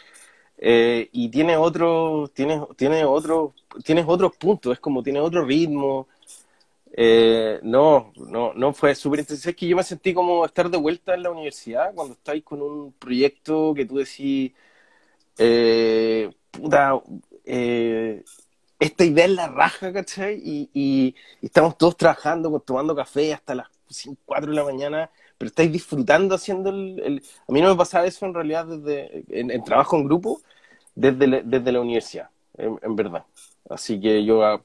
Eh, 0.63 1.09
y 1.13 1.31
tiene 1.31 1.57
otro, 1.57 2.31
tiene, 2.35 2.61
tiene 2.77 3.05
otro, 3.05 3.55
tienes 3.83 4.05
otros 4.07 4.37
puntos, 4.37 4.75
es 4.75 4.81
como 4.81 5.03
tiene 5.03 5.19
otro 5.19 5.45
ritmo, 5.45 6.07
eh, 6.93 7.61
no, 7.63 8.13
no, 8.17 8.53
no 8.55 8.73
fue 8.73 8.95
súper 8.95 9.21
interesante. 9.21 9.51
Es 9.51 9.57
que 9.57 9.69
yo 9.69 9.77
me 9.77 9.83
sentí 9.83 10.13
como 10.15 10.45
estar 10.45 10.71
de 10.71 10.79
vuelta 10.79 11.15
en 11.15 11.23
la 11.23 11.31
universidad 11.31 11.95
cuando 11.95 12.15
estáis 12.15 12.43
con 12.45 12.63
un 12.63 12.93
proyecto 12.95 13.75
que 13.75 13.87
tú 13.87 13.97
decís, 13.97 14.53
eh, 15.39 16.31
puta, 16.51 17.01
eh, 17.45 18.25
esta 18.79 19.05
idea 19.05 19.27
es 19.27 19.33
la 19.33 19.49
raja, 19.49 19.93
¿cachai? 19.93 20.41
Y, 20.45 21.15
estamos 21.43 21.79
todos 21.79 21.97
trabajando, 21.97 22.61
tomando 22.61 22.97
café 22.97 23.35
hasta 23.35 23.55
las 23.55 23.69
4 24.27 24.51
de 24.51 24.57
la 24.57 24.65
mañana, 24.65 25.11
pero 25.39 25.49
estáis 25.49 25.73
disfrutando 25.73 26.35
haciendo 26.35 26.71
el, 26.71 27.23
A 27.49 27.53
mí 27.53 27.61
no 27.61 27.71
me 27.71 27.77
pasaba 27.77 28.07
eso 28.07 28.27
en 28.27 28.35
realidad 28.35 28.67
desde 28.67 29.25
en, 29.31 29.65
trabajo 29.65 29.97
en 29.97 30.05
grupo 30.05 30.43
desde, 30.95 31.43
desde 31.45 31.73
la 31.73 31.81
universidad, 31.81 32.31
en 32.59 32.97
verdad. 32.97 33.25
Así 33.69 34.01
que 34.01 34.25
yo 34.25 34.45
ah, 34.45 34.63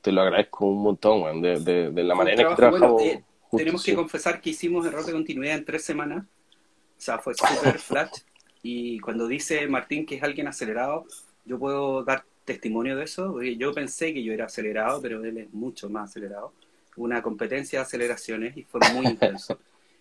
te 0.00 0.12
lo 0.12 0.22
agradezco 0.22 0.66
un 0.66 0.82
montón, 0.82 1.42
de, 1.42 1.90
de, 1.90 2.04
la 2.04 2.14
manera 2.14 2.42
en 2.42 2.48
que 2.48 2.54
trabajamos. 2.54 3.02
Eh, 3.02 3.24
tenemos 3.50 3.84
que 3.84 3.94
confesar 3.94 4.40
que 4.40 4.50
hicimos 4.50 4.86
error 4.86 5.04
de 5.04 5.12
continuidad 5.12 5.56
en 5.56 5.64
tres 5.64 5.84
semanas. 5.84 6.24
O 6.24 7.00
sea, 7.00 7.18
fue 7.18 7.34
súper 7.34 7.78
flash. 7.78 8.20
Y 8.62 8.98
cuando 9.00 9.26
dice 9.26 9.66
Martín 9.66 10.06
que 10.06 10.16
es 10.16 10.22
alguien 10.22 10.46
acelerado, 10.46 11.06
yo 11.44 11.58
puedo 11.58 12.04
dar 12.04 12.24
testimonio 12.44 12.96
de 12.96 13.04
eso. 13.04 13.42
Yo 13.42 13.72
pensé 13.72 14.14
que 14.14 14.22
yo 14.22 14.32
era 14.32 14.46
acelerado, 14.46 15.00
pero 15.00 15.22
él 15.24 15.36
es 15.38 15.52
mucho 15.52 15.88
más 15.88 16.10
acelerado. 16.10 16.52
Una 16.96 17.22
competencia 17.22 17.80
de 17.80 17.84
aceleraciones 17.84 18.56
y 18.56 18.64
fue 18.64 18.80
muy 18.94 19.06
intenso. 19.06 19.58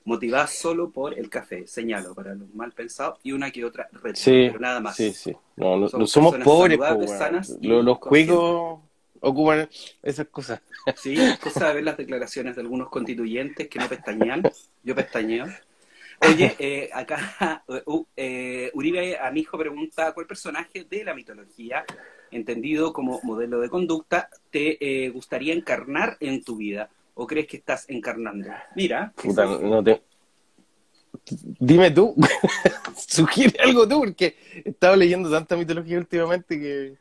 Motivada 0.09 0.47
solo 0.47 0.89
por 0.89 1.17
el 1.17 1.29
café, 1.29 1.67
señalo, 1.67 2.13
para 2.15 2.33
los 2.33 2.53
mal 2.53 2.71
pensados, 2.71 3.19
y 3.23 3.31
una 3.31 3.51
que 3.51 3.63
otra 3.63 3.87
red, 3.91 4.15
sí, 4.15 4.47
pero 4.47 4.59
nada 4.59 4.79
más. 4.79 4.95
Sí, 4.95 5.13
sí. 5.13 5.35
No, 5.55 5.77
no 5.77 6.07
somos, 6.07 6.35
pobres, 6.37 6.77
pues, 6.77 7.49
los, 7.61 7.85
los 7.85 7.99
cuicos, 7.99 8.79
ocupan 9.21 9.69
esas 10.01 10.27
cosas. 10.27 10.61
Sí, 10.95 11.13
es 11.13 11.37
cosa 11.37 11.67
de 11.67 11.75
ver 11.75 11.83
las 11.83 11.97
declaraciones 11.97 12.55
de 12.55 12.61
algunos 12.61 12.89
constituyentes 12.89 13.67
que 13.67 13.79
no 13.79 13.87
pestañean. 13.87 14.41
Yo 14.83 14.95
pestañeo. 14.95 15.45
Oye, 16.21 16.55
eh, 16.59 16.89
acá 16.93 17.63
uh, 17.67 18.05
eh, 18.17 18.71
Uribe 18.73 19.17
Amijo 19.19 19.57
pregunta, 19.57 20.11
¿cuál 20.13 20.25
personaje 20.25 20.85
de 20.89 21.03
la 21.03 21.13
mitología, 21.13 21.85
entendido 22.31 22.93
como 22.93 23.19
modelo 23.23 23.59
de 23.59 23.69
conducta, 23.69 24.29
te 24.49 24.77
eh, 25.05 25.09
gustaría 25.09 25.53
encarnar 25.53 26.17
en 26.19 26.43
tu 26.43 26.57
vida? 26.57 26.89
¿O 27.21 27.27
crees 27.27 27.47
que 27.47 27.57
estás 27.57 27.83
encarnando? 27.89 28.47
Mira. 28.77 29.11
Puta, 29.13 29.45
no 29.45 29.83
te... 29.83 30.01
Dime 31.59 31.91
tú, 31.91 32.15
sugiere 32.95 33.59
algo 33.59 33.85
tú, 33.85 33.99
porque 33.99 34.37
he 34.63 34.69
estado 34.69 34.95
leyendo 34.95 35.29
tanta 35.29 35.57
mitología 35.57 35.97
últimamente 35.97 36.57
que, 36.57 36.95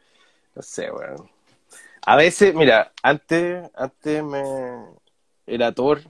no 0.57 0.63
sé, 0.63 0.91
bueno. 0.91 1.31
A 2.05 2.17
veces, 2.17 2.53
mira, 2.53 2.91
antes, 3.01 3.71
antes 3.75 4.25
me 4.25 4.41
era 5.47 5.71
Thor, 5.73 6.01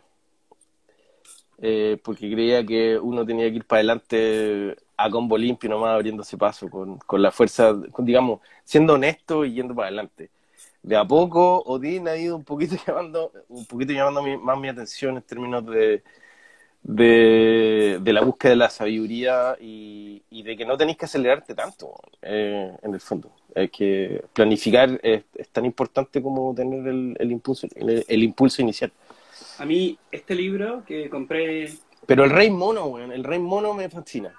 eh, 1.58 1.98
porque 2.02 2.32
creía 2.32 2.64
que 2.64 2.98
uno 2.98 3.26
tenía 3.26 3.50
que 3.50 3.56
ir 3.56 3.66
para 3.66 3.80
adelante 3.80 4.74
a 4.96 5.10
combo 5.10 5.36
limpio, 5.36 5.68
nomás 5.68 5.90
abriéndose 5.90 6.38
paso, 6.38 6.70
con, 6.70 6.96
con 6.96 7.20
la 7.20 7.30
fuerza, 7.30 7.74
digamos, 7.98 8.40
siendo 8.64 8.94
honesto 8.94 9.44
y 9.44 9.52
yendo 9.52 9.74
para 9.74 9.88
adelante. 9.88 10.30
De 10.82 10.96
a 10.96 11.04
poco, 11.04 11.62
Odín 11.62 12.08
ha 12.08 12.16
ido 12.16 12.36
un 12.36 12.44
poquito 12.44 12.76
llamando, 12.86 13.32
un 13.48 13.66
poquito 13.66 13.92
llamando 13.92 14.22
más 14.38 14.58
mi 14.58 14.68
atención 14.68 15.16
en 15.16 15.22
términos 15.22 15.66
de, 15.66 16.02
de, 16.82 18.12
la 18.12 18.22
búsqueda 18.22 18.50
de 18.50 18.56
la 18.56 18.70
sabiduría 18.70 19.56
y, 19.60 20.22
de 20.30 20.56
que 20.56 20.64
no 20.64 20.76
tenéis 20.76 20.96
que 20.96 21.04
acelerarte 21.04 21.54
tanto, 21.54 21.94
eh, 22.22 22.72
en 22.82 22.94
el 22.94 23.00
fondo. 23.00 23.32
Hay 23.54 23.68
que 23.68 24.24
planificar 24.32 25.00
es, 25.02 25.24
tan 25.52 25.64
importante 25.64 26.22
como 26.22 26.54
tener 26.54 26.86
el, 26.86 27.30
impulso, 27.30 27.66
el 27.76 28.22
impulso 28.22 28.62
inicial. 28.62 28.92
A 29.58 29.64
mí, 29.64 29.98
este 30.10 30.34
libro 30.34 30.84
que 30.86 31.10
compré. 31.10 31.72
Pero 32.06 32.24
el 32.24 32.30
Rey 32.30 32.50
Mono, 32.50 32.98
el 32.98 33.24
Rey 33.24 33.38
Mono 33.38 33.74
me 33.74 33.88
fascina. 33.88 34.34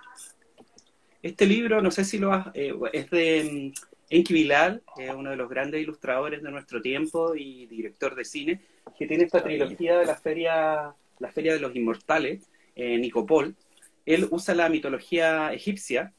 Este 1.21 1.45
libro, 1.45 1.81
no 1.81 1.91
sé 1.91 2.05
si 2.05 2.17
lo 2.17 2.31
has. 2.31 2.47
Eh, 2.53 2.73
es 2.93 3.09
de 3.09 3.73
Enki 4.09 4.33
Bilal, 4.33 4.81
uno 5.15 5.29
de 5.29 5.35
los 5.35 5.49
grandes 5.49 5.81
ilustradores 5.81 6.41
de 6.41 6.51
nuestro 6.51 6.81
tiempo 6.81 7.35
y 7.35 7.67
director 7.67 8.15
de 8.15 8.25
cine, 8.25 8.61
que 8.97 9.05
tiene 9.05 9.25
esta 9.25 9.43
trilogía 9.43 9.99
de 9.99 10.05
la 10.05 10.15
Feria, 10.15 10.93
la 11.19 11.31
feria 11.31 11.53
de 11.53 11.59
los 11.59 11.75
Inmortales, 11.75 12.49
en 12.75 13.01
Nicopol. 13.01 13.55
Él 14.05 14.27
usa 14.31 14.55
la 14.55 14.69
mitología 14.69 15.53
egipcia, 15.53 16.13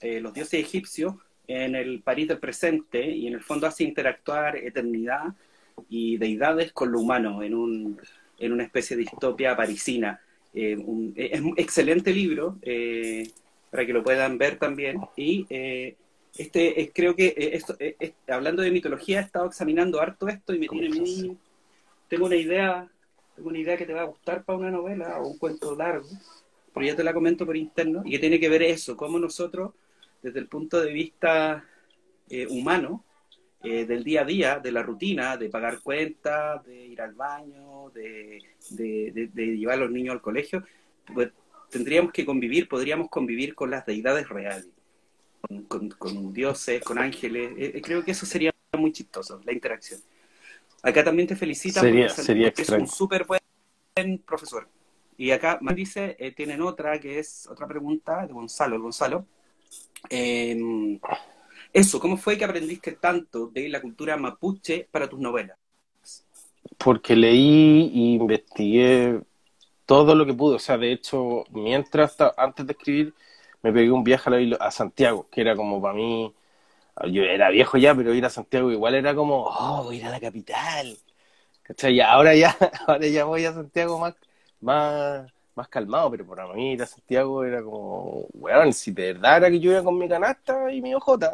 eh, 0.00 0.20
los 0.20 0.34
dioses 0.34 0.60
egipcios, 0.60 1.14
en 1.46 1.74
el 1.74 2.02
París 2.02 2.28
del 2.28 2.38
presente 2.38 3.04
y 3.10 3.26
en 3.26 3.34
el 3.34 3.42
fondo 3.42 3.66
hace 3.66 3.84
interactuar 3.84 4.56
eternidad 4.56 5.34
y 5.88 6.16
deidades 6.16 6.72
con 6.72 6.92
lo 6.92 7.00
humano 7.00 7.42
en 7.42 7.54
un 7.54 8.00
en 8.38 8.52
una 8.52 8.64
especie 8.64 8.96
de 8.96 9.02
distopia 9.02 9.56
parisina. 9.56 10.20
Eh, 10.54 10.76
es 11.16 11.40
un 11.40 11.54
excelente 11.56 12.12
libro 12.12 12.58
eh, 12.62 13.28
para 13.70 13.86
que 13.86 13.92
lo 13.92 14.02
puedan 14.02 14.36
ver 14.36 14.58
también. 14.58 15.00
Y 15.16 15.46
eh, 16.36 16.42
este 16.42 16.92
creo 16.94 17.14
que 17.14 17.34
esto, 17.36 17.76
hablando 18.28 18.62
de 18.62 18.70
mitología 18.70 19.20
he 19.20 19.22
estado 19.22 19.46
examinando 19.46 20.00
harto 20.00 20.28
esto 20.28 20.54
y 20.54 20.58
me 20.58 20.68
tiene 20.68 20.88
muy 20.88 21.36
tengo 22.08 22.26
una 22.26 22.36
idea 22.36 22.88
tengo 23.36 23.48
una 23.48 23.58
idea 23.58 23.76
que 23.76 23.86
te 23.86 23.94
va 23.94 24.02
a 24.02 24.06
gustar 24.06 24.44
para 24.44 24.58
una 24.58 24.70
novela 24.70 25.20
o 25.20 25.28
un 25.28 25.38
cuento 25.38 25.74
largo 25.74 26.08
pero 26.72 26.86
ya 26.86 26.96
te 26.96 27.04
la 27.04 27.12
comento 27.12 27.44
por 27.44 27.56
interno 27.56 28.02
y 28.04 28.12
que 28.12 28.18
tiene 28.18 28.40
que 28.40 28.48
ver 28.48 28.62
eso 28.62 28.96
cómo 28.96 29.18
nosotros 29.18 29.72
desde 30.22 30.38
el 30.38 30.48
punto 30.48 30.80
de 30.80 30.92
vista 30.92 31.64
humano 32.48 33.04
eh, 33.64 33.86
del 33.86 34.02
día 34.02 34.22
a 34.22 34.24
día, 34.24 34.58
de 34.58 34.72
la 34.72 34.82
rutina, 34.82 35.36
de 35.36 35.48
pagar 35.48 35.80
cuentas, 35.82 36.64
de 36.64 36.84
ir 36.84 37.00
al 37.00 37.14
baño, 37.14 37.90
de, 37.90 38.40
llevar 39.34 39.76
a 39.76 39.82
los 39.82 39.90
niños 39.92 40.14
al 40.14 40.20
colegio, 40.20 40.64
pues 41.14 41.30
tendríamos 41.70 42.12
que 42.12 42.26
convivir, 42.26 42.68
podríamos 42.68 43.08
convivir 43.08 43.54
con 43.54 43.70
las 43.70 43.86
deidades 43.86 44.28
reales, 44.28 44.66
con, 45.68 46.32
dioses, 46.32 46.82
con 46.82 46.98
ángeles. 46.98 47.52
Eh, 47.56 47.72
eh, 47.74 47.82
creo 47.82 48.04
que 48.04 48.12
eso 48.12 48.26
sería 48.26 48.52
muy 48.78 48.92
chistoso, 48.92 49.40
la 49.44 49.52
interacción. 49.52 50.00
Acá 50.82 51.04
también 51.04 51.28
te 51.28 51.36
felicita 51.36 51.80
sería, 51.80 52.08
sería 52.08 52.52
es 52.56 52.68
un 52.70 52.88
súper 52.88 53.24
buen 53.24 54.18
profesor. 54.26 54.68
Y 55.16 55.30
acá 55.30 55.58
me 55.60 55.74
dice, 55.74 56.16
tienen 56.36 56.62
otra 56.62 56.98
que 56.98 57.18
es 57.18 57.46
otra 57.46 57.68
pregunta 57.68 58.26
de 58.26 58.32
Gonzalo. 58.32 58.80
Gonzalo, 58.80 59.26
eh, 60.10 60.98
eso, 61.72 62.00
¿cómo 62.00 62.16
fue 62.16 62.36
que 62.36 62.44
aprendiste 62.44 62.92
tanto 62.92 63.46
de 63.46 63.68
la 63.68 63.80
cultura 63.80 64.16
mapuche 64.16 64.88
para 64.90 65.08
tus 65.08 65.18
novelas? 65.18 65.56
Porque 66.76 67.16
leí 67.16 67.90
e 67.94 67.98
investigué 68.14 69.20
todo 69.86 70.14
lo 70.14 70.26
que 70.26 70.34
pude. 70.34 70.56
O 70.56 70.58
sea, 70.58 70.76
de 70.76 70.92
hecho, 70.92 71.44
mientras, 71.50 72.16
antes 72.36 72.66
de 72.66 72.72
escribir, 72.72 73.14
me 73.62 73.72
pegué 73.72 73.90
un 73.90 74.04
viaje 74.04 74.30
a, 74.60 74.70
Santiago, 74.70 75.28
que 75.30 75.40
era 75.40 75.56
como 75.56 75.80
para 75.80 75.94
mí, 75.94 76.34
yo 77.10 77.22
era 77.22 77.50
viejo 77.50 77.78
ya, 77.78 77.94
pero 77.94 78.14
ir 78.14 78.24
a 78.24 78.30
Santiago 78.30 78.70
igual 78.70 78.94
era 78.94 79.14
como, 79.14 79.46
oh, 79.46 79.84
voy 79.84 79.96
a 79.96 79.98
ir 80.00 80.06
a 80.06 80.10
la 80.10 80.20
capital. 80.20 80.98
¿Cachai? 81.62 82.00
Ahora 82.00 82.34
ya, 82.34 82.56
ahora 82.86 83.06
ya 83.06 83.24
voy 83.24 83.44
a 83.44 83.52
Santiago 83.52 83.98
más, 83.98 84.14
más, 84.60 85.32
más 85.54 85.68
calmado, 85.68 86.10
pero 86.10 86.26
para 86.26 86.46
mí 86.48 86.72
ir 86.72 86.82
a 86.82 86.86
Santiago 86.86 87.44
era 87.44 87.62
como, 87.62 88.26
weón, 88.34 88.72
si 88.72 88.92
de 88.92 89.14
verdad 89.14 89.38
era 89.38 89.50
que 89.50 89.60
yo 89.60 89.72
iba 89.72 89.84
con 89.84 89.98
mi 89.98 90.08
canasta 90.08 90.72
y 90.72 90.82
mi 90.82 90.94
ojota, 90.94 91.32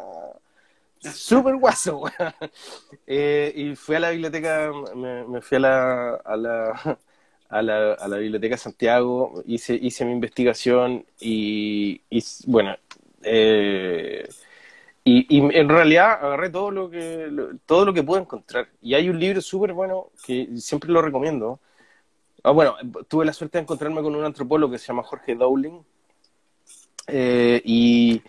súper 1.01 1.57
guaso, 1.57 1.99
weón. 1.99 2.13
Eh, 3.11 3.53
y 3.57 3.75
fui 3.77 3.97
a 3.97 4.01
la 4.01 4.11
biblioteca, 4.11 4.71
me, 4.95 5.41
fui 5.41 5.57
a 5.57 5.61
la, 5.61 6.15
a 6.17 6.37
la, 6.37 6.99
a 7.49 7.63
la, 7.63 7.95
a 7.95 8.09
la 8.09 8.19
biblioteca 8.19 8.57
Santiago, 8.57 9.43
hice, 9.47 9.75
hice 9.75 10.05
mi 10.05 10.13
investigación 10.13 11.05
y, 11.21 12.03
y 12.11 12.25
bueno, 12.47 12.77
eh, 13.23 14.29
y, 15.05 15.39
en 15.59 15.69
realidad 15.69 16.25
agarré 16.25 16.51
todo 16.51 16.71
lo 16.71 16.91
que 16.91 17.31
todo 17.67 17.85
lo 17.87 17.95
que 17.95 18.03
pude 18.03 18.21
encontrar. 18.21 18.69
Y 18.83 18.95
hay 18.95 19.09
un 19.09 19.19
libro 19.19 19.41
súper 19.41 19.73
bueno 19.73 20.11
que 20.27 20.49
siempre 20.59 20.91
lo 20.91 21.01
recomiendo, 21.01 21.61
Ah, 22.43 22.53
bueno, 22.53 22.77
tuve 23.09 23.25
la 23.25 23.33
suerte 23.33 23.59
de 23.59 23.63
encontrarme 23.63 24.01
con 24.03 24.15
un 24.15 24.25
antropólogo 24.25 24.73
que 24.73 24.79
se 24.79 24.87
llama 24.87 25.03
Jorge 25.03 25.35
Dowling 25.35 25.83
eh, 27.09 27.61
y 27.65 28.23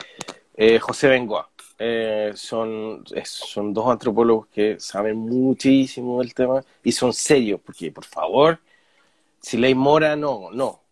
eh, 0.56 0.80
José 0.80 1.08
Bengoa. 1.08 1.50
Eh, 1.78 2.34
son, 2.36 3.06
son 3.24 3.74
dos 3.74 3.88
antropólogos 3.90 4.48
que 4.48 4.80
saben 4.80 5.18
muchísimo 5.18 6.20
del 6.20 6.34
tema 6.34 6.62
y 6.84 6.92
son 6.92 7.14
serios, 7.14 7.62
porque 7.62 7.92
por 7.92 8.04
favor, 8.04 8.60
si 9.42 9.58
ley 9.58 9.76
mora, 9.76 10.16
no, 10.16 10.50
no, 10.52 10.84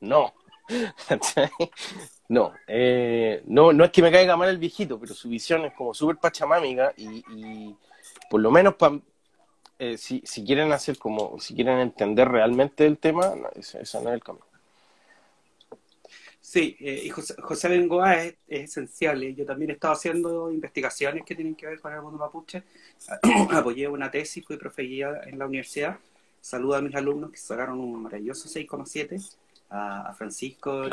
no. 0.00 0.34
no, 2.28 2.52
no, 3.46 3.72
no 3.72 3.84
es 3.84 3.90
que 3.90 4.02
me 4.02 4.12
caiga 4.12 4.36
mal 4.36 4.50
el 4.50 4.58
viejito, 4.58 5.00
pero 5.00 5.14
su 5.14 5.28
visión 5.28 5.64
es 5.64 5.72
como 5.72 5.94
súper 5.94 6.16
pachamámica 6.18 6.92
y, 6.96 7.24
y 7.34 7.74
por 8.28 8.40
lo 8.40 8.50
menos 8.50 8.74
para 8.74 9.00
eh, 9.80 9.96
si, 9.96 10.20
si, 10.24 10.44
quieren 10.44 10.72
hacer 10.72 10.98
como, 10.98 11.38
si 11.38 11.54
quieren 11.54 11.78
entender 11.78 12.28
realmente 12.28 12.84
el 12.84 12.98
tema, 12.98 13.32
ese, 13.54 13.78
no 13.78 14.08
es 14.08 14.14
el 14.14 14.22
camino. 14.24 14.44
Sí, 16.40 16.76
eh, 16.80 17.02
y 17.04 17.10
José, 17.10 17.34
José 17.40 17.68
Bengoa 17.68 18.24
es, 18.24 18.34
esencial. 18.48 19.20
Yo 19.36 19.44
también 19.44 19.70
he 19.70 19.74
estado 19.74 19.92
haciendo 19.92 20.50
investigaciones 20.50 21.24
que 21.24 21.36
tienen 21.36 21.54
que 21.54 21.66
ver 21.66 21.80
con 21.80 21.92
el 21.92 22.02
mundo 22.02 22.18
mapuche. 22.18 22.64
Apoyé 23.52 23.86
una 23.86 24.10
tesis, 24.10 24.44
fui 24.44 24.56
profe 24.56 24.82
en 24.82 25.38
la 25.38 25.46
universidad. 25.46 25.96
Saludo 26.48 26.76
a 26.76 26.80
mis 26.80 26.94
alumnos 26.94 27.30
que 27.30 27.36
sacaron 27.36 27.78
un 27.78 28.04
maravilloso 28.04 28.48
6,7, 28.48 29.36
a, 29.68 30.14
Francisco 30.14 30.88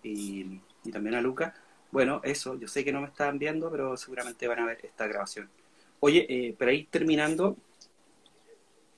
y, 0.00 0.60
y, 0.84 0.92
también 0.92 1.16
a 1.16 1.20
Luca. 1.20 1.52
Bueno, 1.90 2.20
eso, 2.22 2.56
yo 2.56 2.68
sé 2.68 2.84
que 2.84 2.92
no 2.92 3.00
me 3.00 3.08
están 3.08 3.40
viendo, 3.40 3.68
pero 3.68 3.96
seguramente 3.96 4.46
van 4.46 4.60
a 4.60 4.66
ver 4.66 4.78
esta 4.84 5.08
grabación. 5.08 5.50
Oye, 5.98 6.24
eh, 6.28 6.54
para 6.56 6.72
ir 6.72 6.86
terminando, 6.88 7.56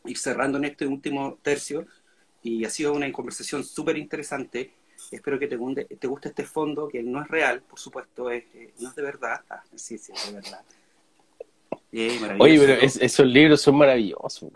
ir 0.05 0.19
cerrando 0.19 0.59
en 0.59 0.67
este 0.67 0.87
último 0.87 1.39
tercio, 1.41 1.87
y 2.43 2.67
ha 2.67 2.69
sido 2.69 2.93
una 2.93 3.11
conversación 3.11 3.65
súper 3.65 3.97
interesante. 3.97 4.75
Espero 5.11 5.39
que 5.39 5.47
te, 5.47 5.57
te, 5.97 6.07
guste 6.07 6.29
este 6.29 6.45
fondo, 6.45 6.87
que 6.87 7.03
no 7.03 7.23
es 7.23 7.29
real, 7.29 7.63
por 7.63 7.79
supuesto, 7.79 8.31
es, 8.31 8.45
eh, 8.53 8.75
no 8.79 8.91
es 8.91 8.95
de 8.95 9.03
verdad. 9.03 9.41
Ah, 9.49 9.63
sí, 9.75 9.97
sí, 9.97 10.13
es 10.15 10.27
de 10.27 10.35
verdad. 10.35 10.63
Oye, 12.41 12.59
pero 12.59 12.75
esos 12.75 13.27
libros 13.27 13.63
son 13.63 13.77
maravillosos. 13.77 14.51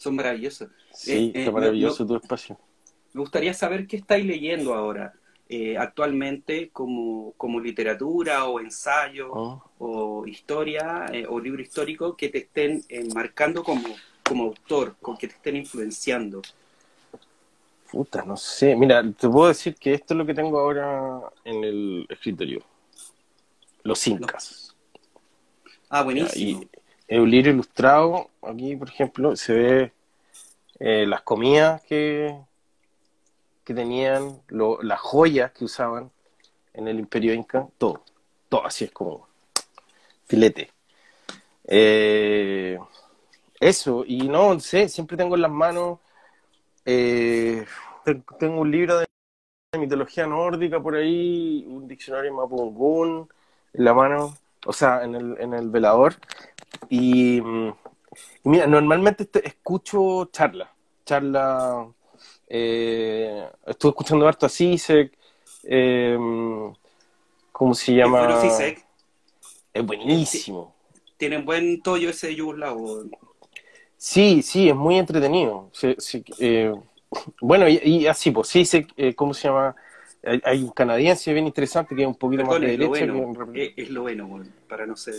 Son 0.00 0.16
maravillosos. 0.16 0.70
Sí, 0.94 1.30
eh, 1.34 1.50
maravilloso 1.50 2.06
tu 2.06 2.16
espacio. 2.16 2.58
Me 3.12 3.20
gustaría 3.20 3.52
saber 3.52 3.86
qué 3.86 3.96
estáis 3.98 4.24
leyendo 4.24 4.72
ahora. 4.72 5.12
Eh, 5.46 5.76
actualmente 5.76 6.70
como, 6.70 7.34
como, 7.36 7.60
literatura 7.60 8.46
o 8.46 8.60
ensayo 8.60 9.30
oh. 9.30 9.62
o 9.78 10.26
historia 10.26 11.06
eh, 11.12 11.26
o 11.28 11.38
libro 11.38 11.60
histórico 11.60 12.16
que 12.16 12.30
te 12.30 12.38
estén 12.38 12.82
eh, 12.88 13.06
marcando 13.12 13.62
como, 13.62 13.82
como 14.26 14.44
autor, 14.44 14.96
con 15.02 15.18
que 15.18 15.28
te 15.28 15.34
estén 15.34 15.56
influenciando? 15.56 16.40
Puta, 17.90 18.24
no 18.24 18.38
sé. 18.38 18.74
Mira, 18.76 19.02
te 19.02 19.28
puedo 19.28 19.48
decir 19.48 19.74
que 19.74 19.92
esto 19.92 20.14
es 20.14 20.18
lo 20.18 20.24
que 20.24 20.32
tengo 20.32 20.58
ahora 20.58 21.20
en 21.44 21.62
el 21.62 22.06
escritorio. 22.08 22.62
Los 23.82 24.06
incas. 24.06 24.74
Ah, 25.90 26.02
buenísimo. 26.04 26.62
Un 27.18 27.30
libro 27.30 27.50
ilustrado. 27.50 28.30
Aquí, 28.42 28.76
por 28.76 28.88
ejemplo, 28.88 29.36
se 29.36 29.52
ve 29.52 29.92
eh, 30.78 31.06
las 31.06 31.22
comidas 31.22 31.82
que, 31.82 32.36
que 33.64 33.74
tenían, 33.74 34.40
las 34.48 35.00
joyas 35.00 35.52
que 35.52 35.64
usaban 35.64 36.10
en 36.74 36.88
el 36.88 36.98
Imperio 37.00 37.34
Inca, 37.34 37.66
todo. 37.78 38.04
Todo 38.48 38.66
así 38.66 38.84
es 38.84 38.90
como 38.92 39.28
filete. 40.26 40.70
Eh, 41.64 42.78
eso, 43.60 44.04
y 44.06 44.28
no 44.28 44.58
sé, 44.60 44.88
siempre 44.88 45.16
tengo 45.16 45.34
en 45.34 45.42
las 45.42 45.50
manos, 45.50 45.98
eh, 46.84 47.64
tengo 48.38 48.60
un 48.60 48.70
libro 48.70 48.98
de 48.98 49.06
mitología 49.78 50.26
nórdica 50.26 50.80
por 50.80 50.96
ahí, 50.96 51.64
un 51.68 51.86
diccionario 51.86 52.34
Mapungun 52.34 53.28
en 53.72 53.84
la 53.84 53.94
mano, 53.94 54.36
o 54.66 54.72
sea, 54.72 55.02
en 55.04 55.14
el, 55.14 55.36
en 55.40 55.54
el 55.54 55.70
velador. 55.70 56.16
Y, 56.88 57.42
mira, 58.44 58.66
normalmente 58.66 59.28
escucho 59.44 60.26
charlas, 60.32 60.68
charlas, 61.04 61.86
eh, 62.48 63.48
estuve 63.66 63.90
escuchando 63.90 64.26
harto 64.26 64.46
a 64.46 64.48
Sisek, 64.48 65.16
eh, 65.64 66.18
¿cómo 67.52 67.74
se 67.74 67.94
llama? 67.94 68.40
Es 69.72 69.86
buenísimo. 69.86 70.74
Tienen 71.16 71.44
buen 71.44 71.82
tollo 71.82 72.10
ese 72.10 72.34
yugoslavo. 72.34 73.04
Sí, 73.96 74.42
sí, 74.42 74.68
es 74.70 74.74
muy 74.74 74.98
entretenido. 74.98 75.70
Eh, 76.38 76.72
bueno, 77.40 77.68
y, 77.68 78.06
así, 78.06 78.30
pues 78.30 78.48
sé, 78.48 78.86
eh, 78.96 79.14
¿cómo 79.14 79.34
se 79.34 79.48
llama? 79.48 79.76
Hay, 80.22 80.62
un 80.62 80.70
canadiense 80.70 81.32
bien 81.32 81.46
interesante 81.46 81.94
que 81.94 82.02
es 82.02 82.08
un 82.08 82.14
poquito 82.14 82.44
más 82.44 82.60
de 82.60 82.76
derecha. 82.76 83.04
Es 83.76 83.90
lo 83.90 84.02
bueno, 84.02 84.42
para 84.68 84.86
no 84.86 84.96
ser 84.96 85.14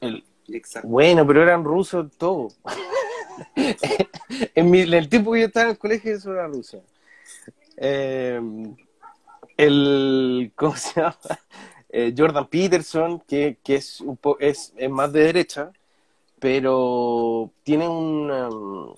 el, 0.00 0.22
exacto. 0.48 0.88
Bueno, 0.88 1.26
pero 1.26 1.42
eran 1.42 1.64
rusos 1.64 2.10
todos. 2.18 2.58
en, 4.54 4.74
el 4.74 5.08
tiempo 5.08 5.32
que 5.32 5.40
yo 5.40 5.46
estaba 5.46 5.64
en 5.64 5.70
el 5.70 5.78
colegio, 5.78 6.14
eso 6.14 6.32
era 6.32 6.46
ruso. 6.48 6.82
Eh, 7.76 8.40
el, 9.56 10.52
¿cómo 10.56 10.76
se 10.76 11.00
llama? 11.00 11.16
Jordan 12.16 12.46
Peterson, 12.46 13.20
que, 13.20 13.58
que 13.62 13.76
es, 13.76 14.00
un 14.00 14.18
es, 14.40 14.72
es 14.76 14.90
más 14.90 15.12
de 15.12 15.24
derecha, 15.24 15.70
pero 16.38 17.52
tiene 17.62 17.88
un... 17.88 18.30
Um, 18.30 18.94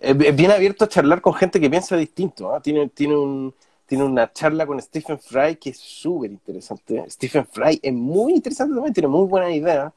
es 0.00 0.36
bien 0.36 0.50
abierto 0.50 0.84
a 0.84 0.88
charlar 0.88 1.20
con 1.20 1.34
gente 1.34 1.58
que 1.58 1.70
piensa 1.70 1.96
distinto. 1.96 2.54
¿ah? 2.54 2.60
Tiene, 2.60 2.88
tiene, 2.90 3.16
un, 3.16 3.54
tiene 3.90 4.04
una 4.04 4.32
charla 4.32 4.66
con 4.66 4.80
Stephen 4.80 5.18
Fry 5.18 5.56
que 5.56 5.70
es 5.70 5.78
súper 5.78 6.30
interesante. 6.30 7.04
Stephen 7.10 7.44
Fry 7.44 7.80
es 7.82 7.92
muy 7.92 8.34
interesante 8.34 8.72
también, 8.72 8.94
tiene 8.94 9.08
muy 9.08 9.26
buena 9.26 9.50
idea. 9.50 9.92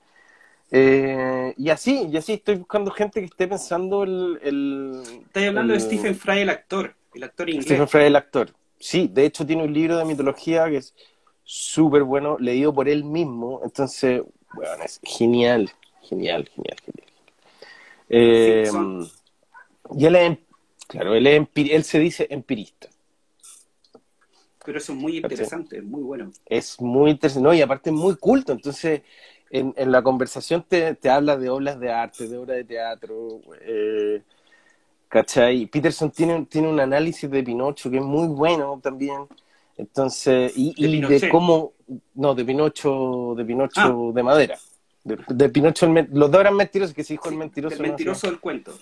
Eh, 0.72 1.54
y 1.56 1.70
así, 1.70 2.10
y 2.12 2.18
así 2.18 2.34
estoy 2.34 2.56
buscando 2.56 2.90
gente 2.90 3.20
que 3.20 3.28
esté 3.28 3.48
pensando 3.48 4.02
el... 4.02 4.40
el 4.42 5.04
Estás 5.28 5.44
hablando 5.44 5.74
de 5.74 5.80
Stephen 5.80 6.16
Fry, 6.16 6.40
el 6.40 6.50
actor, 6.50 6.96
el 7.14 7.22
actor 7.22 7.48
inglés. 7.48 7.66
Stephen 7.66 7.88
Fry, 7.88 8.06
el 8.06 8.16
actor. 8.16 8.50
Sí, 8.80 9.08
de 9.14 9.26
hecho 9.26 9.46
tiene 9.46 9.64
un 9.64 9.72
libro 9.72 9.96
de 10.00 10.06
mitología 10.06 10.68
que 10.68 10.78
es 10.78 10.96
súper 11.44 12.02
bueno, 12.02 12.38
leído 12.40 12.74
por 12.74 12.90
él 12.90 13.04
mismo. 13.04 13.62
Entonces, 13.64 14.24
bueno, 14.56 14.84
es 14.84 15.00
genial. 15.04 15.70
Genial, 16.02 16.50
genial, 16.56 16.78
genial. 16.84 17.12
Eh, 18.10 18.72
y 19.96 20.06
él 20.08 20.16
es, 20.16 20.38
claro, 20.88 21.14
él, 21.14 21.28
es, 21.28 21.48
él 21.56 21.84
se 21.84 22.00
dice 22.00 22.26
empirista. 22.32 22.90
Pero 24.66 24.78
eso 24.78 24.94
es 24.94 25.00
muy 25.00 25.18
interesante, 25.18 25.78
es 25.78 25.84
muy 25.84 26.02
bueno. 26.02 26.32
Es 26.46 26.80
muy 26.80 27.12
interesante, 27.12 27.44
no, 27.44 27.54
y 27.54 27.62
aparte 27.62 27.90
es 27.90 27.96
muy 27.96 28.16
culto, 28.16 28.52
entonces 28.52 29.02
en, 29.50 29.74
en 29.78 29.92
la 29.92 30.02
conversación 30.02 30.66
te, 30.68 30.96
te, 30.96 31.10
habla 31.10 31.38
de 31.38 31.50
obras 31.50 31.80
de 31.80 31.92
arte, 31.92 32.28
de 32.28 32.38
obras 32.38 32.58
de 32.58 32.64
teatro, 32.64 33.42
eh, 33.62 34.22
¿cachai? 35.08 35.66
Peterson 35.68 36.10
tiene, 36.12 36.46
tiene 36.46 36.68
un 36.68 36.80
análisis 36.80 37.30
de 37.30 37.44
Pinocho 37.44 37.92
que 37.92 37.98
es 37.98 38.04
muy 38.04 38.28
bueno 38.28 38.80
también, 38.82 39.28
entonces, 39.78 40.54
y 40.56 40.74
y 40.78 41.02
de 41.02 41.30
cómo, 41.30 41.74
no, 42.16 42.36
de 42.36 42.46
Pinocho, 42.46 43.34
de 43.36 43.46
Pinocho 43.46 44.10
ah. 44.10 44.12
de 44.14 44.24
madera. 44.24 44.58
De, 45.04 45.50
Pinocho, 45.50 45.86
los 46.12 46.32
dos 46.32 46.40
eran 46.40 46.56
mentirosos, 46.56 46.96
que 46.96 47.04
se 47.04 47.14
dijo 47.14 47.30
el 47.30 47.36
mentiroso. 47.36 47.76
El 47.76 47.82
mentiroso 47.82 48.28
del 48.28 48.40
cuento. 48.40 48.74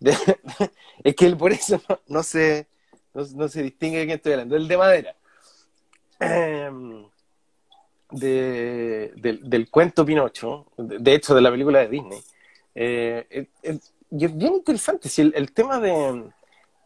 es 0.00 1.14
que 1.14 1.26
él 1.26 1.36
por 1.36 1.52
eso 1.52 1.80
no, 2.08 2.22
se, 2.22 2.66
no, 3.14 3.48
se 3.48 3.62
distingue 3.62 3.98
de 3.98 4.04
quién 4.04 4.16
estoy 4.16 4.32
hablando. 4.32 4.56
El 4.56 4.68
de 4.68 4.76
madera. 4.76 5.16
Em, 6.20 7.06
de, 8.10 9.12
del, 9.16 9.70
cuento 9.70 10.04
Pinocho, 10.04 10.66
de, 10.76 11.14
hecho 11.14 11.34
de 11.34 11.40
la 11.40 11.50
película 11.50 11.78
de 11.80 11.88
Disney. 11.88 12.20
Eh, 12.74 13.48
y 14.10 14.24
es 14.24 14.36
bien 14.36 14.54
interesante, 14.54 15.08
si 15.08 15.22
el, 15.22 15.52
tema 15.52 15.80
de, 15.80 16.30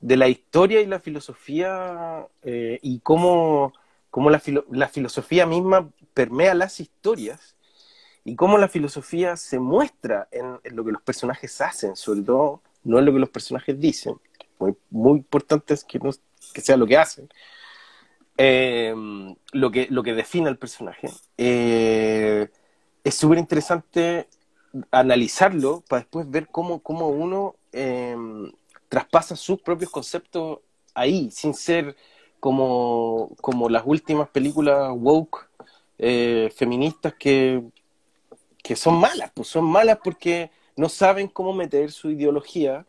de, 0.00 0.16
la 0.16 0.28
historia 0.28 0.80
y 0.80 0.86
la 0.86 1.00
filosofía 1.00 2.26
eh, 2.42 2.78
y 2.82 3.00
cómo, 3.00 3.72
cómo 4.10 4.30
la, 4.30 4.40
la 4.70 4.88
filosofía 4.88 5.46
misma 5.46 5.90
permea 6.12 6.54
las 6.54 6.78
historias 6.78 7.56
y 8.24 8.36
cómo 8.36 8.58
la 8.58 8.68
filosofía 8.68 9.36
se 9.36 9.58
muestra 9.58 10.28
en, 10.30 10.58
lo 10.74 10.84
que 10.84 10.92
los 10.92 11.02
personajes 11.02 11.60
hacen, 11.60 11.96
sobre 11.96 12.22
todo 12.22 12.62
no 12.84 12.98
en 12.98 13.06
lo 13.06 13.12
que 13.12 13.18
los 13.18 13.30
personajes 13.30 13.80
dicen, 13.80 14.14
muy, 14.58 14.76
muy 14.90 15.18
importante 15.18 15.74
es 15.74 15.84
que, 15.84 15.98
no, 15.98 16.10
que 16.52 16.60
sea 16.60 16.76
lo 16.76 16.86
que 16.86 16.98
hacen, 16.98 17.28
eh, 18.36 18.94
lo, 19.52 19.70
que, 19.70 19.86
lo 19.90 20.02
que 20.02 20.14
define 20.14 20.48
al 20.48 20.58
personaje. 20.58 21.08
Eh, 21.38 22.48
es 23.02 23.14
súper 23.14 23.38
interesante 23.38 24.28
analizarlo 24.90 25.82
para 25.88 26.00
después 26.00 26.28
ver 26.28 26.48
cómo, 26.48 26.80
cómo 26.80 27.08
uno 27.08 27.54
eh, 27.72 28.16
traspasa 28.88 29.36
sus 29.36 29.60
propios 29.60 29.90
conceptos 29.90 30.58
ahí, 30.94 31.30
sin 31.30 31.54
ser 31.54 31.96
como, 32.40 33.30
como 33.40 33.68
las 33.68 33.84
últimas 33.86 34.28
películas 34.28 34.90
woke 34.94 35.48
feministas 35.96 37.14
que 37.14 37.62
que 38.62 38.76
son 38.76 38.96
malas, 38.96 39.30
pues 39.34 39.48
son 39.48 39.64
malas 39.64 39.98
porque 40.02 40.50
no 40.76 40.88
saben 40.88 41.28
cómo 41.28 41.52
meter 41.52 41.92
su 41.92 42.10
ideología, 42.10 42.86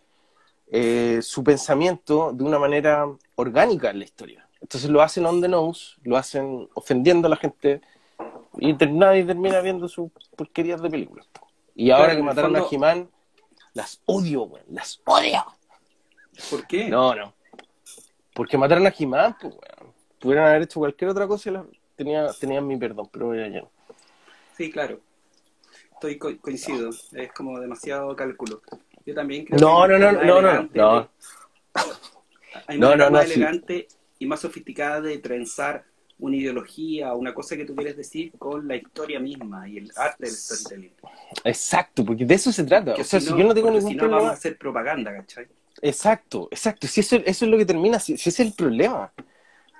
su 1.22 1.44
pensamiento 1.44 2.32
de 2.34 2.44
una 2.44 2.58
manera 2.60 3.06
orgánica 3.36 3.92
en 3.92 4.00
la 4.00 4.06
historia. 4.06 4.45
Entonces 4.66 4.90
lo 4.90 5.04
hacen 5.04 5.28
on 5.28 5.42
the 5.42 5.48
nose, 5.48 5.96
lo 6.02 6.18
hacen 6.18 6.68
ofendiendo 6.74 7.28
a 7.28 7.30
la 7.30 7.36
gente 7.36 7.82
y 8.58 8.74
nadie 8.74 9.24
termina 9.24 9.62
viendo 9.62 9.88
sus 9.88 10.10
porquerías 10.36 10.82
de 10.82 10.90
películas. 10.90 11.30
Y 11.76 11.92
ahora 11.92 12.16
que 12.16 12.24
mataron 12.24 12.56
a 12.56 12.64
Jimán, 12.64 13.08
las 13.76 14.02
odio, 14.06 14.42
güey, 14.48 14.64
las 14.70 15.00
odio. 15.06 15.46
¿Por 16.50 16.66
qué? 16.66 16.90
No, 16.90 17.14
no. 17.14 17.36
Porque 18.34 18.58
mataron 18.58 18.88
a 18.88 18.92
Jimán, 18.92 19.38
pues, 19.40 19.54
güey. 19.54 19.70
Pudieran 20.20 20.48
haber 20.48 20.64
hecho 20.64 20.80
cualquier 20.80 21.12
otra 21.12 21.28
cosa 21.28 21.52
y 21.52 21.80
tenía, 21.96 22.34
tenían 22.34 22.66
mi 22.66 22.76
perdón, 22.76 23.08
pero 23.12 23.36
ya 23.36 23.48
no. 23.48 23.70
Sí, 24.58 24.72
claro 24.72 25.00
estoy 25.94 26.18
coincido, 26.40 26.90
es 27.14 27.32
como 27.34 27.60
demasiado 27.60 28.16
cálculo. 28.16 28.62
Yo 29.06 29.14
también 29.14 29.46
creo 29.46 29.60
no, 29.60 29.88
que 29.88 30.00
no, 30.00 30.12
no, 30.12 30.24
no, 30.24 30.42
no, 30.42 30.70
no, 30.74 31.10
Hay 32.68 32.78
una 32.78 32.96
no, 32.96 33.12
más 33.12 33.26
elegante 33.26 33.88
y 34.20 34.26
más 34.26 34.42
sofisticada 34.42 35.02
de 35.02 35.18
trenzar 35.18 35.84
una 36.18 36.38
ideología 36.38 37.14
o 37.14 37.18
una 37.18 37.34
cosa 37.34 37.58
que 37.58 37.66
tú 37.66 37.76
quieres 37.76 37.98
decir 37.98 38.32
con 38.38 38.68
la 38.68 38.76
historia 38.76 39.20
misma 39.20 39.68
y 39.68 39.78
el 39.78 39.92
arte 39.96 40.26
del 40.26 40.32
storytelling. 40.34 40.94
Exacto, 41.44 42.06
porque 42.06 42.26
de 42.26 42.36
eso 42.36 42.52
se 42.52 42.64
trata. 42.64 42.94
o 42.94 43.04
sea, 43.04 43.20
si, 43.20 43.30
yo 43.30 43.44
no 43.44 43.54
tengo 43.54 43.70
ningún 43.70 43.92
si 43.92 43.96
no 43.96 44.10
vamos 44.10 44.30
a 44.30 44.34
hacer 44.34 44.58
propaganda, 44.58 45.14
¿cachai? 45.14 45.48
Exacto, 45.82 46.48
exacto. 46.52 46.88
Si 46.88 47.02
eso, 47.02 47.18
eso 47.18 47.46
es 47.46 47.52
lo 47.52 47.58
que 47.58 47.66
termina, 47.66 48.00
si, 48.00 48.14
ese 48.14 48.30
es 48.30 48.40
el 48.40 48.54
problema. 48.54 49.12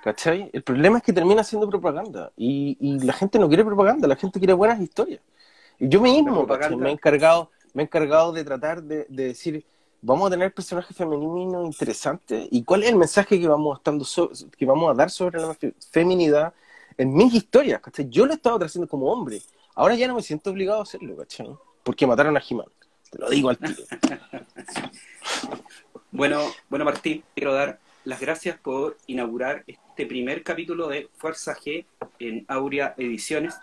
¿Cachai? 0.04 0.50
El 0.52 0.62
problema 0.62 0.98
es 0.98 1.02
que 1.02 1.12
termina 1.12 1.42
siendo 1.42 1.68
propaganda. 1.68 2.30
Y, 2.36 2.76
y 2.80 3.00
la 3.00 3.12
gente 3.12 3.38
no 3.38 3.48
quiere 3.48 3.64
propaganda, 3.64 4.06
la 4.06 4.14
gente 4.14 4.38
quiere 4.38 4.52
buenas 4.52 4.80
historias. 4.80 5.20
Yo 5.78 6.00
mismo 6.00 6.46
me 6.78 6.88
he 6.88 6.92
encargado, 6.92 7.50
me 7.74 7.82
he 7.82 7.84
encargado 7.84 8.32
de 8.32 8.44
tratar 8.44 8.82
de, 8.82 9.06
decir, 9.08 9.64
vamos 10.02 10.28
a 10.28 10.30
tener 10.30 10.52
personajes 10.52 10.96
femeninos 10.96 11.64
interesantes 11.64 12.48
y 12.50 12.62
cuál 12.64 12.82
es 12.82 12.90
el 12.90 12.96
mensaje 12.96 13.40
que 13.40 13.48
vamos, 13.48 13.78
estando 13.78 14.06
que 14.56 14.66
vamos 14.66 14.90
a 14.90 14.94
dar 14.94 15.10
sobre 15.10 15.40
la 15.40 15.56
feminidad 15.90 16.54
en 16.98 17.14
mis 17.14 17.34
historias, 17.34 17.80
Yo 18.08 18.26
lo 18.26 18.32
he 18.32 18.36
estado 18.36 18.64
haciendo 18.64 18.88
como 18.88 19.12
hombre, 19.12 19.42
ahora 19.74 19.94
ya 19.94 20.08
no 20.08 20.14
me 20.14 20.22
siento 20.22 20.50
obligado 20.50 20.80
a 20.80 20.82
hacerlo, 20.82 21.16
¿cachai? 21.16 21.48
Porque 21.82 22.06
mataron 22.06 22.36
a 22.36 22.40
Jimán, 22.40 22.68
te 23.10 23.18
lo 23.18 23.28
digo 23.28 23.50
al 23.50 23.58
tiro. 23.58 23.82
bueno, 26.10 26.40
bueno 26.70 26.84
Martín, 26.84 27.22
quiero 27.34 27.52
dar 27.52 27.78
las 28.04 28.20
gracias 28.20 28.58
por 28.58 28.96
inaugurar 29.06 29.64
este 29.66 30.06
primer 30.06 30.42
capítulo 30.42 30.88
de 30.88 31.08
Fuerza 31.16 31.54
G 31.54 31.84
en 32.18 32.44
Aurea 32.48 32.94
Ediciones 32.96 33.54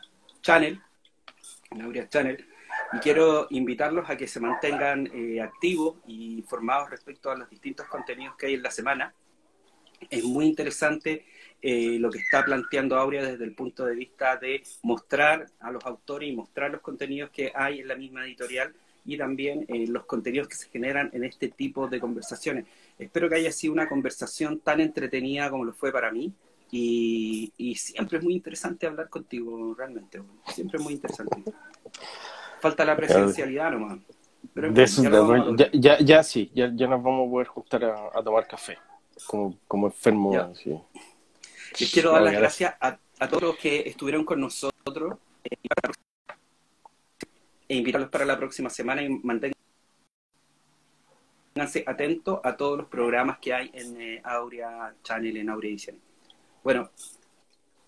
Channel 0.41 0.81
en 1.71 2.09
Channel. 2.09 2.45
Y 2.95 2.99
quiero 2.99 3.47
invitarlos 3.49 4.09
a 4.09 4.15
que 4.15 4.27
se 4.27 4.39
mantengan 4.39 5.09
eh, 5.13 5.41
activos 5.41 5.97
y 6.05 6.37
informados 6.37 6.89
respecto 6.89 7.31
a 7.31 7.35
los 7.35 7.49
distintos 7.49 7.87
contenidos 7.87 8.35
que 8.35 8.47
hay 8.47 8.53
en 8.53 8.63
la 8.63 8.71
semana. 8.71 9.13
Es 10.09 10.23
muy 10.23 10.45
interesante 10.45 11.25
eh, 11.61 11.97
lo 11.97 12.11
que 12.11 12.19
está 12.19 12.43
planteando 12.43 12.97
Aurea 12.97 13.23
desde 13.23 13.45
el 13.45 13.55
punto 13.55 13.85
de 13.85 13.95
vista 13.95 14.35
de 14.37 14.61
mostrar 14.81 15.45
a 15.59 15.71
los 15.71 15.83
autores 15.85 16.29
y 16.29 16.35
mostrar 16.35 16.71
los 16.71 16.81
contenidos 16.81 17.31
que 17.31 17.51
hay 17.55 17.79
en 17.79 17.87
la 17.87 17.95
misma 17.95 18.25
editorial 18.25 18.73
y 19.05 19.17
también 19.17 19.65
eh, 19.67 19.85
los 19.87 20.05
contenidos 20.05 20.47
que 20.47 20.55
se 20.55 20.69
generan 20.69 21.09
en 21.13 21.23
este 21.23 21.49
tipo 21.49 21.87
de 21.87 21.99
conversaciones. 21.99 22.65
Espero 22.97 23.29
que 23.29 23.35
haya 23.35 23.51
sido 23.51 23.73
una 23.73 23.87
conversación 23.87 24.59
tan 24.59 24.79
entretenida 24.79 25.49
como 25.49 25.65
lo 25.65 25.73
fue 25.73 25.91
para 25.91 26.11
mí. 26.11 26.33
Y, 26.75 27.75
siempre 27.77 28.17
es 28.17 28.23
muy 28.23 28.33
interesante 28.33 28.87
hablar 28.87 29.07
contigo, 29.07 29.75
realmente. 29.77 30.21
Siempre 30.47 30.79
es 30.79 30.83
muy 30.83 30.93
interesante. 30.93 31.43
Falta 32.63 32.85
la 32.85 32.95
presencialidad 32.95 33.71
nomás. 33.71 33.99
ya, 35.57 35.69
ya, 35.73 35.99
ya, 35.99 36.23
sí, 36.23 36.49
ya, 36.55 36.69
nos 36.69 37.03
vamos 37.03 37.27
a 37.27 37.29
poder 37.29 37.47
juntar 37.47 37.83
a, 37.83 38.23
tomar 38.23 38.47
café, 38.47 38.77
como, 39.27 39.57
como 39.67 39.87
enfermo. 39.87 40.31
Les 41.77 41.91
quiero 41.91 42.13
dar 42.13 42.21
las 42.21 42.33
gracias 42.33 42.73
a, 42.79 42.97
a, 43.19 43.27
todos 43.27 43.43
los 43.43 43.57
que 43.57 43.81
estuvieron 43.81 44.23
con 44.23 44.39
nosotros 44.39 45.17
eh, 45.43 45.57
e 47.67 47.75
invitarlos 47.75 48.09
para 48.09 48.23
la 48.23 48.37
próxima 48.37 48.69
semana 48.69 49.03
y 49.03 49.09
manténganse 49.09 49.53
atentos 51.85 52.39
a 52.45 52.55
todos 52.55 52.77
los 52.77 52.87
programas 52.87 53.39
que 53.39 53.53
hay 53.53 53.71
en 53.73 53.99
eh, 53.99 54.21
Aurea 54.23 54.95
Channel, 55.03 55.35
en 55.35 55.49
Aurea 55.49 55.69
Edición. 55.69 55.97
Bueno, 56.63 56.91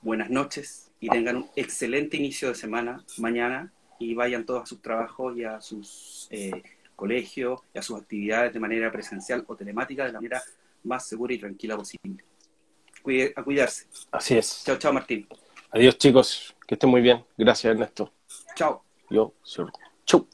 buenas 0.01 0.29
noches 0.29 0.91
y 0.99 1.07
tengan 1.07 1.37
un 1.37 1.49
excelente 1.55 2.17
inicio 2.17 2.49
de 2.49 2.55
semana 2.55 3.05
mañana 3.19 3.71
y 3.99 4.13
vayan 4.13 4.45
todos 4.45 4.63
a 4.63 4.65
sus 4.65 4.81
trabajos 4.81 5.37
y 5.37 5.43
a 5.43 5.61
sus 5.61 6.27
eh, 6.29 6.63
colegios 6.95 7.61
y 7.73 7.79
a 7.79 7.81
sus 7.81 7.99
actividades 7.99 8.53
de 8.53 8.59
manera 8.59 8.91
presencial 8.91 9.43
o 9.47 9.55
telemática 9.55 10.05
de 10.05 10.11
la 10.11 10.19
manera 10.19 10.41
más 10.83 11.07
segura 11.07 11.33
y 11.33 11.39
tranquila 11.39 11.77
posible 11.77 12.23
a 13.35 13.43
cuidarse. 13.43 13.87
Así 14.11 14.37
es. 14.37 14.63
Chao, 14.65 14.77
chao, 14.77 14.93
Martín. 14.93 15.27
Adiós, 15.71 15.97
chicos. 15.97 16.55
Que 16.67 16.75
estén 16.75 16.89
muy 16.89 17.01
bien. 17.01 17.23
Gracias, 17.37 17.71
Ernesto. 17.71 18.11
Chao. 18.55 18.83
Yo, 19.09 19.33
Chau. 20.05 20.27